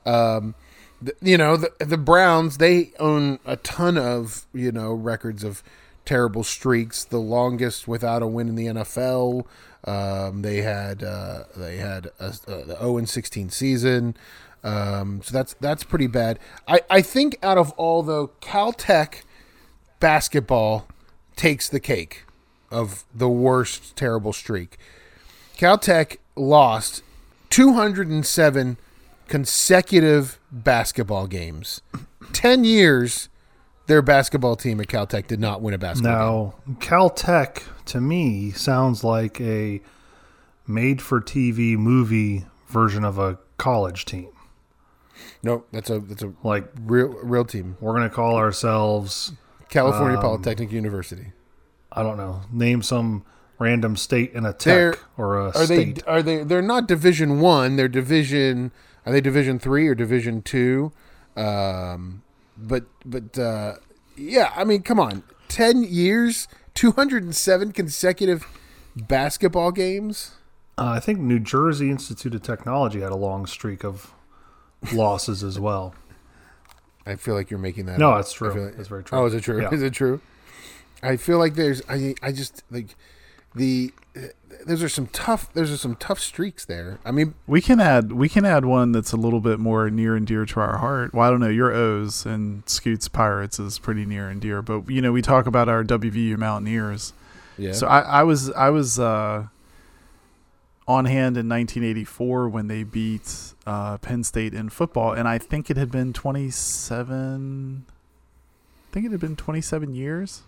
um, 0.05 0.55
the, 1.01 1.13
you 1.21 1.37
know 1.37 1.57
the 1.57 1.71
the 1.79 1.97
Browns 1.97 2.59
they 2.59 2.91
own 2.99 3.39
a 3.45 3.57
ton 3.57 3.97
of 3.97 4.45
you 4.53 4.71
know 4.71 4.93
records 4.93 5.43
of 5.43 5.63
terrible 6.07 6.43
streaks. 6.43 7.03
The 7.03 7.19
longest 7.19 7.87
without 7.87 8.23
a 8.23 8.27
win 8.27 8.47
in 8.47 8.55
the 8.55 8.65
NFL. 8.67 9.45
Um, 9.83 10.41
they 10.41 10.61
had 10.61 11.03
uh, 11.03 11.43
they 11.55 11.77
had 11.77 12.07
a, 12.19 12.25
uh, 12.25 12.65
the 12.65 12.77
0 12.79 12.97
and 12.97 13.09
16 13.09 13.49
season. 13.49 14.17
Um, 14.63 15.21
so 15.23 15.31
that's 15.33 15.53
that's 15.59 15.83
pretty 15.83 16.07
bad. 16.07 16.39
I, 16.67 16.81
I 16.89 17.01
think 17.01 17.37
out 17.43 17.57
of 17.57 17.71
all 17.73 18.01
though, 18.01 18.31
Caltech 18.41 19.23
basketball 19.99 20.87
takes 21.35 21.69
the 21.69 21.79
cake 21.79 22.25
of 22.71 23.03
the 23.13 23.29
worst 23.29 23.95
terrible 23.95 24.33
streak. 24.33 24.77
Caltech 25.57 26.17
lost 26.35 27.03
207 27.49 28.77
consecutive 29.27 30.39
basketball 30.51 31.27
games. 31.27 31.81
10 32.33 32.63
years 32.63 33.29
their 33.87 34.01
basketball 34.01 34.55
team 34.55 34.79
at 34.79 34.87
Caltech 34.87 35.27
did 35.27 35.39
not 35.39 35.61
win 35.61 35.73
a 35.73 35.77
basketball 35.77 36.55
game. 36.65 36.75
Now, 36.75 36.79
Caltech 36.79 37.63
to 37.85 37.99
me 38.01 38.51
sounds 38.51 39.03
like 39.03 39.39
a 39.41 39.81
made 40.67 41.01
for 41.01 41.19
TV 41.21 41.77
movie 41.77 42.45
version 42.67 43.03
of 43.05 43.17
a 43.17 43.39
college 43.57 44.05
team. 44.05 44.27
No, 45.41 45.63
that's 45.71 45.89
a 45.89 45.99
that's 45.99 46.21
a 46.23 46.33
Like, 46.43 46.69
real 46.81 47.07
real 47.23 47.45
team. 47.45 47.77
we're 47.79 47.93
going 47.93 48.07
to 48.07 48.13
call 48.13 48.35
ourselves, 48.35 49.31
California 49.69 50.17
Um, 50.17 50.21
Polytechnic 50.23 50.71
University. 50.71 51.31
I 51.91 52.03
don't 52.03 52.17
know, 52.17 52.41
name 52.51 52.81
some 52.83 53.23
random 53.59 53.95
state 53.95 54.33
in 54.33 54.45
a 54.45 54.53
They're- 54.53 54.91
tech 54.91 54.99
or 55.17 55.37
a 55.39 55.45
Are 55.47 55.65
state. 55.65 55.95
they 55.95 56.01
are 56.11 56.21
they 56.21 56.43
they're 56.43 56.61
not 56.61 56.87
division 56.87 57.39
1, 57.39 57.75
they're 57.75 57.87
division 57.87 58.71
are 59.05 59.11
they 59.11 59.21
division 59.21 59.57
3 59.57 59.87
or 59.87 59.95
division 59.95 60.41
2? 60.43 60.91
Um 61.35 62.21
but 62.57 62.85
but 63.05 63.37
uh 63.37 63.75
yeah, 64.15 64.51
I 64.55 64.63
mean, 64.63 64.81
come 64.81 64.99
on. 64.99 65.23
10 65.49 65.83
years, 65.83 66.47
207 66.73 67.71
consecutive 67.71 68.45
basketball 68.95 69.71
games? 69.71 70.31
Uh, 70.77 70.85
I 70.95 70.99
think 70.99 71.19
New 71.19 71.39
Jersey 71.39 71.89
Institute 71.91 72.33
of 72.35 72.41
Technology 72.41 72.99
had 73.01 73.11
a 73.11 73.15
long 73.15 73.45
streak 73.45 73.83
of 73.85 74.11
losses 74.93 75.43
as 75.43 75.59
well. 75.59 75.93
I 77.05 77.15
feel 77.15 77.35
like 77.35 77.49
you're 77.49 77.59
making 77.59 77.85
that 77.85 77.99
No, 77.99 78.11
up. 78.11 78.19
it's 78.21 78.33
true. 78.33 78.65
Like- 78.65 78.77
It's 78.77 78.87
very 78.89 79.03
true. 79.03 79.17
Oh, 79.19 79.25
is 79.25 79.33
it 79.33 79.41
true? 79.43 79.61
Yeah. 79.61 79.69
Is 79.71 79.81
it 79.81 79.93
true? 79.93 80.19
I 81.03 81.15
feel 81.17 81.37
like 81.37 81.53
there's 81.53 81.81
I 81.87 82.15
I 82.23 82.31
just 82.31 82.63
like 82.71 82.95
the 83.57 83.93
those 84.65 84.81
are 84.81 84.89
some 84.89 85.07
tough 85.07 85.53
those 85.53 85.71
are 85.71 85.77
some 85.77 85.95
tough 85.95 86.19
streaks 86.19 86.65
there. 86.65 86.99
I 87.05 87.11
mean, 87.11 87.35
We 87.45 87.61
can 87.61 87.79
add 87.79 88.11
we 88.11 88.27
can 88.29 88.45
add 88.45 88.65
one 88.65 88.91
that's 88.91 89.11
a 89.11 89.17
little 89.17 89.39
bit 89.39 89.59
more 89.59 89.89
near 89.89 90.15
and 90.15 90.25
dear 90.25 90.45
to 90.45 90.59
our 90.59 90.77
heart. 90.77 91.13
Well, 91.13 91.27
I 91.27 91.29
don't 91.29 91.39
know. 91.39 91.47
Your 91.49 91.71
O's 91.71 92.25
and 92.25 92.67
Scoots 92.67 93.07
Pirates 93.07 93.59
is 93.59 93.79
pretty 93.79 94.05
near 94.05 94.29
and 94.29 94.41
dear, 94.41 94.61
but 94.61 94.89
you 94.89 95.01
know 95.01 95.11
we 95.11 95.21
talk 95.21 95.45
about 95.47 95.69
our 95.69 95.83
WVU 95.83 96.37
Mountaineers. 96.37 97.13
yeah. 97.57 97.71
So 97.73 97.87
I, 97.87 97.99
I 97.99 98.23
was 98.23 98.49
I 98.51 98.69
was 98.69 98.99
uh, 98.99 99.47
on 100.87 101.05
hand 101.05 101.37
in 101.37 101.47
1984 101.49 102.49
when 102.49 102.67
they 102.67 102.83
beat 102.83 103.53
uh, 103.65 103.97
Penn 103.99 104.23
State 104.23 104.53
in 104.53 104.69
football, 104.69 105.13
and 105.13 105.27
I 105.27 105.37
think 105.37 105.69
it 105.69 105.77
had 105.77 105.91
been 105.91 106.13
27. 106.13 107.85
I 107.87 108.93
think 108.93 109.05
it 109.05 109.11
had 109.11 109.19
been 109.19 109.35
27 109.35 109.93
years. 109.93 110.41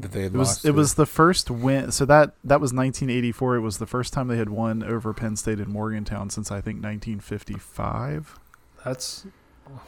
That 0.00 0.12
they 0.12 0.22
had 0.24 0.34
It 0.34 0.38
was 0.38 0.48
lost 0.48 0.64
it 0.64 0.68
to- 0.68 0.74
was 0.74 0.94
the 0.94 1.06
first 1.06 1.50
win. 1.50 1.92
So 1.92 2.04
that 2.06 2.34
that 2.44 2.60
was 2.60 2.72
1984. 2.72 3.56
It 3.56 3.60
was 3.60 3.78
the 3.78 3.86
first 3.86 4.12
time 4.12 4.28
they 4.28 4.36
had 4.38 4.48
won 4.50 4.82
over 4.82 5.12
Penn 5.12 5.36
State 5.36 5.60
in 5.60 5.70
Morgantown 5.70 6.30
since 6.30 6.50
I 6.50 6.60
think 6.60 6.82
1955, 6.82 8.38
That's 8.84 9.26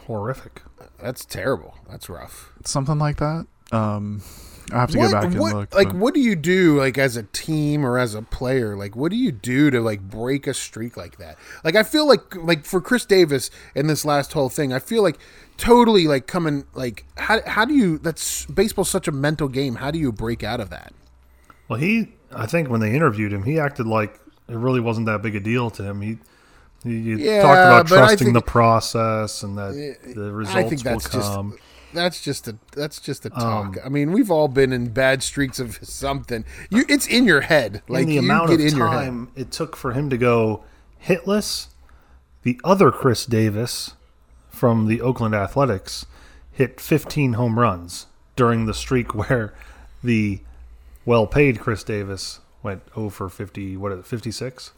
horrific. 0.07 0.63
that's 1.01 1.25
terrible. 1.25 1.77
That's 1.91 2.09
rough. 2.09 2.53
something 2.65 2.99
like 2.99 3.17
that. 3.19 3.47
Um, 3.73 4.23
I 4.73 4.81
have 4.81 4.91
to 4.91 4.99
what, 4.99 5.07
go 5.07 5.13
back 5.13 5.25
and 5.25 5.39
what- 5.41 5.55
look. 5.55 5.75
Like, 5.75 5.89
but- 5.89 5.97
what 5.97 6.15
do 6.15 6.21
you 6.21 6.35
do, 6.37 6.79
like 6.79 6.99
as 6.99 7.17
a 7.17 7.23
team 7.23 7.85
or 7.85 7.99
as 7.99 8.15
a 8.15 8.23
player? 8.23 8.77
Like, 8.77 8.97
what 8.97 9.11
do 9.11 9.17
you 9.17 9.31
do 9.33 9.71
to 9.71 9.81
like 9.81 10.01
break 10.03 10.47
a 10.47 10.55
streak 10.55 10.97
like 10.97 11.19
that? 11.19 11.37
Like, 11.65 11.77
I 11.77 11.83
feel 11.83 12.07
like, 12.07 12.35
like 12.37 12.65
for 12.65 12.81
Chris 12.81 13.05
Davis 13.05 13.51
in 13.75 13.87
this 13.87 14.05
last 14.05 14.33
whole 14.33 14.49
thing, 14.49 14.73
I 14.73 14.79
feel 14.79 15.03
like 15.03 15.19
totally 15.57 16.07
like 16.07 16.27
coming. 16.27 16.65
Like, 16.75 17.05
how 17.17 17.41
how 17.47 17.65
do 17.65 17.75
you? 17.75 17.99
That's 17.99 18.47
baseball's 18.47 18.91
such 18.91 19.07
a 19.09 19.13
mental 19.13 19.49
game. 19.49 19.77
How 19.77 19.91
do 19.91 19.99
you 19.99 20.11
break 20.13 20.43
out 20.43 20.61
of 20.61 20.71
that? 20.71 20.93
Well, 21.69 21.79
he, 21.79 22.13
I 22.33 22.47
think 22.47 22.69
when 22.69 22.81
they 22.81 22.95
interviewed 22.95 23.33
him, 23.33 23.43
he 23.45 23.59
acted 23.59 23.87
like 23.87 24.19
it 24.49 24.55
really 24.57 24.81
wasn't 24.81 25.07
that 25.07 25.23
big 25.23 25.35
a 25.37 25.41
deal 25.41 25.71
to 25.71 25.83
him. 25.83 26.01
He, 26.01 26.19
he, 26.85 27.03
he 27.17 27.25
Yeah, 27.25 27.43
talked 27.43 27.59
about 27.59 27.87
trusting 27.89 28.27
think- 28.27 28.35
the 28.35 28.43
process 28.43 29.43
and 29.43 29.59
that 29.59 29.73
the 30.15 30.33
results 30.33 30.57
I 30.57 30.69
think 30.69 30.85
will 30.85 30.93
that's 30.93 31.09
just 31.11 31.33
come. 31.35 31.59
That's 31.97 32.23
just 32.23 32.49
a 32.49 32.57
that's 32.73 33.01
just 33.01 33.25
a 33.27 33.31
talk. 33.31 33.77
Um, 33.77 33.83
I 33.85 33.89
mean, 33.89 34.13
we've 34.13 34.31
all 34.31 34.49
been 34.49 34.73
in 34.73 34.89
bad 34.91 35.23
streaks 35.23 35.59
of 35.59 35.79
something. 35.83 36.45
You, 36.71 36.85
it's 36.89 37.07
in 37.07 37.25
your 37.25 37.43
head. 37.43 37.83
Like 37.89 38.03
in 38.03 38.09
the 38.09 38.19
amount 38.19 38.53
of 38.53 38.73
time 38.73 39.31
it 39.35 39.51
took 39.51 39.77
for 39.77 39.93
him 39.93 40.11
to 40.11 40.19
go 40.19 40.65
hitless, 41.05 41.69
the 42.43 42.61
other 42.65 42.91
Chris 42.91 43.27
Davis 43.27 43.95
from 44.51 44.87
the 44.87 45.01
Oakland 45.01 45.35
Athletics 45.35 46.07
hit 46.53 46.81
15 46.81 47.35
home 47.35 47.59
runs 47.59 48.07
during 48.35 48.67
the 48.67 48.75
streak 48.75 49.15
where 49.29 49.55
the 50.03 50.41
well-paid 51.05 51.61
Chris 51.61 51.85
Davis 51.85 52.41
went 52.63 52.83
0 52.95 53.11
for 53.11 53.29
50. 53.29 53.77
What 53.77 53.93
is 53.93 54.01
it? 54.01 54.07
56. 54.07 54.73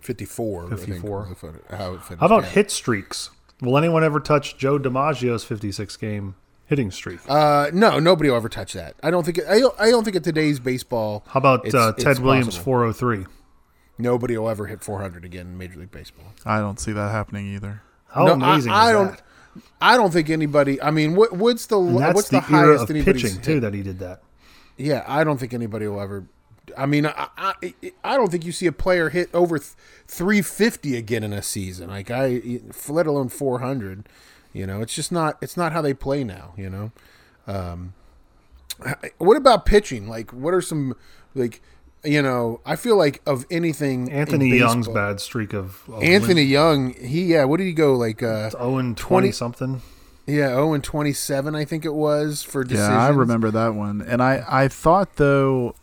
54. 0.00 0.64
I 0.64 0.68
think, 0.68 0.80
54. 0.80 1.18
was 1.18 1.28
How, 1.70 1.94
it 1.94 2.02
finished, 2.02 2.20
How 2.20 2.26
about 2.26 2.44
yeah. 2.44 2.50
hit 2.50 2.70
streaks? 2.70 3.30
Will 3.64 3.78
anyone 3.78 4.04
ever 4.04 4.20
touch 4.20 4.56
Joe 4.56 4.78
DiMaggio's 4.78 5.44
56 5.44 5.96
game 5.96 6.34
hitting 6.66 6.90
streak? 6.90 7.20
Uh, 7.28 7.70
no, 7.72 7.98
nobody 7.98 8.30
will 8.30 8.36
ever 8.36 8.48
touch 8.48 8.72
that. 8.74 8.94
I 9.02 9.10
don't 9.10 9.24
think. 9.24 9.40
I 9.48 9.60
don't, 9.60 9.74
I 9.80 9.90
don't 9.90 10.04
think 10.04 10.16
in 10.16 10.22
today's 10.22 10.60
baseball. 10.60 11.24
How 11.28 11.38
about 11.38 11.66
it's- 11.66 11.74
uh, 11.74 11.92
it's 11.96 12.04
Ted 12.04 12.18
Williams 12.18 12.46
possible. 12.46 12.64
403? 12.64 13.26
Nobody 13.96 14.36
will 14.36 14.48
ever 14.50 14.66
hit 14.66 14.82
400 14.82 15.24
again 15.24 15.46
in 15.46 15.58
Major 15.58 15.78
League 15.78 15.92
Baseball. 15.92 16.26
I 16.44 16.58
don't 16.58 16.80
see 16.80 16.90
that 16.92 17.12
happening 17.12 17.46
either. 17.54 17.80
How 18.08 18.24
No, 18.26 18.32
amazing 18.32 18.72
I, 18.72 18.76
I 18.76 18.88
is 18.88 18.92
don't. 18.94 19.06
that? 19.10 19.22
I 19.80 19.96
don't 19.96 20.12
think 20.12 20.30
anybody. 20.30 20.82
I 20.82 20.90
mean, 20.90 21.14
what, 21.14 21.32
what's 21.32 21.66
the 21.66 21.78
what's 21.78 22.28
the, 22.28 22.40
the, 22.40 22.46
era 22.56 22.66
highest 22.66 22.84
of 22.84 22.90
anybody's 22.90 23.22
pitching 23.22 23.36
hit? 23.36 23.44
too 23.44 23.60
that 23.60 23.72
he 23.72 23.82
did 23.82 24.00
that. 24.00 24.20
Yeah, 24.76 25.04
I 25.06 25.22
don't 25.22 25.38
think 25.38 25.54
anybody 25.54 25.86
will 25.86 26.00
ever. 26.00 26.26
I 26.76 26.86
mean, 26.86 27.06
I, 27.06 27.28
I, 27.36 27.74
I 28.02 28.16
don't 28.16 28.30
think 28.30 28.44
you 28.44 28.52
see 28.52 28.66
a 28.66 28.72
player 28.72 29.10
hit 29.10 29.28
over 29.34 29.58
th- 29.58 29.72
350 30.06 30.96
again 30.96 31.22
in 31.22 31.32
a 31.32 31.42
season. 31.42 31.90
Like 31.90 32.10
I, 32.10 32.60
let 32.88 33.06
alone 33.06 33.28
400. 33.28 34.08
You 34.52 34.66
know, 34.66 34.80
it's 34.80 34.94
just 34.94 35.10
not. 35.10 35.36
It's 35.42 35.56
not 35.56 35.72
how 35.72 35.82
they 35.82 35.94
play 35.94 36.22
now. 36.24 36.54
You 36.56 36.70
know. 36.70 36.92
Um, 37.46 37.94
what 39.18 39.36
about 39.36 39.66
pitching? 39.66 40.08
Like, 40.08 40.32
what 40.32 40.54
are 40.54 40.62
some 40.62 40.94
like? 41.34 41.60
You 42.04 42.22
know, 42.22 42.60
I 42.64 42.76
feel 42.76 42.96
like 42.96 43.20
of 43.26 43.46
anything. 43.50 44.08
in 44.08 44.12
Anthony 44.12 44.56
Young's 44.56 44.88
bad 44.88 45.20
streak 45.20 45.54
of, 45.54 45.82
of 45.88 46.02
Anthony 46.02 46.42
Young, 46.42 46.92
he 46.94 47.24
yeah. 47.24 47.44
What 47.44 47.56
did 47.56 47.64
he 47.64 47.72
go 47.72 47.94
like? 47.94 48.22
uh 48.22 48.50
0 48.50 48.78
and 48.78 48.96
20 48.96 49.28
20 49.28 49.32
something. 49.32 49.82
Yeah, 50.26 50.54
oh 50.54 50.72
and 50.72 50.82
twenty 50.82 51.12
seven, 51.12 51.54
I 51.54 51.64
think 51.64 51.84
it 51.84 51.92
was 51.92 52.42
for 52.42 52.64
decisions. 52.64 52.88
Yeah, 52.88 53.06
I 53.06 53.08
remember 53.08 53.50
that 53.50 53.74
one. 53.74 54.00
And 54.00 54.22
I, 54.22 54.42
I 54.48 54.68
thought 54.68 55.16
though, 55.16 55.74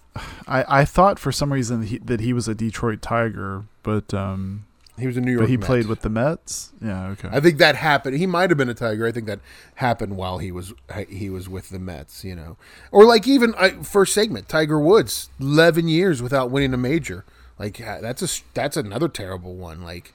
I, 0.48 0.82
I 0.82 0.86
thought 0.86 1.20
for 1.20 1.32
some 1.32 1.54
reason 1.54 1.84
he, 1.84 1.98
that 2.00 2.20
he 2.20 2.34
was 2.34 2.48
a 2.48 2.56
Detroit 2.56 3.02
Tiger, 3.02 3.64
but 3.84 4.14
um, 4.14 4.66
he 5.00 5.08
was 5.08 5.18
a 5.18 5.22
New 5.22 5.32
York. 5.32 5.44
but 5.44 5.50
he 5.50 5.58
Met. 5.58 5.66
played 5.66 5.86
with 5.88 6.02
the 6.02 6.10
Mets. 6.10 6.74
Yeah, 6.82 7.08
okay. 7.10 7.30
I 7.32 7.40
think 7.40 7.58
that 7.60 7.76
happened. 7.76 8.18
He 8.18 8.28
might 8.28 8.50
have 8.50 8.58
been 8.58 8.70
a 8.70 8.74
Tiger. 8.74 9.08
I 9.08 9.12
think 9.12 9.26
that 9.28 9.40
happened 9.76 10.18
while 10.18 10.40
he 10.40 10.52
was 10.52 10.74
he 11.08 11.30
was 11.30 11.48
with 11.48 11.70
the 11.70 11.80
Mets. 11.80 12.24
You 12.24 12.36
know, 12.36 12.58
or 12.92 13.06
like 13.06 13.28
even 13.28 13.56
I, 13.56 13.70
first 13.84 14.14
segment, 14.14 14.50
Tiger 14.50 14.80
Woods, 14.80 15.30
eleven 15.40 15.88
years 15.88 16.22
without 16.22 16.52
winning 16.52 16.74
a 16.74 16.78
major. 16.78 17.26
Like 17.58 17.78
that's 17.78 18.22
a 18.22 18.44
that's 18.54 18.76
another 18.76 19.08
terrible 19.08 19.56
one. 19.56 19.82
Like, 19.82 20.14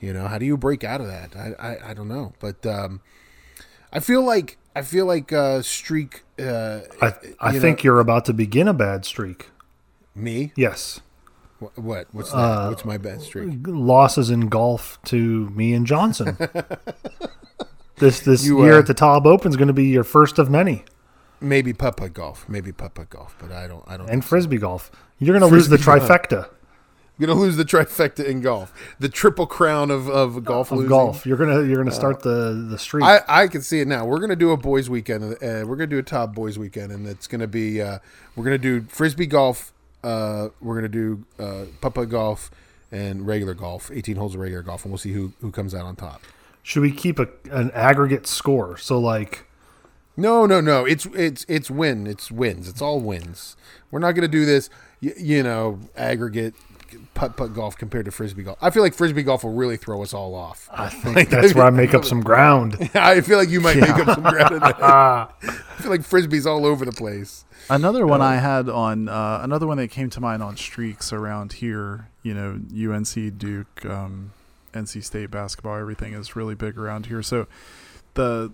you 0.00 0.12
know, 0.12 0.28
how 0.28 0.38
do 0.38 0.44
you 0.44 0.56
break 0.56 0.84
out 0.84 1.00
of 1.00 1.06
that? 1.06 1.34
I 1.34 1.54
I, 1.58 1.90
I 1.90 1.94
don't 1.94 2.08
know, 2.08 2.34
but 2.38 2.66
um, 2.66 3.00
I 3.92 4.00
feel 4.00 4.22
like 4.22 4.58
I 4.78 4.82
feel 4.82 5.06
like 5.06 5.32
uh, 5.32 5.60
streak. 5.62 6.22
Uh, 6.38 6.80
I, 7.02 7.12
I 7.40 7.52
you 7.52 7.60
think 7.60 7.78
know, 7.78 7.82
you're 7.84 8.00
about 8.00 8.24
to 8.26 8.32
begin 8.32 8.68
a 8.68 8.72
bad 8.72 9.04
streak. 9.04 9.50
me. 10.14 10.52
Yes. 10.54 11.00
What? 11.58 11.76
what? 11.76 12.06
What's 12.12 12.30
that? 12.30 12.36
Uh, 12.38 12.68
What's 12.68 12.84
my 12.84 12.96
bad 12.96 13.20
streak? 13.20 13.66
Losses 13.66 14.30
in 14.30 14.46
golf 14.48 15.00
to 15.06 15.50
me 15.50 15.74
and 15.74 15.84
Johnson. 15.84 16.36
this 17.96 18.20
this 18.20 18.46
You, 18.46 18.62
year 18.62 18.74
uh, 18.74 18.78
at 18.78 18.86
the 18.86 18.94
Top 18.94 19.26
Open 19.26 19.50
is 19.50 19.56
going 19.56 19.66
to 19.66 19.74
be 19.74 19.86
your 19.86 20.04
first 20.04 20.38
of 20.38 20.48
many, 20.48 20.84
Maybe 21.40 21.72
putt 21.72 21.96
putt 21.96 22.14
golf. 22.14 22.48
Maybe 22.48 22.70
putt 22.70 22.94
putt 22.94 23.10
golf. 23.10 23.34
But 23.40 23.50
I 23.50 23.66
don't. 23.66 23.82
I 23.88 23.96
don't. 23.96 24.08
and 24.08 24.24
frisbee 24.24 24.58
golf. 24.58 24.92
You're 25.18 25.36
going 25.36 25.48
to 25.50 25.52
lose 25.52 25.68
the 25.68 25.76
trifecta 25.76 26.48
You're 27.18 27.26
gonna 27.26 27.40
lose 27.40 27.56
the 27.56 27.64
trifecta 27.64 28.24
in 28.24 28.42
golf, 28.42 28.72
the 29.00 29.08
triple 29.08 29.46
crown 29.46 29.90
of, 29.90 30.08
of 30.08 30.44
golf. 30.44 30.70
of 30.70 30.78
losing. 30.78 30.88
golf. 30.88 31.26
You're 31.26 31.36
gonna 31.36 31.64
you're 31.64 31.78
gonna 31.78 31.90
start 31.90 32.20
the 32.22 32.66
the 32.70 32.78
streak. 32.78 33.04
I, 33.04 33.22
I 33.26 33.48
can 33.48 33.60
see 33.60 33.80
it 33.80 33.88
now. 33.88 34.06
We're 34.06 34.20
gonna 34.20 34.36
do 34.36 34.52
a 34.52 34.56
boys 34.56 34.88
weekend. 34.88 35.24
Uh, 35.24 35.66
we're 35.66 35.76
gonna 35.76 35.88
do 35.88 35.98
a 35.98 36.02
top 36.02 36.32
boys 36.32 36.58
weekend, 36.58 36.92
and 36.92 37.08
it's 37.08 37.26
gonna 37.26 37.48
be 37.48 37.82
uh, 37.82 37.98
we're 38.36 38.44
gonna 38.44 38.56
do 38.56 38.82
frisbee 38.82 39.26
golf. 39.26 39.72
Uh, 40.04 40.50
we're 40.60 40.76
gonna 40.76 40.88
do 40.88 41.24
uh, 41.40 41.64
putt 41.80 42.08
golf 42.08 42.52
and 42.92 43.26
regular 43.26 43.54
golf. 43.54 43.90
18 43.92 44.16
holes 44.16 44.34
of 44.34 44.40
regular 44.40 44.62
golf, 44.62 44.84
and 44.84 44.92
we'll 44.92 44.98
see 44.98 45.12
who 45.12 45.32
who 45.40 45.50
comes 45.50 45.74
out 45.74 45.84
on 45.84 45.96
top. 45.96 46.22
Should 46.62 46.82
we 46.82 46.92
keep 46.92 47.18
a, 47.18 47.28
an 47.50 47.72
aggregate 47.72 48.28
score? 48.28 48.76
So 48.76 48.98
like 48.98 49.44
No, 50.16 50.46
no, 50.46 50.60
no. 50.60 50.84
It's 50.84 51.06
it's 51.06 51.44
it's 51.48 51.68
win. 51.68 52.06
It's 52.06 52.30
wins. 52.30 52.68
It's 52.68 52.80
all 52.80 53.00
wins. 53.00 53.56
We're 53.90 53.98
not 54.00 54.12
gonna 54.12 54.28
do 54.28 54.44
this. 54.44 54.70
you, 55.00 55.14
you 55.18 55.42
know 55.42 55.80
aggregate 55.96 56.54
putt 57.18 57.36
putt 57.36 57.52
golf 57.52 57.76
compared 57.76 58.04
to 58.04 58.12
frisbee 58.12 58.44
golf. 58.44 58.56
I 58.62 58.70
feel 58.70 58.82
like 58.82 58.94
frisbee 58.94 59.24
golf 59.24 59.42
will 59.42 59.52
really 59.52 59.76
throw 59.76 60.02
us 60.02 60.14
all 60.14 60.36
off. 60.36 60.68
I 60.72 60.88
think 61.14 61.30
that's 61.30 61.52
where 61.52 61.64
I 61.64 61.70
make 61.70 61.92
up 61.92 62.04
some 62.04 62.20
ground. 62.20 62.76
I 62.94 63.20
feel 63.20 63.38
like 63.38 63.48
you 63.48 63.60
might 63.60 63.76
make 63.76 63.90
up 63.90 64.14
some 64.14 64.22
ground. 64.22 64.54
In 64.54 64.60
that. 64.60 64.78
I 64.82 65.28
feel 65.78 65.90
like 65.90 66.02
frisbee's 66.02 66.46
all 66.46 66.64
over 66.64 66.84
the 66.84 66.92
place. 66.92 67.44
Another 67.68 68.06
one 68.06 68.22
I 68.22 68.36
had 68.36 68.68
on 68.68 69.08
uh, 69.08 69.40
another 69.42 69.66
one 69.66 69.78
that 69.78 69.88
came 69.88 70.10
to 70.10 70.20
mind 70.20 70.42
on 70.44 70.56
streaks 70.56 71.12
around 71.12 71.54
here. 71.54 72.08
You 72.22 72.34
know, 72.34 72.60
UNC, 72.94 73.36
Duke, 73.36 73.84
um, 73.84 74.32
NC 74.72 75.02
State 75.02 75.30
basketball. 75.30 75.76
Everything 75.76 76.14
is 76.14 76.36
really 76.36 76.54
big 76.54 76.78
around 76.78 77.06
here. 77.06 77.22
So 77.22 77.48
the 78.14 78.52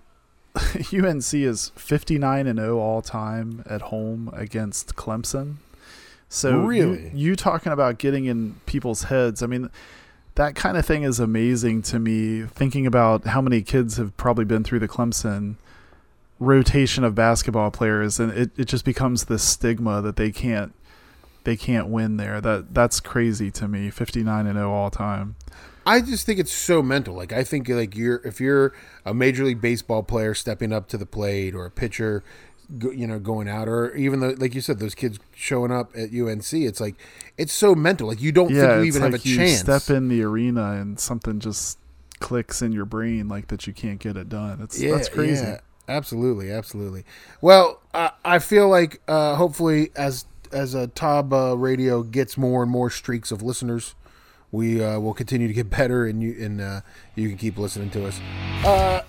UNC 0.57 1.35
is 1.35 1.71
fifty 1.77 2.19
nine 2.19 2.47
and 2.47 2.59
zero 2.59 2.79
all 2.79 3.03
time 3.03 3.63
at 3.69 3.83
home 3.83 4.31
against 4.33 4.97
Clemson. 4.97 5.57
So 6.29 6.63
you- 6.63 6.67
Really? 6.69 7.11
you, 7.15 7.37
talking 7.37 7.73
about 7.73 7.99
getting 7.99 8.25
in 8.27 8.57
people's 8.67 9.05
heads? 9.05 9.43
I 9.43 9.47
mean. 9.47 9.71
That 10.37 10.57
kind 10.57 10.77
of 10.77 10.85
thing 10.85 11.05
is 11.05 11.21
amazing 11.21 11.83
to 11.83 12.01
me. 12.01 12.43
Thinking 12.43 12.89
about 12.89 13.25
how 13.25 13.41
many 13.41 13.63
kids 13.63 13.99
have 13.99 14.17
probably 14.17 14.45
been 14.45 14.65
through 14.65 14.81
the 14.81 14.89
Clemson 14.89 15.55
rotation 16.41 17.05
of 17.05 17.15
basketball 17.15 17.71
players 17.71 18.19
and 18.19 18.33
it, 18.33 18.51
it 18.57 18.65
just 18.65 18.85
becomes 18.85 19.27
this 19.27 19.43
stigma 19.45 20.03
that 20.03 20.17
they 20.17 20.33
can't 20.33 20.75
they 21.45 21.57
can't 21.57 21.87
win 21.87 22.17
there 22.17 22.41
that 22.41 22.75
that's 22.75 22.99
crazy 22.99 23.51
to 23.53 23.69
me 23.69 23.89
59 23.91 24.47
and 24.47 24.57
0 24.57 24.73
all 24.73 24.91
time 24.91 25.37
I 25.87 26.01
just 26.01 26.25
think 26.25 26.39
it's 26.41 26.53
so 26.53 26.83
mental. 26.83 27.15
Like 27.15 27.31
I 27.33 27.45
think 27.45 27.69
like 27.69 27.95
you're 27.95 28.17
if 28.25 28.41
you're 28.41 28.73
a 29.05 29.13
major 29.13 29.45
league 29.45 29.61
baseball 29.61 30.03
player 30.03 30.33
stepping 30.35 30.73
up 30.73 30.89
to 30.89 30.97
the 30.99 31.05
plate 31.05 31.55
or 31.55 31.67
a 31.67 31.71
pitcher, 31.71 32.25
go, 32.79 32.91
you 32.91 33.07
know, 33.07 33.19
going 33.19 33.49
out 33.49 33.69
or 33.69 33.95
even 33.95 34.21
the 34.21 34.37
like 34.37 34.55
you 34.55 34.61
said 34.61 34.79
those 34.79 34.95
kids 34.95 35.19
showing 35.35 35.71
up 35.73 35.91
at 35.97 36.11
UNC. 36.13 36.53
It's 36.53 36.81
like 36.81 36.97
it's 37.39 37.53
so 37.53 37.75
mental. 37.75 38.09
Like 38.09 38.21
you 38.21 38.33
don't 38.33 38.51
yeah 38.51 38.61
think 38.61 38.79
you 38.79 38.85
even 38.85 39.03
like 39.03 39.13
have 39.13 39.25
a 39.25 39.29
you 39.29 39.37
chance. 39.37 39.61
step 39.61 39.91
in 39.91 40.09
the 40.09 40.23
arena 40.23 40.73
and 40.73 40.99
something 40.99 41.41
just 41.41 41.79
clicks 42.21 42.63
in 42.63 42.73
your 42.73 42.85
brain 42.85 43.29
like 43.29 43.49
that 43.49 43.67
you 43.67 43.73
can't 43.73 43.99
get 43.99 44.17
it 44.17 44.29
done 44.31 44.63
it's 44.63 44.81
yeah, 44.81 44.93
that's 44.93 45.09
crazy 45.11 45.45
yeah, 45.45 45.59
absolutely, 45.89 46.51
absolutely. 46.51 47.05
Well, 47.41 47.81
I 47.93 48.13
I 48.25 48.39
feel 48.39 48.69
like 48.69 49.01
uh, 49.09 49.35
hopefully 49.37 49.91
as 49.97 50.25
as 50.53 50.75
a 50.75 50.87
Tob 50.87 51.33
uh, 51.33 51.57
Radio 51.57 52.03
gets 52.03 52.37
more 52.39 52.63
and 52.63 52.71
more 52.71 52.91
streaks 52.91 53.31
of 53.33 53.43
listeners, 53.43 53.95
we 54.53 54.83
uh, 54.83 54.99
will 55.01 55.15
continue 55.15 55.49
to 55.49 55.55
get 55.55 55.71
better, 55.79 56.07
and 56.07 56.23
you 56.23 56.37
and 56.43 56.61
uh, 56.61 56.81
you 57.15 57.29
can 57.29 57.37
keep 57.39 57.59
listening 57.59 57.91
to 57.91 58.07
us. 58.07 59.05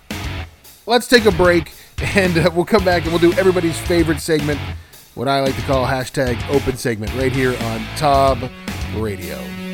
Let's 0.88 1.08
take 1.08 1.24
a 1.24 1.32
break, 1.32 1.72
and 2.14 2.38
uh, 2.38 2.48
we'll 2.54 2.64
come 2.64 2.84
back 2.84 3.02
and 3.02 3.10
we'll 3.10 3.18
do 3.18 3.36
everybody's 3.36 3.76
favorite 3.76 4.20
segment, 4.20 4.60
what 5.16 5.26
I 5.26 5.40
like 5.40 5.56
to 5.56 5.62
call 5.62 5.84
hashtag 5.84 6.40
open 6.48 6.76
segment, 6.76 7.12
right 7.14 7.32
here 7.32 7.56
on 7.60 7.84
Tob 7.96 8.38
Radio. 8.94 9.65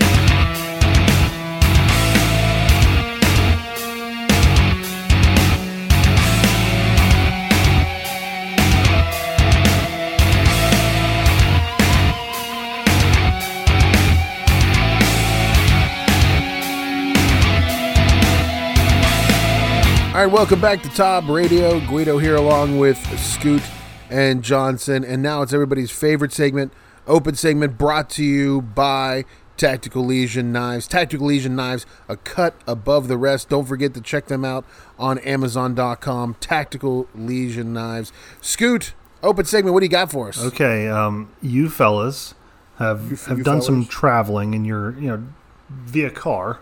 All 20.13 20.19
right, 20.19 20.27
welcome 20.31 20.61
back 20.61 20.83
to 20.83 20.91
Tob 20.91 21.31
Radio. 21.31 21.81
Guido 21.81 22.19
here 22.19 22.37
along 22.37 22.79
with 22.79 22.99
Scoot 23.19 23.63
and 24.11 24.43
Johnson. 24.45 25.05
And 25.05 25.23
now 25.23 25.41
it's 25.41 25.55
everybody's 25.55 25.91
favorite 25.91 26.35
segment, 26.35 26.71
open 27.07 27.35
segment 27.35 27.79
brought 27.79 28.11
to 28.11 28.25
you 28.25 28.61
by 28.61 29.25
Tactical 29.57 30.05
Legion 30.05 30.53
Knives. 30.53 30.87
Tactical 30.87 31.29
Legion 31.29 31.57
Knives, 31.57 31.87
a 32.11 32.19
cut 32.19 32.55
above 32.67 33.09
the 33.09 33.17
rest. 33.17 33.49
Don't 33.49 33.65
forget 33.65 33.95
to 33.95 34.03
check 34.03 34.27
them 34.27 34.45
out 34.45 34.67
on 34.99 35.17
Amazon.com. 35.21 36.35
Tactical 36.41 37.09
Legion 37.15 37.73
Knives. 37.73 38.13
Scoot, 38.43 38.93
open 39.23 39.47
segment, 39.47 39.73
what 39.73 39.81
do 39.81 39.87
you 39.87 39.91
got 39.91 40.11
for 40.11 40.29
us? 40.29 40.39
Okay, 40.45 40.89
um, 40.89 41.33
you 41.41 41.71
fellas 41.71 42.35
have 42.77 43.11
You 43.11 43.17
have 43.17 43.39
you 43.39 43.45
done 43.45 43.63
some 43.63 43.85
fellas? 43.85 43.89
traveling 43.89 44.53
in 44.53 44.67
your 44.67 44.93
you 45.01 45.09
know 45.09 45.25
via 45.71 46.11
car. 46.11 46.59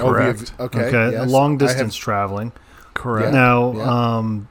Oh, 0.00 0.10
correct 0.10 0.52
okay. 0.60 0.84
Okay, 0.86 1.12
yes. 1.12 1.30
long 1.30 1.50
I 1.50 1.52
have- 1.52 1.58
distance 1.58 1.96
traveling. 1.96 2.52
correct 2.94 3.28
Yeah. 3.34 3.40
Now, 3.40 3.72
yeah. 3.72 4.16
um, 4.16 4.48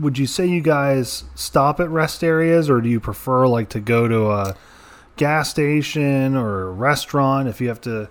would 0.00 0.16
you 0.18 0.26
say 0.26 0.46
you 0.46 0.60
guys 0.62 1.24
stop 1.34 1.78
at 1.80 1.88
rest 1.90 2.24
areas, 2.24 2.70
or 2.70 2.80
do 2.80 2.88
you 2.88 3.00
prefer 3.00 3.46
like 3.46 3.68
to 3.70 3.80
go 3.80 4.08
to 4.08 4.30
a 4.30 4.56
gas 5.16 5.50
station 5.50 6.34
or 6.36 6.62
a 6.68 6.70
restaurant 6.72 7.48
if 7.48 7.60
you 7.60 7.68
have 7.68 7.80
to, 7.82 8.08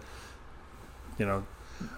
you 1.17 1.26
know? 1.26 1.43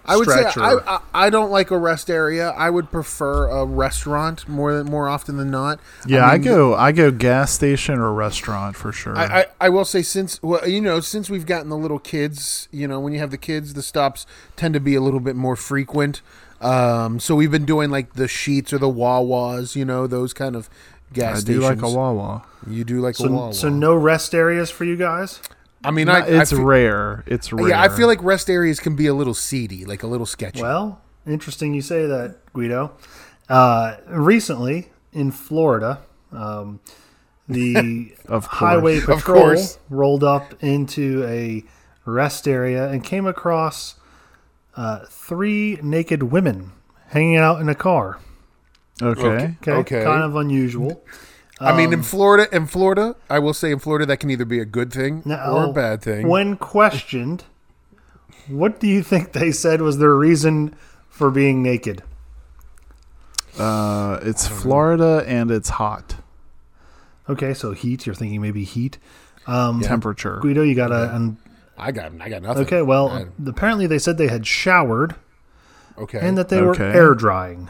I 0.04 0.16
would 0.16 0.28
say 0.28 0.44
I, 0.44 0.78
I 0.86 1.00
I 1.14 1.30
don't 1.30 1.50
like 1.50 1.70
a 1.70 1.78
rest 1.78 2.10
area. 2.10 2.50
I 2.50 2.70
would 2.70 2.90
prefer 2.90 3.48
a 3.48 3.64
restaurant 3.64 4.48
more 4.48 4.72
than 4.74 4.86
more 4.86 5.08
often 5.08 5.36
than 5.36 5.50
not. 5.50 5.80
yeah 6.06 6.24
I, 6.24 6.34
mean, 6.34 6.42
go 6.42 6.74
i 6.74 6.92
go 6.92 7.10
gas 7.10 7.52
station 7.52 7.98
or 7.98 8.12
restaurant 8.12 8.76
for 8.76 8.92
sure 8.92 9.16
I, 9.16 9.24
I, 9.24 9.46
I 9.62 9.68
will 9.68 9.84
say 9.84 10.02
since 10.02 10.42
well 10.42 10.66
you 10.68 10.80
know 10.80 11.00
since 11.00 11.28
we've 11.28 11.46
gotten 11.46 11.68
the 11.68 11.76
little 11.76 11.98
kids 11.98 12.68
you 12.70 12.86
know 12.86 13.00
when 13.00 13.12
you 13.12 13.18
have 13.18 13.30
the 13.30 13.38
kids 13.38 13.74
the 13.74 13.82
stops 13.82 14.26
tend 14.54 14.74
to 14.74 14.80
be 14.80 14.94
a 14.94 15.00
little 15.00 15.20
bit 15.20 15.36
more 15.36 15.56
frequent 15.56 16.22
um, 16.60 17.20
so 17.20 17.34
we've 17.34 17.50
been 17.50 17.66
doing 17.66 17.90
like 17.90 18.14
the 18.14 18.24
Sheetz 18.24 18.72
or 18.72 18.78
the 18.78 18.88
Wawas 18.88 19.76
you 19.76 19.84
know 19.84 20.06
those 20.06 20.32
kind 20.32 20.56
of 20.56 20.70
gas 21.12 21.40
stations. 21.40 21.64
I 21.64 21.74
do 21.74 21.82
like 21.82 21.92
a 21.92 21.94
wawa 21.94 22.44
you 22.66 22.84
do 22.84 23.00
like 23.00 23.18
a 23.20 23.28
Wawa 23.28 23.54
so 23.54 23.68
no 23.68 23.94
rest 23.94 24.34
areas 24.34 24.70
for 24.70 24.84
you 24.84 24.96
guys. 24.96 25.40
I 25.86 25.90
mean 25.90 26.08
I, 26.08 26.26
it's 26.26 26.52
I 26.52 26.56
feel, 26.56 26.64
rare 26.64 27.24
it's 27.26 27.52
rare 27.52 27.68
yeah 27.68 27.80
I 27.82 27.88
feel 27.88 28.06
like 28.08 28.22
rest 28.22 28.50
areas 28.50 28.80
can 28.80 28.96
be 28.96 29.06
a 29.06 29.14
little 29.14 29.34
seedy 29.34 29.84
like 29.84 30.02
a 30.02 30.06
little 30.06 30.26
sketchy 30.26 30.60
Well, 30.62 31.00
interesting 31.26 31.74
you 31.74 31.82
say 31.82 32.06
that, 32.06 32.36
Guido. 32.52 32.92
Uh, 33.48 33.96
recently 34.08 34.90
in 35.12 35.30
Florida, 35.30 36.00
um, 36.32 36.80
the 37.48 38.14
highway 38.28 38.98
Of 38.98 39.04
patrol 39.06 39.40
course. 39.42 39.78
rolled 39.88 40.24
up 40.24 40.54
into 40.62 41.24
a 41.24 41.62
rest 42.04 42.46
area 42.48 42.88
and 42.90 43.02
came 43.04 43.26
across 43.26 43.94
uh, 44.76 45.04
three 45.08 45.78
naked 45.82 46.24
women 46.24 46.72
hanging 47.08 47.36
out 47.36 47.60
in 47.60 47.68
a 47.68 47.74
car. 47.74 48.18
okay, 49.00 49.56
Okay, 49.62 49.72
Okay. 49.72 50.02
kind 50.04 50.22
of 50.24 50.34
unusual. 50.36 51.02
I 51.60 51.76
mean 51.76 51.88
Um, 51.88 51.92
in 51.94 52.02
Florida 52.02 52.54
in 52.54 52.66
Florida 52.66 53.16
I 53.30 53.38
will 53.38 53.54
say 53.54 53.70
in 53.72 53.78
Florida 53.78 54.04
that 54.06 54.18
can 54.18 54.30
either 54.30 54.44
be 54.44 54.60
a 54.60 54.64
good 54.66 54.92
thing 54.92 55.22
Now, 55.24 55.52
or 55.56 55.64
a 55.64 55.72
bad 55.72 56.02
thing 56.02 56.28
When 56.28 56.56
questioned, 56.56 57.44
what 58.46 58.78
do 58.80 58.86
you 58.86 59.02
think 59.02 59.32
they 59.32 59.50
said 59.52 59.80
was 59.80 59.98
their 59.98 60.14
reason 60.14 60.74
for 61.08 61.30
being 61.30 61.62
naked? 61.62 62.02
Uh, 63.58 64.18
it's 64.22 64.46
Florida 64.46 65.24
and 65.26 65.50
it's 65.50 65.70
hot 65.70 66.16
Okay, 67.28 67.54
so 67.54 67.72
heat. 67.72 68.06
You're 68.06 68.14
thinking 68.14 68.40
maybe 68.40 68.62
heat. 68.62 68.98
Um, 69.48 69.80
temperature. 69.80 70.38
Guido, 70.40 70.62
you 70.62 70.76
got 70.76 70.92
a. 70.92 71.12
an 71.12 71.38
I 71.76 71.90
got 71.90 72.12
I 72.20 72.28
got 72.28 72.42
nothing 72.42 72.62
okay, 72.64 72.82
well, 72.82 73.08
I- 73.10 73.26
apparently 73.48 73.86
they 73.88 73.98
said 73.98 74.16
they 74.16 74.28
had 74.28 74.46
showered 74.46 75.16
okay 75.98 76.20
and 76.20 76.38
that 76.38 76.48
they 76.50 76.62
were 76.62 76.80
air 76.80 77.14
drying. 77.14 77.68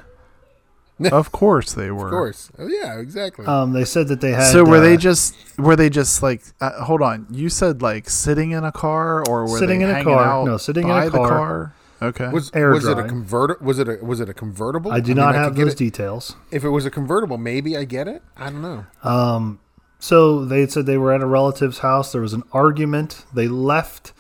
Of 1.12 1.30
course 1.32 1.74
they 1.74 1.90
were. 1.90 2.07
of 2.07 2.11
course 2.11 2.51
oh, 2.59 2.66
yeah 2.68 2.99
exactly 2.99 3.44
Um, 3.47 3.72
they 3.74 3.84
said 3.84 4.09
that 4.09 4.20
they 4.22 4.32
had. 4.32 4.51
So 4.51 4.64
were 4.64 4.78
uh, 4.78 4.80
they 4.80 4.97
just 4.97 5.34
were 5.59 5.76
they 5.76 5.90
just 5.90 6.22
like 6.22 6.42
uh, 6.61 6.84
hold 6.84 7.03
on? 7.03 7.26
You 7.30 7.49
said 7.51 7.82
like 7.82 8.09
sitting 8.09 8.53
in 8.53 8.64
a 8.64 8.72
car 8.72 9.22
or 9.28 9.42
were 9.42 9.59
Sitting 9.59 9.80
they 9.80 9.90
in 9.90 9.97
a 9.97 10.05
car. 10.05 10.44
No, 10.47 10.57
sitting 10.57 10.84
in 10.84 10.94
by 10.94 11.05
a 11.05 11.11
the 11.11 11.18
car. 11.18 11.28
car? 11.28 11.74
Okay. 12.03 12.28
Was 12.28 12.51
Air 12.55 12.70
was 12.72 12.84
it 12.86 12.92
a 12.92 12.94
drying. 12.94 13.09
converter? 13.09 13.59
Was 13.61 13.78
it 13.78 13.88
a 13.88 13.97
was 14.05 14.20
it 14.20 14.28
a 14.28 14.34
convertible? 14.34 14.90
I 14.92 15.01
do 15.01 15.09
mean, 15.09 15.16
not 15.18 15.34
I 15.34 15.38
have 15.38 15.49
could 15.49 15.57
get 15.57 15.64
those 15.64 15.72
it- 15.74 15.78
details. 15.78 16.36
If 16.51 16.64
it 16.64 16.70
was 16.70 16.86
a 16.86 16.90
convertible, 16.90 17.36
maybe 17.38 17.76
I 17.76 17.84
get 17.84 18.07
it. 18.09 18.22
I 18.36 18.51
don't 18.51 18.62
know. 18.62 18.86
Um, 19.03 19.61
so 19.99 20.44
they 20.44 20.66
said 20.66 20.86
they 20.86 20.99
were 20.99 21.12
at 21.14 21.22
a 21.22 21.26
relative's 21.26 21.78
house. 21.78 22.12
There 22.12 22.20
was 22.22 22.32
an 22.34 22.42
argument. 22.53 23.24
They 23.34 23.49
left. 23.49 24.12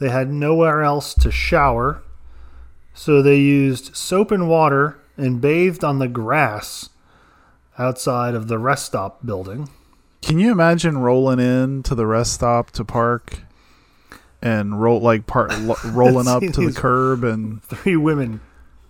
They 0.00 0.08
had 0.10 0.30
nowhere 0.32 0.82
else 0.82 1.14
to 1.14 1.30
shower, 1.32 2.02
so 2.94 3.22
they 3.22 3.38
used 3.38 3.96
soap 3.96 4.30
and 4.30 4.48
water 4.48 4.98
and 5.16 5.40
bathed 5.40 5.84
on 5.84 5.98
the 5.98 6.08
grass 6.08 6.90
outside 7.78 8.34
of 8.34 8.48
the 8.48 8.58
rest 8.58 8.86
stop 8.86 9.24
building. 9.24 9.68
Can 10.22 10.38
you 10.38 10.50
imagine 10.50 10.98
rolling 10.98 11.38
in 11.38 11.82
to 11.84 11.94
the 11.94 12.06
rest 12.06 12.32
stop 12.32 12.70
to 12.72 12.84
park 12.84 13.40
and 14.42 14.80
roll 14.80 15.00
like 15.00 15.26
part 15.26 15.56
lo- 15.60 15.76
rolling 15.86 16.28
up 16.28 16.42
to 16.42 16.66
the 16.66 16.72
curb 16.72 17.24
and 17.24 17.62
Three 17.62 17.96
women, 17.96 18.40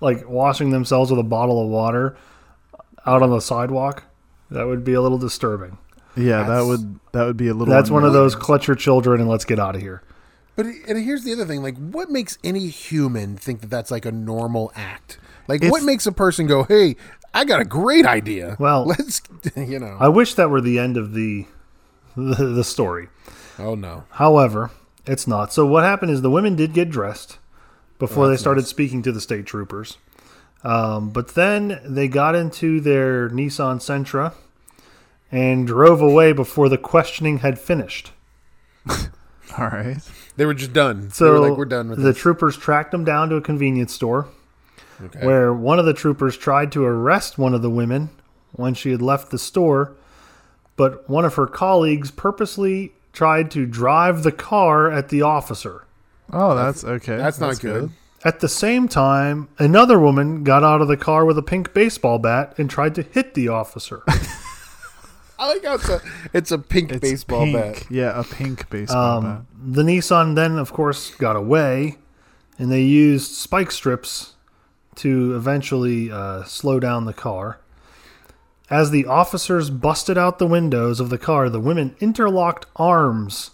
like 0.01 0.29
washing 0.29 0.71
themselves 0.71 1.11
with 1.11 1.21
a 1.21 1.25
bottle 1.25 1.63
of 1.63 1.69
water 1.69 2.17
out 3.05 3.23
on 3.23 3.31
the 3.31 3.41
sidewalk. 3.41 4.05
That 4.51 4.67
would 4.67 4.85
be 4.85 4.95
a 4.95 5.01
little 5.01 5.19
disturbing. 5.19 5.79
yeah, 6.17 6.45
that 6.45 6.65
would 6.65 6.99
that 7.13 7.25
would 7.25 7.37
be 7.37 7.49
a 7.49 7.55
little. 7.55 7.73
That's 7.73 7.91
one 7.91 8.05
of 8.05 8.13
those 8.13 8.35
clutch 8.35 8.67
your 8.69 8.77
children 8.77 9.21
and 9.21 9.29
let's 9.29 9.45
get 9.45 9.59
out 9.59 9.75
of 9.75 9.81
here. 9.83 10.03
But 10.55 10.67
and 10.67 10.99
here's 11.05 11.25
the 11.25 11.33
other 11.33 11.45
thing: 11.45 11.63
like, 11.63 11.77
what 11.77 12.09
makes 12.11 12.39
any 12.43 12.69
human 12.69 13.37
think 13.37 13.61
that 13.61 13.71
that's 13.71 13.91
like 13.91 14.07
a 14.07 14.13
normal 14.13 14.73
act? 14.75 15.19
Like, 15.49 15.59
It's- 15.63 15.71
what 15.71 15.83
makes 15.85 16.07
a 16.07 16.13
person 16.13 16.47
go, 16.47 16.65
"Hey, 16.65 16.97
I 17.35 17.45
got 17.45 17.61
a 17.61 17.65
great 17.65 18.07
idea"? 18.07 18.57
Well- 18.59 18.85
let's, 18.87 19.23
you 19.57 19.79
know. 19.79 19.97
I 20.01 20.09
wish 20.09 20.35
that 20.35 20.51
were 20.51 20.61
the 20.61 20.79
end 20.79 20.97
of 20.97 21.13
the 21.15 21.47
the, 22.17 22.47
the 22.47 22.65
story. 22.65 23.09
Oh 23.59 23.75
no. 23.75 24.05
However, 24.13 24.71
it's 25.07 25.27
not. 25.27 25.53
So 25.53 25.67
what 25.67 25.85
happened 25.85 26.11
is 26.13 26.23
the 26.23 26.31
women 26.31 26.57
did 26.57 26.73
get 26.73 26.89
dressed 26.91 27.39
before 27.99 28.25
Oh, 28.27 28.29
they 28.29 28.37
started 28.37 28.63
nice. 28.63 28.69
speaking 28.71 29.03
to 29.03 29.13
the 29.13 29.21
state 29.21 29.47
troopers. 29.47 29.99
Um, 30.65 31.11
but 31.11 31.29
then 31.35 31.81
they 31.85 32.09
got 32.09 32.35
into 32.35 32.81
their 32.81 33.29
Nissan 33.31 33.77
Sentra 33.77 34.33
and 35.31 35.67
drove 35.67 36.01
away 36.01 36.33
before 36.33 36.69
the 36.69 36.79
questioning 36.79 37.39
had 37.39 37.59
finished. 37.59 38.13
All 38.89 39.69
right. 39.69 39.99
They 40.37 40.45
were 40.47 40.55
just 40.55 40.73
done. 40.73 41.11
So 41.11 41.25
they 41.25 41.31
were 41.31 41.49
like, 41.51 41.59
we're 41.59 41.65
done 41.67 41.89
with 41.91 41.99
the 41.99 42.05
this. 42.13 42.19
troopers 42.19 42.57
tracked 42.57 42.91
them 42.93 43.05
down 43.05 43.29
to 43.31 43.37
a 43.37 43.41
convenience 43.41 43.93
store 43.93 44.27
Okay. 45.03 45.27
where 45.27 45.53
one 45.53 45.79
of 45.79 45.85
the 45.85 45.93
troopers 45.93 46.37
tried 46.37 46.73
to 46.73 46.85
arrest 46.85 47.37
one 47.39 47.53
of 47.55 47.61
the 47.63 47.69
women 47.71 48.09
when 48.53 48.73
she 48.75 48.91
had 48.93 49.03
left 49.03 49.31
the 49.31 49.39
store, 49.39 49.93
but 50.77 51.09
one 51.09 51.25
of 51.25 51.35
her 51.35 51.47
colleagues 51.47 52.11
purposely 52.11 52.93
tried 53.13 53.51
to 53.51 53.67
drive 53.67 54.23
the 54.23 54.33
car 54.33 54.91
at 54.91 55.09
the 55.11 55.23
officer. 55.23 55.85
Oh, 56.33 56.55
that's 56.55 56.83
okay. 56.85 57.17
That's 57.17 57.39
not 57.41 57.61
good. 57.61 57.91
At 58.25 58.41
the 58.41 58.49
same 58.49 58.89
time, 58.89 59.49
another 59.59 60.01
woman 60.01 60.43
got 60.45 60.65
out 60.65 60.81
of 60.81 60.89
the 60.89 60.97
car 60.97 61.25
with 61.25 61.37
a 61.39 61.43
pink 61.43 61.73
baseball 61.75 62.19
bat 62.19 62.55
and 62.59 62.69
tried 62.71 62.95
to 62.97 63.03
hit 63.03 63.35
the 63.35 63.49
officer. 63.49 64.03
I 65.39 65.49
like 65.49 65.65
how 65.65 65.75
it's 65.75 65.89
a 65.91 66.01
it's 66.33 66.51
a 66.51 66.59
pink 66.59 66.91
It's 66.93 67.01
baseball 67.01 67.45
pink. 67.45 67.57
bat. 67.57 67.87
Yeah, 67.91 68.19
a 68.19 68.25
pink 68.25 68.69
baseball 68.71 69.21
bat. 69.21 69.31
Um, 69.31 69.47
the 69.55 69.83
Nissan 69.83 70.35
then, 70.35 70.57
of 70.59 70.73
course, 70.73 71.15
got 71.17 71.37
away, 71.37 71.99
and 72.59 72.73
they 72.73 72.83
used 72.83 73.33
spike 73.33 73.71
strips 73.71 74.33
to 74.97 75.37
eventually 75.37 76.11
uh, 76.11 76.45
slow 76.45 76.81
down 76.81 77.05
the 77.05 77.13
car. 77.13 77.61
As 78.69 78.91
the 78.91 79.07
officers 79.07 79.71
busted 79.71 80.19
out 80.19 80.39
the 80.39 80.47
windows 80.47 80.99
of 80.99 81.11
the 81.11 81.19
car, 81.19 81.49
the 81.49 81.61
women 81.61 81.95
interlocked 82.01 82.67
arms 82.77 83.53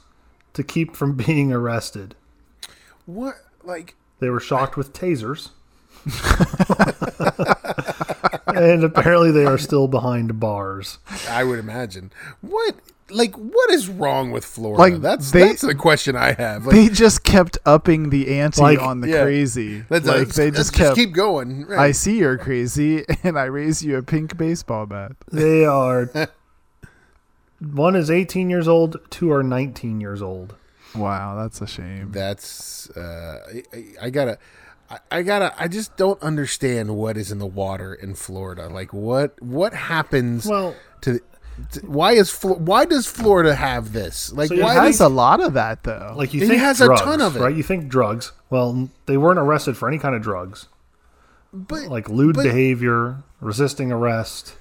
to 0.55 0.63
keep 0.63 0.97
from 0.97 1.17
being 1.17 1.53
arrested. 1.53 2.15
What 3.07 3.37
like 3.63 3.95
They 4.21 4.31
were 4.31 4.41
shocked 4.41 4.77
with 4.77 4.93
tasers. 4.93 5.51
and 8.47 8.83
apparently 8.83 9.31
they 9.31 9.45
are 9.45 9.59
still 9.59 9.87
behind 9.87 10.41
bars. 10.41 10.99
I 11.29 11.45
would 11.45 11.59
imagine. 11.59 12.11
What 12.41 12.77
like 13.13 13.35
what 13.37 13.71
is 13.71 13.89
wrong 13.89 14.31
with 14.31 14.45
Florida? 14.45 14.83
Like, 14.83 15.03
that's 15.03 15.31
they- 15.31 15.41
that's 15.49 15.63
the 15.63 15.75
question 15.75 16.17
I 16.17 16.33
have. 16.33 16.67
Like, 16.67 16.75
they 16.75 16.89
just 16.89 17.25
kept 17.25 17.59
upping 17.67 18.11
the 18.11 18.39
ante 18.41 18.61
Like- 18.63 18.81
on 18.81 19.01
the 19.01 19.09
yeah. 19.09 19.23
crazy. 19.23 19.85
let's, 19.91 20.07
like 20.07 20.17
let's- 20.19 20.37
they 20.37 20.47
let's 20.47 20.57
just 20.59 20.73
kept. 20.75 20.97
keep 20.97 21.13
going. 21.13 21.67
Right. 21.67 21.79
I 21.79 21.93
see 21.93 22.19
you're 22.19 22.39
crazy, 22.39 23.05
and 23.23 23.39
I 23.39 23.45
raise 23.45 23.85
you 23.85 23.97
a 23.97 24.03
pink 24.03 24.37
baseball 24.37 24.87
bat. 24.87 25.13
They 25.31 25.65
are. 25.67 26.11
one 27.61 27.95
is 27.97 28.11
18 28.11 28.51
years 28.51 28.67
old, 28.69 28.97
two 29.11 29.31
are 29.33 29.43
19 29.43 30.01
years 30.01 30.23
old. 30.23 30.55
Wow, 30.95 31.37
that's 31.41 31.61
a 31.61 31.67
shame. 31.67 32.13
That's 32.13 32.91
uh, 32.91 33.39
I, 33.55 33.63
I, 33.77 33.85
I 34.03 34.11
gotta. 34.11 34.39
I- 34.91 34.99
I 35.11 35.23
gotta. 35.23 35.55
I 35.59 35.69
just 35.69 35.97
don't 35.97 36.21
understand 36.23 36.95
what 36.97 37.17
is 37.17 37.33
in 37.33 37.39
the 37.39 37.47
water 37.47 37.95
in 37.95 38.15
Florida. 38.15 38.69
Like 38.69 38.93
what? 38.93 39.41
What 39.43 39.73
happens 39.73 40.45
Well, 40.45 40.75
to? 41.03 41.19
To 41.73 41.81
why 41.87 42.13
is 42.13 42.33
why 42.43 42.85
does 42.85 43.07
Florida 43.07 43.55
have 43.55 43.93
this? 43.93 44.33
Like 44.33 44.49
So 44.49 44.55
it 44.55 44.61
It 44.61 44.63
why 44.63 44.75
has 44.75 44.99
does 44.99 45.01
a 45.01 45.09
lot 45.09 45.41
of 45.41 45.55
that 45.55 45.85
though. 45.85 46.13
like 46.17 46.33
you 46.35 46.43
It 46.43 46.49
think 46.49 46.61
has 46.61 46.81
a 46.81 46.87
drugs, 46.87 47.01
ton 47.03 47.21
of 47.21 47.37
it. 47.37 47.41
right? 47.41 47.55
You 47.55 47.63
think 47.63 47.89
drugs. 47.89 48.33
Well, 48.51 48.89
they 49.07 49.17
weren't 49.17 49.39
arrested 49.39 49.77
for 49.77 49.89
any 49.89 49.99
kind 49.99 50.15
of 50.15 50.23
drugs, 50.23 50.67
but 51.53 51.83
like 51.89 52.09
lewd 52.09 52.37
but- 52.37 52.45
behavior, 52.45 53.23
resisting 53.41 53.91
arrest. 53.93 54.55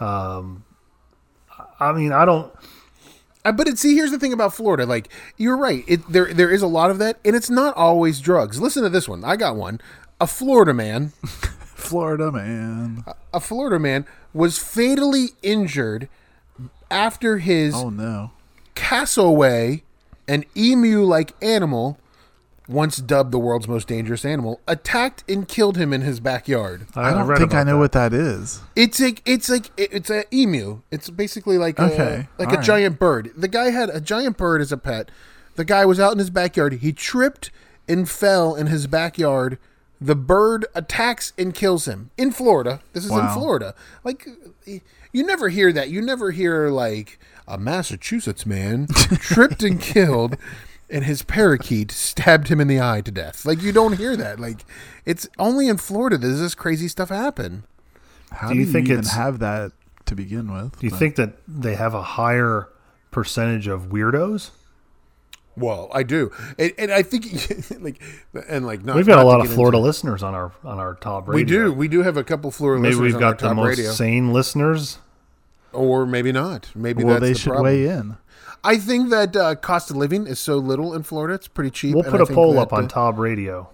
Um, 0.00 0.64
I 1.80 1.92
mean, 1.92 2.12
I 2.12 2.24
don't. 2.24 2.52
But 3.44 3.66
it, 3.66 3.78
see, 3.78 3.94
here's 3.94 4.10
the 4.10 4.18
thing 4.18 4.32
about 4.32 4.52
Florida. 4.52 4.84
Like 4.84 5.08
you're 5.36 5.56
right. 5.56 5.82
It 5.88 6.06
there 6.10 6.32
there 6.34 6.50
is 6.50 6.60
a 6.62 6.66
lot 6.66 6.90
of 6.90 6.98
that, 6.98 7.18
and 7.24 7.34
it's 7.34 7.48
not 7.48 7.74
always 7.76 8.20
drugs. 8.20 8.60
Listen 8.60 8.82
to 8.82 8.88
this 8.90 9.08
one. 9.08 9.24
I 9.24 9.36
got 9.36 9.56
one. 9.56 9.80
A 10.20 10.26
Florida 10.26 10.74
man, 10.74 11.12
Florida 11.88 12.30
man. 12.32 13.04
a 13.32 13.40
Florida 13.40 13.78
man 13.78 14.06
was 14.34 14.58
fatally 14.58 15.28
injured 15.42 16.08
after 16.90 17.38
his 17.38 17.74
Oh 17.74 17.90
no. 17.90 18.30
cassowary, 18.74 19.84
an 20.26 20.44
emu-like 20.56 21.32
animal, 21.42 21.98
once 22.68 22.98
dubbed 22.98 23.32
the 23.32 23.38
world's 23.38 23.66
most 23.68 23.88
dangerous 23.88 24.24
animal, 24.24 24.60
attacked 24.68 25.24
and 25.28 25.48
killed 25.48 25.76
him 25.76 25.92
in 25.92 26.02
his 26.02 26.20
backyard. 26.20 26.86
I, 26.94 27.12
don't 27.12 27.26
read 27.26 27.38
think 27.38 27.54
I 27.54 27.62
know 27.64 27.72
that. 27.72 27.78
what 27.78 27.92
that 27.92 28.12
is. 28.12 28.60
It's 28.76 29.00
like 29.00 29.22
it's 29.24 29.48
like 29.48 29.70
it's 29.76 30.10
a 30.10 30.24
emu. 30.34 30.80
It's 30.90 31.08
basically 31.10 31.56
like 31.58 31.78
Okay, 31.80 32.26
a, 32.26 32.28
like 32.38 32.48
all 32.48 32.54
a 32.54 32.56
right. 32.58 32.64
giant 32.64 32.98
bird. 32.98 33.32
The 33.36 33.48
guy 33.48 33.70
had 33.70 33.88
a 33.90 34.00
giant 34.00 34.36
bird 34.36 34.60
as 34.60 34.70
a 34.72 34.76
pet. 34.76 35.10
The 35.56 35.64
guy 35.64 35.84
was 35.86 35.98
out 35.98 36.12
in 36.12 36.18
his 36.18 36.30
backyard. 36.30 36.74
He 36.74 36.92
tripped 36.92 37.50
and 37.88 38.08
fell 38.08 38.54
in 38.54 38.66
his 38.66 38.86
backyard. 38.86 39.58
The 40.00 40.14
bird 40.14 40.66
attacks 40.74 41.32
and 41.36 41.52
kills 41.54 41.86
him 41.88 42.10
in 42.16 42.30
Florida. 42.30 42.80
This 42.92 43.04
is 43.04 43.10
in 43.10 43.28
Florida. 43.30 43.74
Like 44.04 44.26
you 44.66 45.24
never 45.26 45.48
hear 45.48 45.72
that. 45.72 45.90
You 45.90 46.00
never 46.02 46.30
hear 46.30 46.68
like 46.70 47.18
a 47.46 47.58
Massachusetts 47.58 48.46
man 48.46 48.86
tripped 49.20 49.62
and 49.62 49.80
killed 49.80 50.36
and 50.90 51.04
his 51.04 51.22
parakeet 51.22 51.90
stabbed 51.90 52.48
him 52.48 52.60
in 52.60 52.68
the 52.68 52.80
eye 52.80 53.00
to 53.02 53.10
death. 53.10 53.44
Like 53.44 53.60
you 53.62 53.72
don't 53.72 53.94
hear 53.98 54.16
that. 54.16 54.38
Like 54.38 54.64
it's 55.04 55.28
only 55.38 55.68
in 55.68 55.76
Florida 55.78 56.16
does 56.16 56.40
this 56.40 56.54
crazy 56.54 56.88
stuff 56.88 57.08
happen. 57.08 57.64
How 58.30 58.48
Do 58.48 58.54
do 58.54 58.60
you 58.60 58.66
you, 58.66 58.72
think 58.72 58.86
even 58.86 59.00
it's- 59.00 59.14
have 59.14 59.38
that 59.40 59.72
to 60.06 60.14
begin 60.14 60.52
with? 60.52 60.78
Do 60.78 60.86
you 60.86 60.90
But- 60.90 60.98
think 60.98 61.16
that 61.16 61.38
they 61.48 61.74
have 61.74 61.94
a 61.94 62.02
higher 62.02 62.68
percentage 63.10 63.66
of 63.66 63.88
weirdos? 63.88 64.50
Well, 65.58 65.88
I 65.92 66.02
do, 66.02 66.30
and, 66.58 66.72
and 66.78 66.92
I 66.92 67.02
think 67.02 67.24
like 67.80 68.02
and 68.48 68.66
like 68.66 68.84
not, 68.84 68.96
We've 68.96 69.06
got 69.06 69.16
not 69.16 69.24
a 69.24 69.28
lot 69.28 69.40
of 69.40 69.52
Florida 69.52 69.78
into- 69.78 69.86
listeners 69.86 70.22
on 70.22 70.34
our 70.34 70.52
on 70.64 70.78
our 70.78 70.94
Tob 70.94 71.28
Radio. 71.28 71.36
we 71.36 71.44
do, 71.44 71.72
we 71.72 71.88
do 71.88 72.02
have 72.02 72.16
a 72.16 72.24
couple 72.24 72.50
Florida 72.50 72.82
Maybe 72.82 72.94
listeners 72.94 73.12
we've 73.14 73.20
got 73.20 73.38
the 73.38 73.54
most 73.54 73.78
radio, 73.78 73.90
sane 73.92 74.32
listeners. 74.32 74.98
or 75.72 76.06
maybe 76.06 76.32
not. 76.32 76.70
Maybe 76.74 77.04
well, 77.04 77.20
they 77.20 77.32
the 77.32 77.38
should 77.38 77.50
problem. 77.50 77.64
weigh 77.66 77.86
in. 77.86 78.16
I 78.64 78.76
think 78.76 79.10
that 79.10 79.36
uh, 79.36 79.54
cost 79.54 79.90
of 79.90 79.96
living 79.96 80.26
is 80.26 80.38
so 80.38 80.56
little 80.56 80.94
in 80.94 81.02
Florida; 81.02 81.34
it's 81.34 81.48
pretty 81.48 81.70
cheap. 81.70 81.94
We'll 81.94 82.04
put 82.04 82.20
a 82.20 82.26
poll 82.26 82.54
that, 82.54 82.60
up 82.60 82.72
on 82.72 82.84
uh, 82.84 82.88
Tob 82.88 83.18
Radio. 83.18 83.70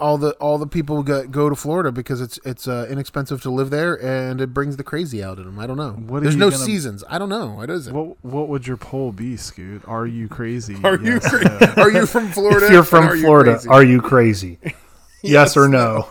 All 0.00 0.18
the 0.18 0.32
all 0.34 0.58
the 0.58 0.66
people 0.66 1.02
go, 1.02 1.26
go 1.26 1.48
to 1.48 1.54
Florida 1.54 1.92
because 1.92 2.20
it's 2.20 2.38
it's 2.44 2.66
uh, 2.66 2.86
inexpensive 2.90 3.40
to 3.42 3.50
live 3.50 3.70
there, 3.70 3.94
and 4.02 4.40
it 4.40 4.54
brings 4.54 4.76
the 4.76 4.82
crazy 4.84 5.22
out 5.22 5.38
in 5.38 5.44
them. 5.44 5.58
I 5.58 5.66
don't 5.66 5.76
know. 5.76 5.92
What 5.92 6.22
There's 6.22 6.36
no 6.36 6.50
gonna- 6.50 6.64
seasons. 6.64 7.04
I 7.08 7.18
don't 7.18 7.28
know. 7.28 7.48
What 7.54 7.70
is 7.70 7.86
it? 7.86 7.94
What 7.94 8.16
What 8.24 8.48
would 8.48 8.66
your 8.66 8.76
poll 8.76 9.12
be, 9.12 9.36
Scoot? 9.36 9.82
Are 9.86 10.06
you 10.06 10.26
crazy? 10.28 10.76
are 10.82 10.96
you 10.96 11.20
cra- 11.20 11.44
no. 11.44 11.72
are 11.82 11.90
you 11.90 12.06
from 12.06 12.28
Florida? 12.32 12.66
If 12.66 12.72
you're 12.72 12.82
from 12.84 13.04
are 13.08 13.14
you 13.14 13.22
Florida, 13.22 13.52
crazy? 13.54 13.68
are 13.68 13.84
you 13.84 14.00
crazy? 14.02 14.58
yes, 15.22 15.56
or 15.56 15.68
no? 15.68 16.08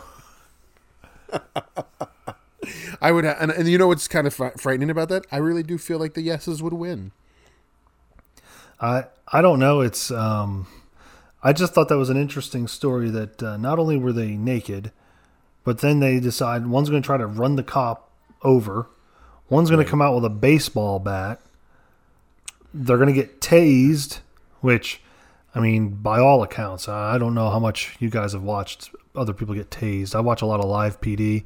I 3.02 3.12
would, 3.12 3.24
and, 3.26 3.52
and 3.52 3.68
you 3.68 3.78
know 3.78 3.88
what's 3.88 4.08
kind 4.08 4.28
of 4.28 4.34
fri- 4.34 4.52
frightening 4.58 4.90
about 4.90 5.10
that? 5.10 5.26
I 5.32 5.38
really 5.38 5.64
do 5.64 5.78
feel 5.78 6.00
like 6.00 6.14
the 6.16 6.22
yeses 6.22 6.62
would 6.62 6.74
win. 6.74 7.12
I 8.82 9.06
I 9.32 9.42
don't 9.42 9.60
know. 9.60 9.80
It's 9.82 10.12
um, 10.12 10.68
I 11.42 11.54
just 11.54 11.74
thought 11.74 11.88
that 11.90 11.98
was 11.98 12.10
an 12.10 12.18
interesting 12.18 12.68
story. 12.68 13.10
That 13.10 13.42
uh, 13.42 13.58
not 13.58 13.80
only 13.80 13.98
were 13.98 14.14
they 14.14 14.32
naked, 14.32 14.92
but 15.64 15.80
then 15.80 16.00
they 16.00 16.20
decide 16.20 16.68
one's 16.68 16.90
going 16.90 17.02
to 17.02 17.06
try 17.06 17.18
to 17.18 17.28
run 17.28 17.56
the 17.56 17.64
cop 17.64 18.12
over, 18.44 18.88
one's 19.50 19.70
going 19.70 19.84
to 19.84 19.90
come 19.90 20.02
out 20.02 20.16
with 20.16 20.26
a 20.26 20.30
baseball 20.30 21.00
bat. 21.00 21.40
They're 22.74 22.98
going 22.98 23.08
to 23.08 23.14
get 23.14 23.42
tased, 23.42 24.20
which, 24.62 25.02
I 25.56 25.60
mean, 25.60 25.90
by 25.90 26.20
all 26.20 26.44
accounts, 26.44 26.88
I 26.88 27.18
don't 27.18 27.34
know 27.34 27.50
how 27.50 27.60
much 27.60 27.96
you 28.00 28.10
guys 28.10 28.34
have 28.34 28.44
watched 28.44 28.92
other 29.16 29.34
people 29.34 29.56
get 29.56 29.72
tased. 29.72 30.14
I 30.14 30.20
watch 30.20 30.42
a 30.42 30.46
lot 30.46 30.60
of 30.60 30.66
live 30.66 31.02
PD. 31.02 31.46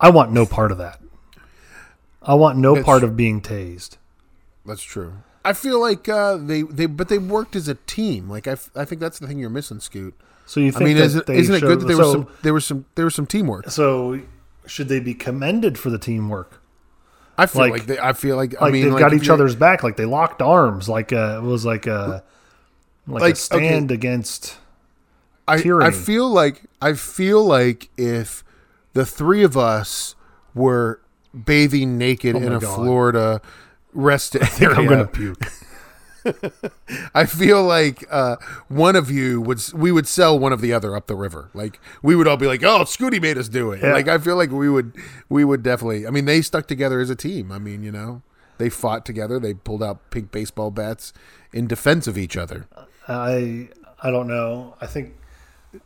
I 0.00 0.10
want 0.10 0.32
no 0.32 0.44
part 0.44 0.72
of 0.72 0.78
that. 0.78 1.00
I 2.20 2.34
want 2.34 2.58
no 2.58 2.72
That's- 2.74 2.84
part 2.84 3.04
of 3.04 3.16
being 3.16 3.40
tased. 3.40 3.96
That's 4.66 4.82
true. 4.82 5.14
I 5.44 5.52
feel 5.52 5.80
like 5.80 6.08
uh, 6.08 6.36
they 6.38 6.62
they 6.62 6.86
but 6.86 7.08
they 7.08 7.18
worked 7.18 7.54
as 7.56 7.68
a 7.68 7.74
team. 7.74 8.28
Like 8.30 8.48
I, 8.48 8.52
f- 8.52 8.70
I 8.74 8.84
think 8.84 9.00
that's 9.00 9.18
the 9.18 9.26
thing 9.26 9.38
you're 9.38 9.50
missing, 9.50 9.80
Scoot. 9.80 10.14
So 10.46 10.60
you 10.60 10.72
I 10.76 10.78
mean, 10.80 10.96
isn't, 10.96 11.26
they 11.26 11.36
isn't 11.38 11.54
it 11.54 11.60
good 11.60 11.80
that 11.80 11.86
there 11.86 11.96
so, 11.96 12.02
was 12.02 12.12
some 12.12 12.28
there 12.42 12.54
was 12.54 12.64
some 12.66 12.84
there 12.94 13.04
was 13.04 13.14
some 13.14 13.26
teamwork? 13.26 13.70
So 13.70 14.20
should 14.66 14.88
they 14.88 15.00
be 15.00 15.14
commended 15.14 15.78
for 15.78 15.90
the 15.90 15.98
teamwork? 15.98 16.60
I 17.36 17.46
feel 17.46 17.62
Like- 17.62 17.72
like, 17.72 17.86
they, 17.86 17.98
I 17.98 18.12
feel 18.12 18.36
like, 18.36 18.52
Like 18.54 18.62
I 18.62 18.70
mean, 18.70 18.84
they've 18.84 18.92
like 18.92 19.00
got 19.00 19.12
each 19.12 19.28
other's 19.28 19.56
back, 19.56 19.82
like 19.82 19.96
they 19.96 20.04
locked 20.04 20.40
arms, 20.40 20.88
like 20.88 21.12
uh, 21.12 21.40
it 21.42 21.44
was 21.44 21.64
like 21.66 21.86
a 21.86 22.22
like, 23.06 23.22
Like, 23.22 23.32
a 23.34 23.36
stand 23.36 23.90
against. 23.90 24.56
I, 25.46 25.60
tyranny. 25.60 25.88
I 25.88 25.90
feel 25.90 26.28
like 26.30 26.62
I 26.80 26.94
feel 26.94 27.44
like 27.44 27.90
if 27.98 28.44
the 28.94 29.04
three 29.04 29.42
of 29.42 29.56
us 29.56 30.14
were 30.54 31.00
bathing 31.34 31.98
naked 31.98 32.36
Oh 32.36 32.38
in 32.38 32.52
a 32.52 32.60
God. 32.60 32.74
Florida 32.76 33.42
rest 33.94 34.36
area, 34.36 34.76
I'm 34.76 34.86
gonna 34.86 35.06
puke. 35.06 35.46
I 37.14 37.26
feel 37.26 37.62
like 37.62 38.04
uh, 38.10 38.36
one 38.68 38.96
of 38.96 39.10
you 39.10 39.40
would 39.42 39.60
we 39.74 39.92
would 39.92 40.06
sell 40.08 40.38
one 40.38 40.52
of 40.52 40.60
the 40.60 40.72
other 40.72 40.96
up 40.96 41.06
the 41.06 41.14
river. 41.14 41.50
Like 41.54 41.78
we 42.02 42.16
would 42.16 42.26
all 42.26 42.36
be 42.36 42.46
like, 42.46 42.62
"Oh, 42.62 42.80
Scooty 42.84 43.20
made 43.20 43.36
us 43.38 43.48
do 43.48 43.72
it." 43.72 43.82
Yeah. 43.82 43.92
Like 43.92 44.08
I 44.08 44.18
feel 44.18 44.36
like 44.36 44.50
we 44.50 44.68
would 44.68 44.94
we 45.28 45.44
would 45.44 45.62
definitely. 45.62 46.06
I 46.06 46.10
mean, 46.10 46.24
they 46.24 46.40
stuck 46.40 46.66
together 46.66 47.00
as 47.00 47.10
a 47.10 47.16
team. 47.16 47.52
I 47.52 47.58
mean, 47.58 47.82
you 47.82 47.92
know, 47.92 48.22
They 48.58 48.70
fought 48.70 49.04
together. 49.04 49.38
They 49.38 49.54
pulled 49.54 49.82
out 49.82 50.10
pink 50.10 50.30
baseball 50.32 50.70
bats 50.70 51.12
in 51.52 51.66
defense 51.66 52.06
of 52.06 52.16
each 52.16 52.36
other. 52.36 52.68
I 53.06 53.68
I 54.02 54.10
don't 54.10 54.28
know. 54.28 54.76
I 54.80 54.86
think 54.86 55.14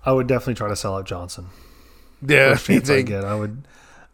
I 0.04 0.12
would 0.12 0.26
definitely 0.26 0.54
try 0.54 0.68
to 0.68 0.76
sell 0.76 0.96
out 0.96 1.06
Johnson. 1.06 1.46
Yeah, 2.20 2.56
I 2.68 3.02
get, 3.02 3.24
I 3.24 3.34
would 3.34 3.66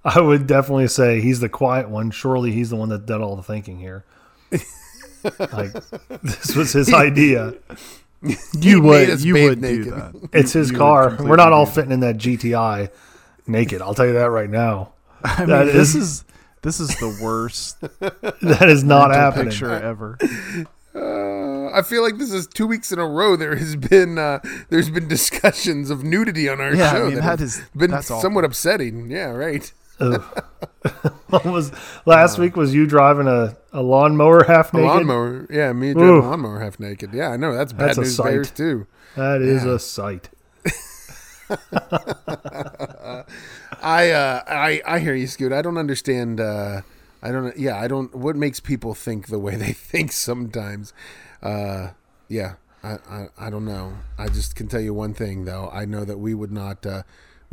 I 0.17 0.21
would 0.21 0.47
definitely 0.47 0.89
say 0.89 1.21
he's 1.21 1.41
the 1.41 1.49
quiet 1.49 1.89
one. 1.89 2.11
Surely 2.11 2.53
he's 2.53 2.71
the 2.71 2.77
one 2.77 2.89
that 2.91 3.07
did 3.07 3.21
all 3.21 3.37
the 3.37 3.43
thinking 3.43 3.79
here. 3.79 4.05
like 5.53 5.73
this 6.23 6.55
was 6.55 6.73
his 6.73 6.93
idea. 6.93 7.55
You 8.53 8.83
would 8.83 9.23
you 9.23 9.35
bathe 9.35 9.49
would 9.49 9.61
do 9.63 9.85
that. 9.85 10.15
It's 10.33 10.53
his 10.53 10.71
You 10.71 10.79
car. 10.79 11.17
We're 11.21 11.37
not 11.37 11.53
all 11.53 11.67
fitting 11.67 11.93
in 11.93 12.01
that 12.01 12.17
GTI 12.17 12.91
naked. 13.47 13.83
I'll 13.83 13.95
tell 13.95 14.07
you 14.07 14.15
that 14.15 14.31
right 14.31 14.49
now. 14.51 14.93
I 15.23 15.41
mean, 15.41 15.49
That 15.51 15.65
this 15.67 15.95
is- 15.95 16.03
is 16.21 16.25
this 16.63 16.81
is 16.81 16.89
the 16.97 17.19
worst 17.23 17.81
That 17.81 18.69
is 18.71 18.83
not 18.85 19.09
mental 19.11 19.21
happening. 19.21 19.49
picture 19.51 19.71
ever. 19.71 20.17
Uh, 20.95 21.71
I 21.77 21.83
feel 21.83 22.03
like 22.03 22.17
this 22.19 22.33
is 22.33 22.47
two 22.47 22.67
weeks 22.67 22.91
in 22.93 22.99
a 22.99 23.07
row. 23.07 23.37
There 23.37 23.57
has 23.57 23.77
been 23.77 24.17
uh, 24.19 24.39
there's 24.71 24.89
been 24.91 25.09
discussions 25.09 25.91
of 25.91 26.05
nudity 26.05 26.49
on 26.49 26.61
our 26.61 26.75
Yeah, 26.75 26.91
I 26.91 26.95
show. 26.95 27.05
mean, 27.07 27.15
that 27.17 27.21
that 27.23 27.29
have 27.39 27.41
is- 27.43 27.63
been 27.77 27.91
that's 27.91 28.11
awful. 28.11 28.23
somewhat 28.23 28.45
upsetting. 28.45 29.11
Yeah, 29.11 29.31
right. 29.31 29.71
What 31.29 31.45
was 31.47 31.73
last 32.07 32.39
week? 32.39 32.57
Was 32.57 32.75
you 32.75 32.87
driving 32.87 33.27
a, 33.27 33.57
a 33.73 33.83
lawnmower 33.83 34.45
half 34.45 34.73
A 34.73 34.77
naked? 34.77 34.89
lawnmower. 34.89 35.47
Yeah, 35.51 35.73
me 35.73 35.93
driving 35.93 36.11
Ooh. 36.11 36.21
a 36.21 36.29
lawnmower 36.29 36.61
half 36.61 36.79
naked. 36.79 37.13
Yeah, 37.15 37.31
I 37.31 37.37
know 37.37 37.55
that's 37.55 37.73
bad 37.73 37.89
That's 37.89 37.99
a 37.99 38.01
news 38.03 38.17
sight. 38.17 38.25
bears 38.31 38.51
too. 38.51 38.87
That 39.17 39.43
is 39.43 39.65
Yeah. 39.65 39.75
a 39.75 39.79
sight. 39.79 40.29
I 43.83 44.11
uh, 44.11 44.43
I 44.47 44.83
I 44.87 44.99
hear 44.99 45.15
you, 45.15 45.27
Scoot. 45.27 45.53
I 45.53 45.63
don't 45.63 45.79
understand. 45.79 46.41
Uh, 46.41 46.83
I 47.23 47.31
don't. 47.33 47.57
Yeah, 47.57 47.79
I 47.81 47.89
don't. 47.89 48.15
What 48.15 48.37
makes 48.37 48.61
people 48.61 48.95
think 48.95 49.29
the 49.29 49.39
way 49.39 49.57
they 49.65 49.73
think 49.73 50.13
sometimes? 50.13 50.93
Uh, 51.43 51.91
yeah, 52.29 52.55
I, 52.83 52.99
I 53.11 53.27
I 53.39 53.51
don't 53.51 53.65
know. 53.65 53.95
I 54.19 54.29
just 54.29 54.57
can 54.57 54.69
tell 54.69 54.81
you 54.81 54.95
one 54.95 55.15
thing 55.15 55.45
though. 55.45 55.71
I 55.73 55.85
know 55.85 56.05
that 56.05 56.19
we 56.19 56.35
would 56.35 56.53
not. 56.53 56.85
Uh, 56.87 57.03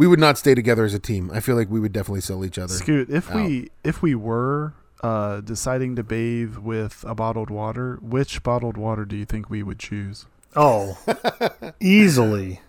we 0.01 0.07
would 0.07 0.19
not 0.19 0.35
stay 0.35 0.55
together 0.55 0.83
as 0.83 0.95
a 0.95 0.99
team. 0.99 1.29
I 1.31 1.39
feel 1.41 1.55
like 1.55 1.69
we 1.69 1.79
would 1.79 1.93
definitely 1.93 2.21
sell 2.21 2.43
each 2.43 2.57
other. 2.57 2.73
Scoot, 2.73 3.07
if 3.11 3.29
out. 3.29 3.35
we 3.35 3.69
if 3.83 4.01
we 4.01 4.15
were 4.15 4.73
uh, 5.03 5.41
deciding 5.41 5.95
to 5.95 6.01
bathe 6.03 6.57
with 6.57 7.05
a 7.07 7.13
bottled 7.13 7.51
water, 7.51 7.99
which 8.01 8.41
bottled 8.41 8.77
water 8.77 9.05
do 9.05 9.15
you 9.15 9.25
think 9.25 9.51
we 9.51 9.61
would 9.61 9.77
choose? 9.77 10.25
Oh, 10.55 10.97
easily 11.79 12.61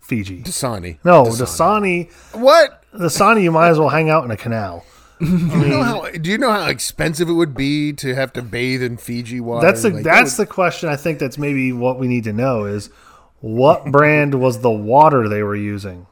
Fiji. 0.00 0.42
Dasani. 0.42 0.98
No, 1.04 1.24
Dasani. 1.24 2.08
Dasani. 2.08 2.40
What? 2.40 2.82
Dasani, 2.94 3.42
you 3.42 3.52
might 3.52 3.68
as 3.68 3.78
well 3.78 3.90
hang 3.90 4.08
out 4.08 4.24
in 4.24 4.30
a 4.30 4.36
canal. 4.38 4.86
Do 5.20 5.26
you 5.26 5.68
know 5.68 5.82
how? 5.82 6.10
Do 6.10 6.30
you 6.30 6.38
know 6.38 6.50
how 6.50 6.66
expensive 6.68 7.28
it 7.28 7.34
would 7.34 7.54
be 7.54 7.92
to 7.92 8.14
have 8.14 8.32
to 8.32 8.40
bathe 8.42 8.82
in 8.82 8.96
Fiji 8.96 9.40
water? 9.40 9.66
That's 9.66 9.82
the 9.82 9.90
Like, 9.90 10.04
that 10.04 10.14
that's 10.14 10.38
would- 10.38 10.46
the 10.48 10.50
question. 10.50 10.88
I 10.88 10.96
think 10.96 11.18
that's 11.18 11.36
maybe 11.36 11.74
what 11.74 11.98
we 11.98 12.08
need 12.08 12.24
to 12.24 12.32
know 12.32 12.64
is 12.64 12.88
what 13.40 13.84
brand 13.92 14.34
was 14.40 14.60
the 14.60 14.70
water 14.70 15.28
they 15.28 15.42
were 15.42 15.54
using. 15.54 16.06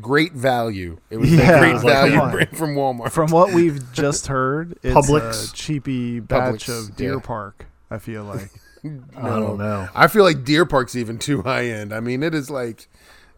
Great 0.00 0.32
value. 0.32 0.98
It 1.10 1.18
was 1.18 1.32
Yeah, 1.34 1.56
a 1.56 1.58
great 1.60 1.74
like, 1.74 1.82
value 1.84 2.12
come 2.14 2.20
on. 2.22 2.30
brand 2.32 2.56
from 2.56 2.74
Walmart. 2.74 3.10
From 3.12 3.30
what 3.30 3.52
we've 3.52 3.92
just 3.92 4.26
heard, 4.28 4.78
it's 4.82 4.94
Publix. 4.94 5.52
a 5.52 5.54
cheapy 5.54 6.20
batch 6.20 6.66
Publix, 6.66 6.88
of 6.90 6.96
Deer 6.96 7.14
yeah. 7.14 7.20
Park. 7.20 7.66
I 7.90 7.98
feel 7.98 8.24
like 8.24 8.50
I 8.84 9.28
don't 9.38 9.58
know. 9.58 9.88
I 9.94 10.08
feel 10.08 10.24
like 10.24 10.44
Deer 10.44 10.64
Park's 10.66 10.96
even 10.96 11.18
too 11.18 11.42
high 11.42 11.66
end. 11.66 11.94
I 11.94 12.00
mean, 12.00 12.22
it 12.22 12.34
is 12.34 12.50
like, 12.50 12.88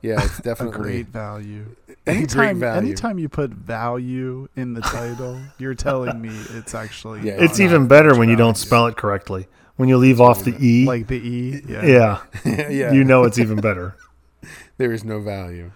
yeah, 0.01 0.23
it's 0.25 0.39
a 0.39 0.43
definitely 0.43 0.77
great 0.81 1.07
value. 1.09 1.65
great 1.87 1.99
Anytime, 2.07 2.61
value. 2.61 2.87
anytime 2.89 3.19
you 3.19 3.29
put 3.29 3.51
value 3.51 4.49
in 4.57 4.75
the 4.75 4.81
title, 4.83 5.41
you're 5.59 5.75
telling 5.75 6.21
me 6.21 6.31
it's 6.51 6.75
actually 6.75 7.21
Yeah, 7.23 7.35
It's 7.39 7.59
even 7.61 7.89
better 7.89 8.17
when 8.19 8.29
you 8.29 8.37
don't 8.37 8.57
spell 8.57 8.87
it 8.87 8.97
correctly. 8.97 9.47
When 9.77 9.89
you 9.89 9.97
leave 9.97 10.21
off 10.21 10.45
the 10.45 10.55
e, 10.65 10.87
like 10.87 11.09
the 11.09 11.17
E. 11.17 11.63
Yeah. 11.69 11.85
yeah, 12.45 12.69
yeah, 12.71 12.93
you 12.93 13.03
know 13.03 13.25
it's 13.25 13.39
even 13.41 13.61
better. 13.61 13.97
there 14.79 14.93
is 14.93 15.03
no 15.05 15.21
value. 15.21 15.73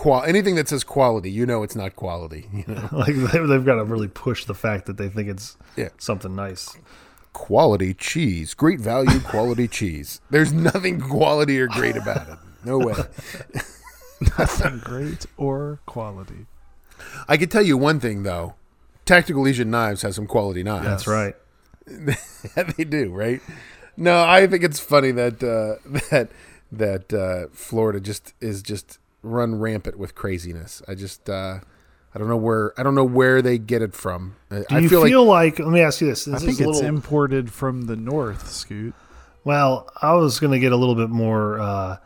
Qual 0.00 0.22
anything 0.24 0.54
that 0.54 0.66
says 0.66 0.82
quality, 0.82 1.30
you 1.30 1.44
know, 1.44 1.62
it's 1.62 1.76
not 1.76 1.94
quality. 1.94 2.48
You 2.54 2.64
know, 2.74 2.88
Like 2.90 3.14
they, 3.14 3.38
they've 3.46 3.64
got 3.64 3.74
to 3.74 3.84
really 3.84 4.08
push 4.08 4.46
the 4.46 4.54
fact 4.54 4.86
that 4.86 4.96
they 4.96 5.08
think 5.10 5.28
it's 5.28 5.58
Yeah. 5.76 5.90
something 5.98 6.34
nice. 6.34 6.74
quality 7.34 7.92
cheese, 7.92 8.54
great 8.54 8.80
value, 8.80 9.20
quality 9.34 9.68
cheese. 9.68 10.20
There's 10.30 10.52
nothing 10.54 11.00
quality 11.02 11.60
or 11.60 11.66
great 11.66 11.96
about 12.02 12.28
it. 12.30 12.38
No 12.64 12.78
way. 12.78 12.94
Nothing 14.38 14.78
great 14.78 15.26
or 15.36 15.80
quality. 15.86 16.46
I 17.28 17.36
can 17.36 17.48
tell 17.50 17.62
you 17.62 17.76
one 17.76 18.00
thing 18.00 18.22
though. 18.22 18.54
Tactical 19.04 19.42
Legion 19.42 19.70
Knives 19.70 20.02
has 20.02 20.14
some 20.16 20.26
quality 20.26 20.62
knives. 20.62 20.84
That's 20.86 21.06
right. 21.06 21.34
they 21.86 22.84
do, 22.84 23.10
right? 23.10 23.40
No, 23.96 24.22
I 24.22 24.46
think 24.46 24.62
it's 24.62 24.78
funny 24.78 25.10
that 25.10 25.42
uh, 25.42 25.76
that 26.10 26.30
that 26.72 27.12
uh, 27.12 27.48
Florida 27.52 27.98
just 28.00 28.32
is 28.40 28.62
just 28.62 28.98
run 29.22 29.56
rampant 29.56 29.98
with 29.98 30.14
craziness. 30.14 30.82
I 30.88 30.94
just 30.94 31.28
uh, 31.28 31.60
I 32.14 32.18
don't 32.18 32.28
know 32.28 32.36
where 32.36 32.78
I 32.78 32.82
don't 32.82 32.94
know 32.94 33.04
where 33.04 33.42
they 33.42 33.58
get 33.58 33.82
it 33.82 33.94
from. 33.94 34.36
I, 34.50 34.58
Do 34.60 34.64
I 34.70 34.78
you 34.80 34.88
feel, 34.88 35.04
feel, 35.04 35.24
like 35.24 35.58
like, 35.58 35.66
Let 35.66 35.72
me 35.72 35.80
ask 35.80 36.00
you 36.00 36.08
this. 36.08 36.26
I 36.26 36.32
this 36.32 36.40
think 36.40 36.52
is 36.54 36.60
it's 36.60 36.66
little, 36.66 36.86
imported 36.86 37.52
from 37.52 37.82
the 37.82 37.96
north, 37.96 38.48
Scoot. 38.50 38.94
Well, 39.44 39.88
I 40.02 40.14
was 40.14 40.38
going 40.38 40.52
to 40.52 40.58
get 40.58 40.72
a 40.72 40.76
little 40.76 40.94
bit 40.94 41.08
more 41.08 41.58
uh, 41.60 41.96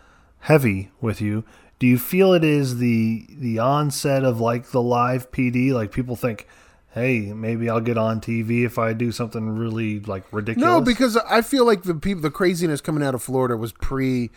heavy 0.41 0.91
with 1.01 1.21
you. 1.21 1.45
Do 1.81 1.87
you 1.89 1.99
feel 1.99 2.33
it 2.33 2.45
is 2.45 2.79
the 2.79 3.27
the 3.29 3.59
onset 3.59 4.25
of 4.25 4.41
like 4.41 4.71
the 4.71 4.83
live 4.83 5.31
PD? 5.33 5.73
Like 5.73 5.91
people 5.91 6.17
think, 6.17 6.47
hey, 6.95 7.32
maybe 7.32 7.68
I'll 7.68 7.80
get 7.80 7.99
on 7.99 8.20
TV 8.20 8.64
if 8.64 8.78
I 8.78 8.92
do 8.92 9.11
something 9.11 9.59
really 9.59 9.99
like 9.99 10.24
ridiculous. 10.32 10.64
no, 10.64 10.80
because 10.80 11.16
I 11.16 11.42
feel 11.42 11.66
like 11.66 11.82
the 11.82 11.95
people 11.95 12.22
the 12.22 12.30
craziness 12.30 12.80
coming 12.80 13.03
out 13.03 13.16
of 13.16 13.22
Florida 13.22 13.57
was 13.57 13.72
pre 13.72 14.30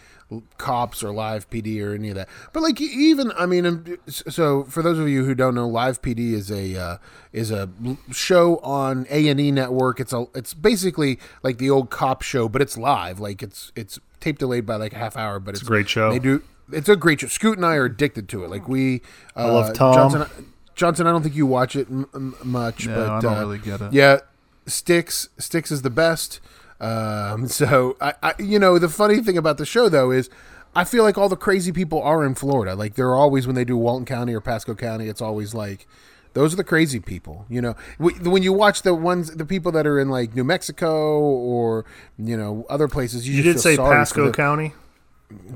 cops 0.57 1.03
or 1.03 1.11
live 1.11 1.47
PD 1.51 1.81
or 1.85 1.93
any 1.93 2.09
of 2.09 2.15
that. 2.15 2.27
But 2.53 2.63
like 2.63 2.81
even 2.81 3.31
I 3.37 3.45
mean, 3.45 3.65
um, 3.65 3.97
so 4.07 4.63
for 4.63 4.81
those 4.81 4.97
of 4.97 5.07
you 5.07 5.23
who 5.23 5.35
don't 5.35 5.53
know, 5.53 5.67
live 5.67 6.01
PD 6.01 6.33
is 6.33 6.49
a 6.49 6.75
uh, 6.75 6.97
is 7.31 7.51
a 7.51 7.69
show 8.11 8.57
on 8.57 9.05
A 9.11 9.27
and 9.27 9.39
E 9.39 9.51
network. 9.51 9.99
It's 9.99 10.11
a 10.11 10.25
it's 10.33 10.55
basically 10.55 11.19
like 11.43 11.59
the 11.59 11.69
old 11.69 11.91
cop 11.91 12.23
show, 12.23 12.49
but 12.49 12.63
it's 12.63 12.75
live. 12.75 13.19
Like 13.19 13.43
it's 13.43 13.71
it's 13.75 13.99
tape 14.19 14.39
delayed 14.39 14.65
by 14.65 14.77
like 14.77 14.93
a 14.93 14.97
half 14.97 15.15
hour, 15.15 15.39
but 15.39 15.53
it's, 15.53 15.61
a 15.61 15.65
great 15.65 15.87
show. 15.87 16.11
They 16.11 16.19
do. 16.19 16.41
It's 16.71 16.89
a 16.89 16.95
great 16.95 17.21
show. 17.21 17.27
Scoot 17.27 17.57
and 17.57 17.65
I 17.65 17.75
are 17.75 17.85
addicted 17.85 18.27
to 18.29 18.43
it. 18.43 18.49
Like 18.49 18.67
we, 18.67 19.01
uh, 19.37 19.53
love 19.53 19.73
Tom. 19.73 19.93
Johnson, 19.93 20.53
Johnson, 20.77 21.05
I 21.07 21.11
don't 21.11 21.23
think 21.23 21.35
you 21.35 21.45
watch 21.45 21.75
it 21.75 21.87
m- 21.89 22.07
m- 22.15 22.35
much, 22.43 22.87
No, 22.87 22.95
but 22.95 23.09
I 23.09 23.19
don't 23.19 23.33
uh, 23.37 23.39
really 23.41 23.57
get 23.57 23.81
it. 23.81 23.91
yeah, 23.91 24.19
Sticks 24.65 25.27
Sticks 25.37 25.71
is 25.71 25.81
the 25.81 25.89
best. 25.89 26.39
Um, 26.79 27.47
so 27.59 27.97
I, 27.99 28.13
I, 28.23 28.33
you 28.39 28.59
know, 28.59 28.79
the 28.79 28.87
funny 28.89 29.19
thing 29.21 29.37
about 29.37 29.57
the 29.57 29.65
show 29.65 29.89
though 29.89 30.11
is, 30.11 30.29
I 30.75 30.83
feel 30.85 31.03
like 31.03 31.17
all 31.17 31.27
the 31.29 31.35
crazy 31.35 31.71
people 31.71 32.01
are 32.01 32.23
in 32.23 32.35
Florida. 32.35 32.75
Like 32.75 32.93
they're 32.95 33.15
always 33.15 33.45
when 33.47 33.55
they 33.55 33.65
do 33.65 33.75
Walton 33.75 34.05
County 34.05 34.33
or 34.33 34.39
Pasco 34.41 34.73
County, 34.75 35.09
it's 35.09 35.21
always 35.21 35.53
like. 35.53 35.85
Those 36.33 36.53
are 36.53 36.57
the 36.57 36.63
crazy 36.63 36.99
people, 36.99 37.47
you 37.49 37.61
know. 37.63 37.75
When 37.97 38.43
you 38.43 38.53
watch 38.53 38.83
the 38.83 38.93
ones, 38.93 39.31
the 39.31 39.45
people 39.45 39.71
that 39.71 39.87
are 39.87 39.99
in 39.99 40.09
like 40.09 40.35
New 40.35 40.43
Mexico 40.43 41.19
or 41.19 41.83
you 42.19 42.37
know 42.37 42.63
other 42.69 42.87
places, 42.87 43.27
you, 43.27 43.37
you 43.37 43.41
just 43.41 43.63
did 43.63 43.69
feel 43.69 43.71
say 43.71 43.75
sorry 43.77 43.95
Pasco 43.95 44.25
the- 44.27 44.31
County. 44.33 44.73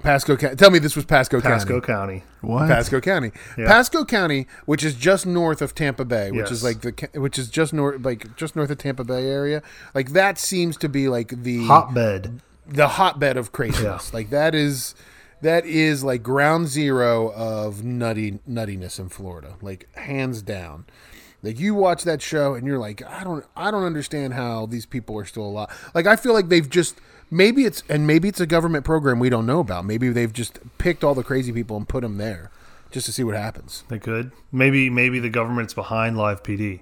Pasco 0.03 0.35
County. 0.35 0.55
Tell 0.57 0.69
me 0.69 0.79
this 0.79 0.95
was 0.95 1.05
Pasco, 1.05 1.39
Pasco 1.39 1.79
County. 1.79 2.19
County. 2.19 2.23
What? 2.41 2.67
Pasco 2.67 2.99
County. 2.99 3.31
Yeah. 3.57 3.67
Pasco 3.67 4.03
County, 4.03 4.47
which 4.65 4.83
is 4.83 4.95
just 4.95 5.25
north 5.25 5.61
of 5.61 5.73
Tampa 5.73 6.03
Bay, 6.03 6.29
which 6.31 6.51
is 6.51 6.63
like 6.63 6.81
the 6.81 7.09
which 7.19 7.39
is 7.39 7.49
just 7.49 7.71
north 7.73 8.03
like 8.03 8.35
just 8.35 8.55
north 8.55 8.69
of 8.69 8.77
Tampa 8.77 9.03
Bay 9.05 9.25
area. 9.27 9.61
Like 9.93 10.11
that 10.11 10.37
seems 10.37 10.75
to 10.77 10.89
be 10.89 11.07
like 11.07 11.43
the 11.43 11.65
Hotbed. 11.67 12.41
the 12.67 12.89
hotbed 12.89 13.37
of 13.37 13.51
craziness. 13.53 14.13
Like 14.13 14.29
that 14.29 14.53
is 14.53 14.93
that 15.41 15.65
is 15.65 16.03
like 16.03 16.21
ground 16.21 16.67
zero 16.67 17.31
of 17.31 17.83
nutty 17.83 18.39
nuttiness 18.49 18.99
in 18.99 19.07
Florida. 19.09 19.55
Like 19.61 19.87
hands 19.95 20.41
down. 20.41 20.85
Like 21.43 21.59
you 21.59 21.73
watch 21.73 22.03
that 22.03 22.21
show 22.21 22.53
and 22.55 22.67
you're 22.67 22.77
like, 22.77 23.01
I 23.03 23.23
don't 23.23 23.45
I 23.55 23.71
don't 23.71 23.85
understand 23.85 24.33
how 24.33 24.65
these 24.65 24.85
people 24.85 25.17
are 25.17 25.25
still 25.25 25.45
alive. 25.45 25.91
Like 25.95 26.07
I 26.07 26.17
feel 26.17 26.33
like 26.33 26.49
they've 26.49 26.69
just 26.69 26.97
maybe 27.31 27.65
it's 27.65 27.81
and 27.89 28.05
maybe 28.05 28.27
it's 28.27 28.39
a 28.39 28.45
government 28.45 28.85
program 28.85 29.17
we 29.17 29.29
don't 29.29 29.45
know 29.47 29.59
about. 29.61 29.85
Maybe 29.85 30.09
they've 30.09 30.31
just 30.33 30.59
picked 30.77 31.03
all 31.03 31.15
the 31.15 31.23
crazy 31.23 31.51
people 31.51 31.77
and 31.77 31.87
put 31.89 32.01
them 32.01 32.17
there 32.17 32.51
just 32.91 33.05
to 33.07 33.11
see 33.11 33.23
what 33.23 33.35
happens. 33.35 33.83
They 33.87 33.97
could. 33.99 34.31
Maybe 34.51 34.89
maybe 34.89 35.19
the 35.19 35.29
government's 35.29 35.73
behind 35.73 36.17
live 36.17 36.43
PD. 36.43 36.81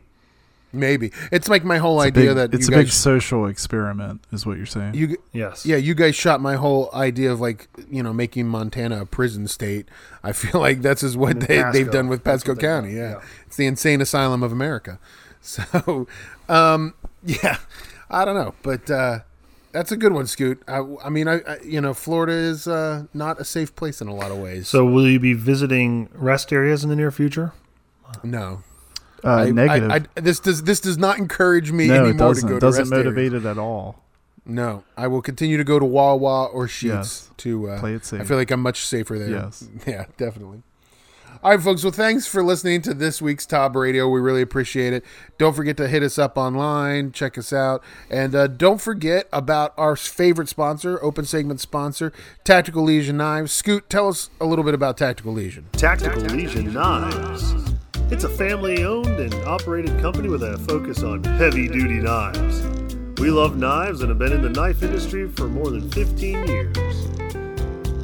Maybe. 0.72 1.12
It's 1.32 1.50
like 1.50 1.64
my 1.64 1.80
whole 1.80 2.00
It's 2.00 2.10
idea 2.16 2.28
big- 2.30 2.36
that 2.36 2.54
it's 2.54 2.70
you 2.70 2.76
a 2.76 2.78
big 2.80 2.90
social 2.90 3.48
experiment, 3.48 4.22
is 4.32 4.46
what 4.46 4.58
you're 4.58 4.68
saying. 4.68 4.94
you 4.94 5.18
Yes. 5.34 5.66
Yeah, 5.66 5.78
you 5.78 5.96
guys 5.96 6.16
shot 6.16 6.42
my 6.42 6.58
whole 6.58 6.92
idea 6.94 7.32
of 7.32 7.40
like 7.42 7.68
you 7.90 8.04
know 8.04 8.14
making 8.14 8.48
Montana 8.48 9.02
a 9.02 9.06
prison 9.08 9.48
state. 9.48 9.88
I 10.24 10.32
feel 10.32 10.62
like 10.68 10.82
that's 10.84 11.02
is 11.02 11.18
what 11.18 11.40
they, 11.40 11.58
Pasco. 11.62 11.72
they've 11.72 11.92
done 11.92 12.08
with 12.08 12.24
Pasco 12.24 12.54
County. 12.56 12.94
Yeah. 12.94 13.14
yeah. 13.14 13.22
it's 13.48 13.56
the 13.56 13.66
insane 13.66 14.00
asylum 14.02 14.44
of 14.44 14.52
America. 14.52 15.00
So, 15.42 16.06
um, 16.50 16.94
yeah, 17.24 17.60
I 18.10 18.26
don't 18.26 18.36
know, 18.36 18.54
but 18.62 18.92
uh, 18.92 19.20
that's 19.80 19.92
a 19.94 19.98
good 19.98 20.12
one, 20.12 20.28
Scoot. 20.28 20.62
I, 20.68 20.84
I 21.04 21.10
mean, 21.10 21.28
I, 21.30 21.36
I 21.48 21.58
you 21.64 21.80
know 21.82 21.94
Florida 21.94 22.34
is 22.34 22.68
uh, 22.68 23.06
not 23.14 23.40
a 23.40 23.46
safe 23.46 23.76
place 23.76 24.02
in 24.02 24.08
a 24.10 24.14
lot 24.14 24.30
of 24.32 24.38
ways. 24.38 24.68
So 24.68 24.84
will 24.86 25.08
you 25.08 25.20
be 25.20 25.34
visiting 25.34 26.10
rest 26.14 26.52
areas 26.52 26.84
in 26.84 26.90
the 26.90 26.96
near 26.96 27.12
future? 27.12 27.54
no, 28.24 28.64
Uh, 29.24 29.28
I- 29.30 29.44
I- 29.48 29.52
negative. 29.52 29.92
I, 29.92 30.20
this 30.22 30.40
does 30.40 30.64
this 30.64 30.80
does 30.82 30.98
not 30.98 31.18
encourage 31.18 31.72
me 31.72 31.88
no, 31.88 31.94
anymore 32.06 32.12
it 32.12 32.18
doesn't. 32.18 32.48
to 32.48 32.54
go 32.54 32.60
to 32.60 32.66
doesn't 32.66 32.84
rest 32.84 32.94
areas. 32.94 33.06
motivate 33.06 33.34
it 33.34 33.46
at 33.46 33.58
all. 33.58 34.04
No, 34.46 34.84
I 34.98 35.08
will 35.08 35.22
continue 35.22 35.58
to 35.58 35.64
go 35.64 35.78
to 35.80 35.86
Wawa 35.86 36.46
or 36.48 36.66
Sheetz 36.68 36.84
Yes. 36.84 37.30
to 37.38 37.70
uh, 37.70 37.80
Play 37.80 37.94
it 37.94 38.04
safe. 38.06 38.22
I 38.22 38.24
feel 38.24 38.38
like 38.38 38.50
I'm 38.52 38.62
much 38.62 38.84
safer 38.86 39.18
there. 39.20 39.30
Yes. 39.30 39.68
Yeah, 39.88 40.06
definitely. 40.18 40.64
All 41.42 41.52
right, 41.52 41.64
folks. 41.64 41.86
Well, 41.86 41.94
thanks 41.94 42.28
for 42.28 42.44
listening 42.44 42.82
to 42.82 42.94
this 42.94 43.22
week's 43.22 43.46
Tob 43.46 43.74
Radio. 43.78 44.10
We 44.10 44.20
really 44.20 44.42
appreciate 44.42 44.92
it. 44.92 45.06
Don't 45.38 45.56
forget 45.56 45.78
to 45.78 45.88
hit 45.88 46.04
us 46.04 46.20
up 46.20 46.38
online, 46.38 47.14
check 47.14 47.38
us 47.38 47.54
out, 47.54 47.82
and 48.10 48.36
uh, 48.36 48.48
don't 48.48 48.82
forget 48.82 49.30
about 49.32 49.74
our 49.78 49.96
favorite 49.96 50.50
sponsor, 50.50 51.02
open 51.02 51.24
segment 51.24 51.62
sponsor, 51.62 52.12
Tactical 52.44 52.84
Legion 52.84 53.16
Knives. 53.16 53.54
Scoot, 53.54 53.90
tell 53.90 54.10
us 54.10 54.30
a 54.42 54.46
little 54.46 54.66
bit 54.66 54.74
about 54.74 54.98
Tactical 54.98 55.32
Legion. 55.32 55.66
Tactical 55.72 56.22
Legion 56.24 56.74
Knives. 56.74 57.54
It's 58.12 58.26
a 58.26 58.30
family 58.30 58.84
owned 58.84 59.08
and 59.08 59.34
operated 59.46 59.98
company 60.02 60.28
with 60.28 60.44
a 60.44 60.58
focus 60.68 61.04
on 61.04 61.24
heavy 61.24 61.70
duty 61.70 62.02
knives. 62.02 62.64
We 63.22 63.30
love 63.30 63.56
knives 63.56 64.02
and 64.02 64.10
have 64.10 64.20
been 64.20 64.34
in 64.34 64.42
the 64.42 64.50
knife 64.50 64.84
industry 64.84 65.30
for 65.30 65.48
more 65.48 65.72
than 65.72 65.90
15 65.92 66.48
years. 66.48 67.08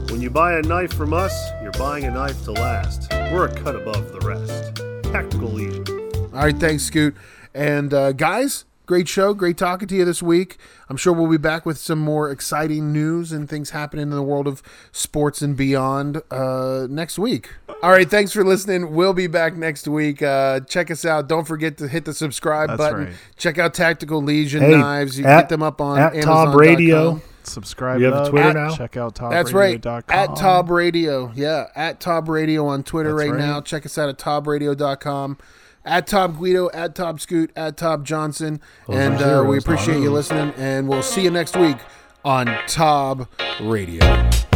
When 0.10 0.22
you 0.22 0.30
buy 0.30 0.54
a 0.54 0.62
knife 0.62 0.94
from 0.94 1.14
us, 1.14 1.34
buying 1.78 2.06
a 2.06 2.12
knife 2.12 2.44
to 2.46 2.52
last. 2.52 3.12
We're 3.32 3.46
a 3.48 3.54
cut 3.56 3.76
above 3.76 4.12
the 4.12 4.20
rest. 4.22 4.76
Tactical 5.12 5.50
Legion. 5.50 5.86
All 6.34 6.42
right, 6.44 6.58
thanks, 6.58 6.84
Scoot. 6.84 7.16
And 7.54 7.94
uh, 7.94 8.12
guys, 8.12 8.66
great 8.86 9.08
show. 9.08 9.34
Great 9.34 9.58
talking 9.58 9.88
to 9.88 9.96
you 9.96 10.06
this 10.06 10.22
week. 10.22 10.58
I'm 10.90 10.98
sure 10.98 11.14
we'll 11.14 11.30
be 11.30 11.38
back 11.38 11.66
with 11.66 11.78
some 11.78 12.00
more 12.00 12.30
exciting 12.30 12.92
news 12.94 13.32
and 13.32 13.50
things 13.50 13.70
happening 13.72 14.04
in 14.04 14.10
the 14.12 14.22
world 14.24 14.48
of 14.48 14.62
sports 14.92 15.42
and 15.42 15.56
beyond 15.56 16.22
uh, 16.32 16.88
next 16.90 17.18
week. 17.18 17.50
All 17.82 17.92
right, 17.92 18.10
thanks 18.10 18.32
for 18.34 18.44
listening. 18.44 18.94
We'll 18.94 19.14
be 19.14 19.28
back 19.28 19.56
next 19.56 19.88
week. 19.88 20.22
Uh, 20.22 20.60
check 20.62 20.92
us 20.92 21.06
out. 21.06 21.28
Don't 21.28 21.46
forget 21.48 21.78
to 21.78 21.88
hit 21.88 22.06
the 22.06 22.14
subscribe 22.14 22.70
That's 22.70 22.78
button. 22.78 23.06
right. 23.06 23.14
Check 23.38 23.58
out 23.58 23.74
Tactical 23.74 24.22
Legion 24.22 24.62
Hey, 24.62 24.72
Knives. 24.78 25.18
You 25.18 25.24
can 25.24 25.32
at- 25.34 25.42
get 25.44 25.50
them 25.50 25.64
up 25.64 25.80
on 25.82 26.00
at 26.00 26.14
Amazon. 26.14 26.46
Tob 26.48 26.56
Radio. 26.56 27.22
Subscribe. 27.46 28.00
You 28.00 28.06
have 28.06 28.14
a 28.14 28.18
up, 28.18 28.30
Twitter 28.30 28.50
at- 28.50 28.56
now? 28.56 28.76
Check 28.76 28.98
out 28.98 29.16
top. 29.16 29.32
That's 29.32 29.54
right. 29.54 29.84
At 30.10 30.36
Tob 30.36 30.70
Radio. 30.70 31.32
Yeah, 31.36 31.66
at 31.76 32.00
Tob 32.00 32.30
Radio 32.30 32.66
on 32.68 32.84
Twitter 32.84 33.14
right, 33.16 33.30
right. 33.32 33.40
now. 33.40 33.62
Check 33.62 33.86
us 33.86 33.98
out 33.98 34.10
at 34.10 34.18
tobradio.com. 34.18 35.38
At 35.88 36.08
Tob 36.08 36.38
Guido, 36.40 36.72
at 36.74 36.96
Tob 36.96 37.22
Scoot, 37.22 37.52
at 37.56 37.78
Tob 37.78 38.06
Johnson. 38.06 38.60
and 38.90 39.22
uh, 39.22 39.44
we 39.48 39.60
appreciate 39.60 40.00
you 40.02 40.12
listening. 40.12 40.52
And 40.58 40.88
we'll 40.90 41.04
see 41.04 41.22
you 41.24 41.30
next 41.30 41.56
week 41.56 41.78
on 42.24 42.48
Tob 42.68 43.28
Radio. 43.62 44.55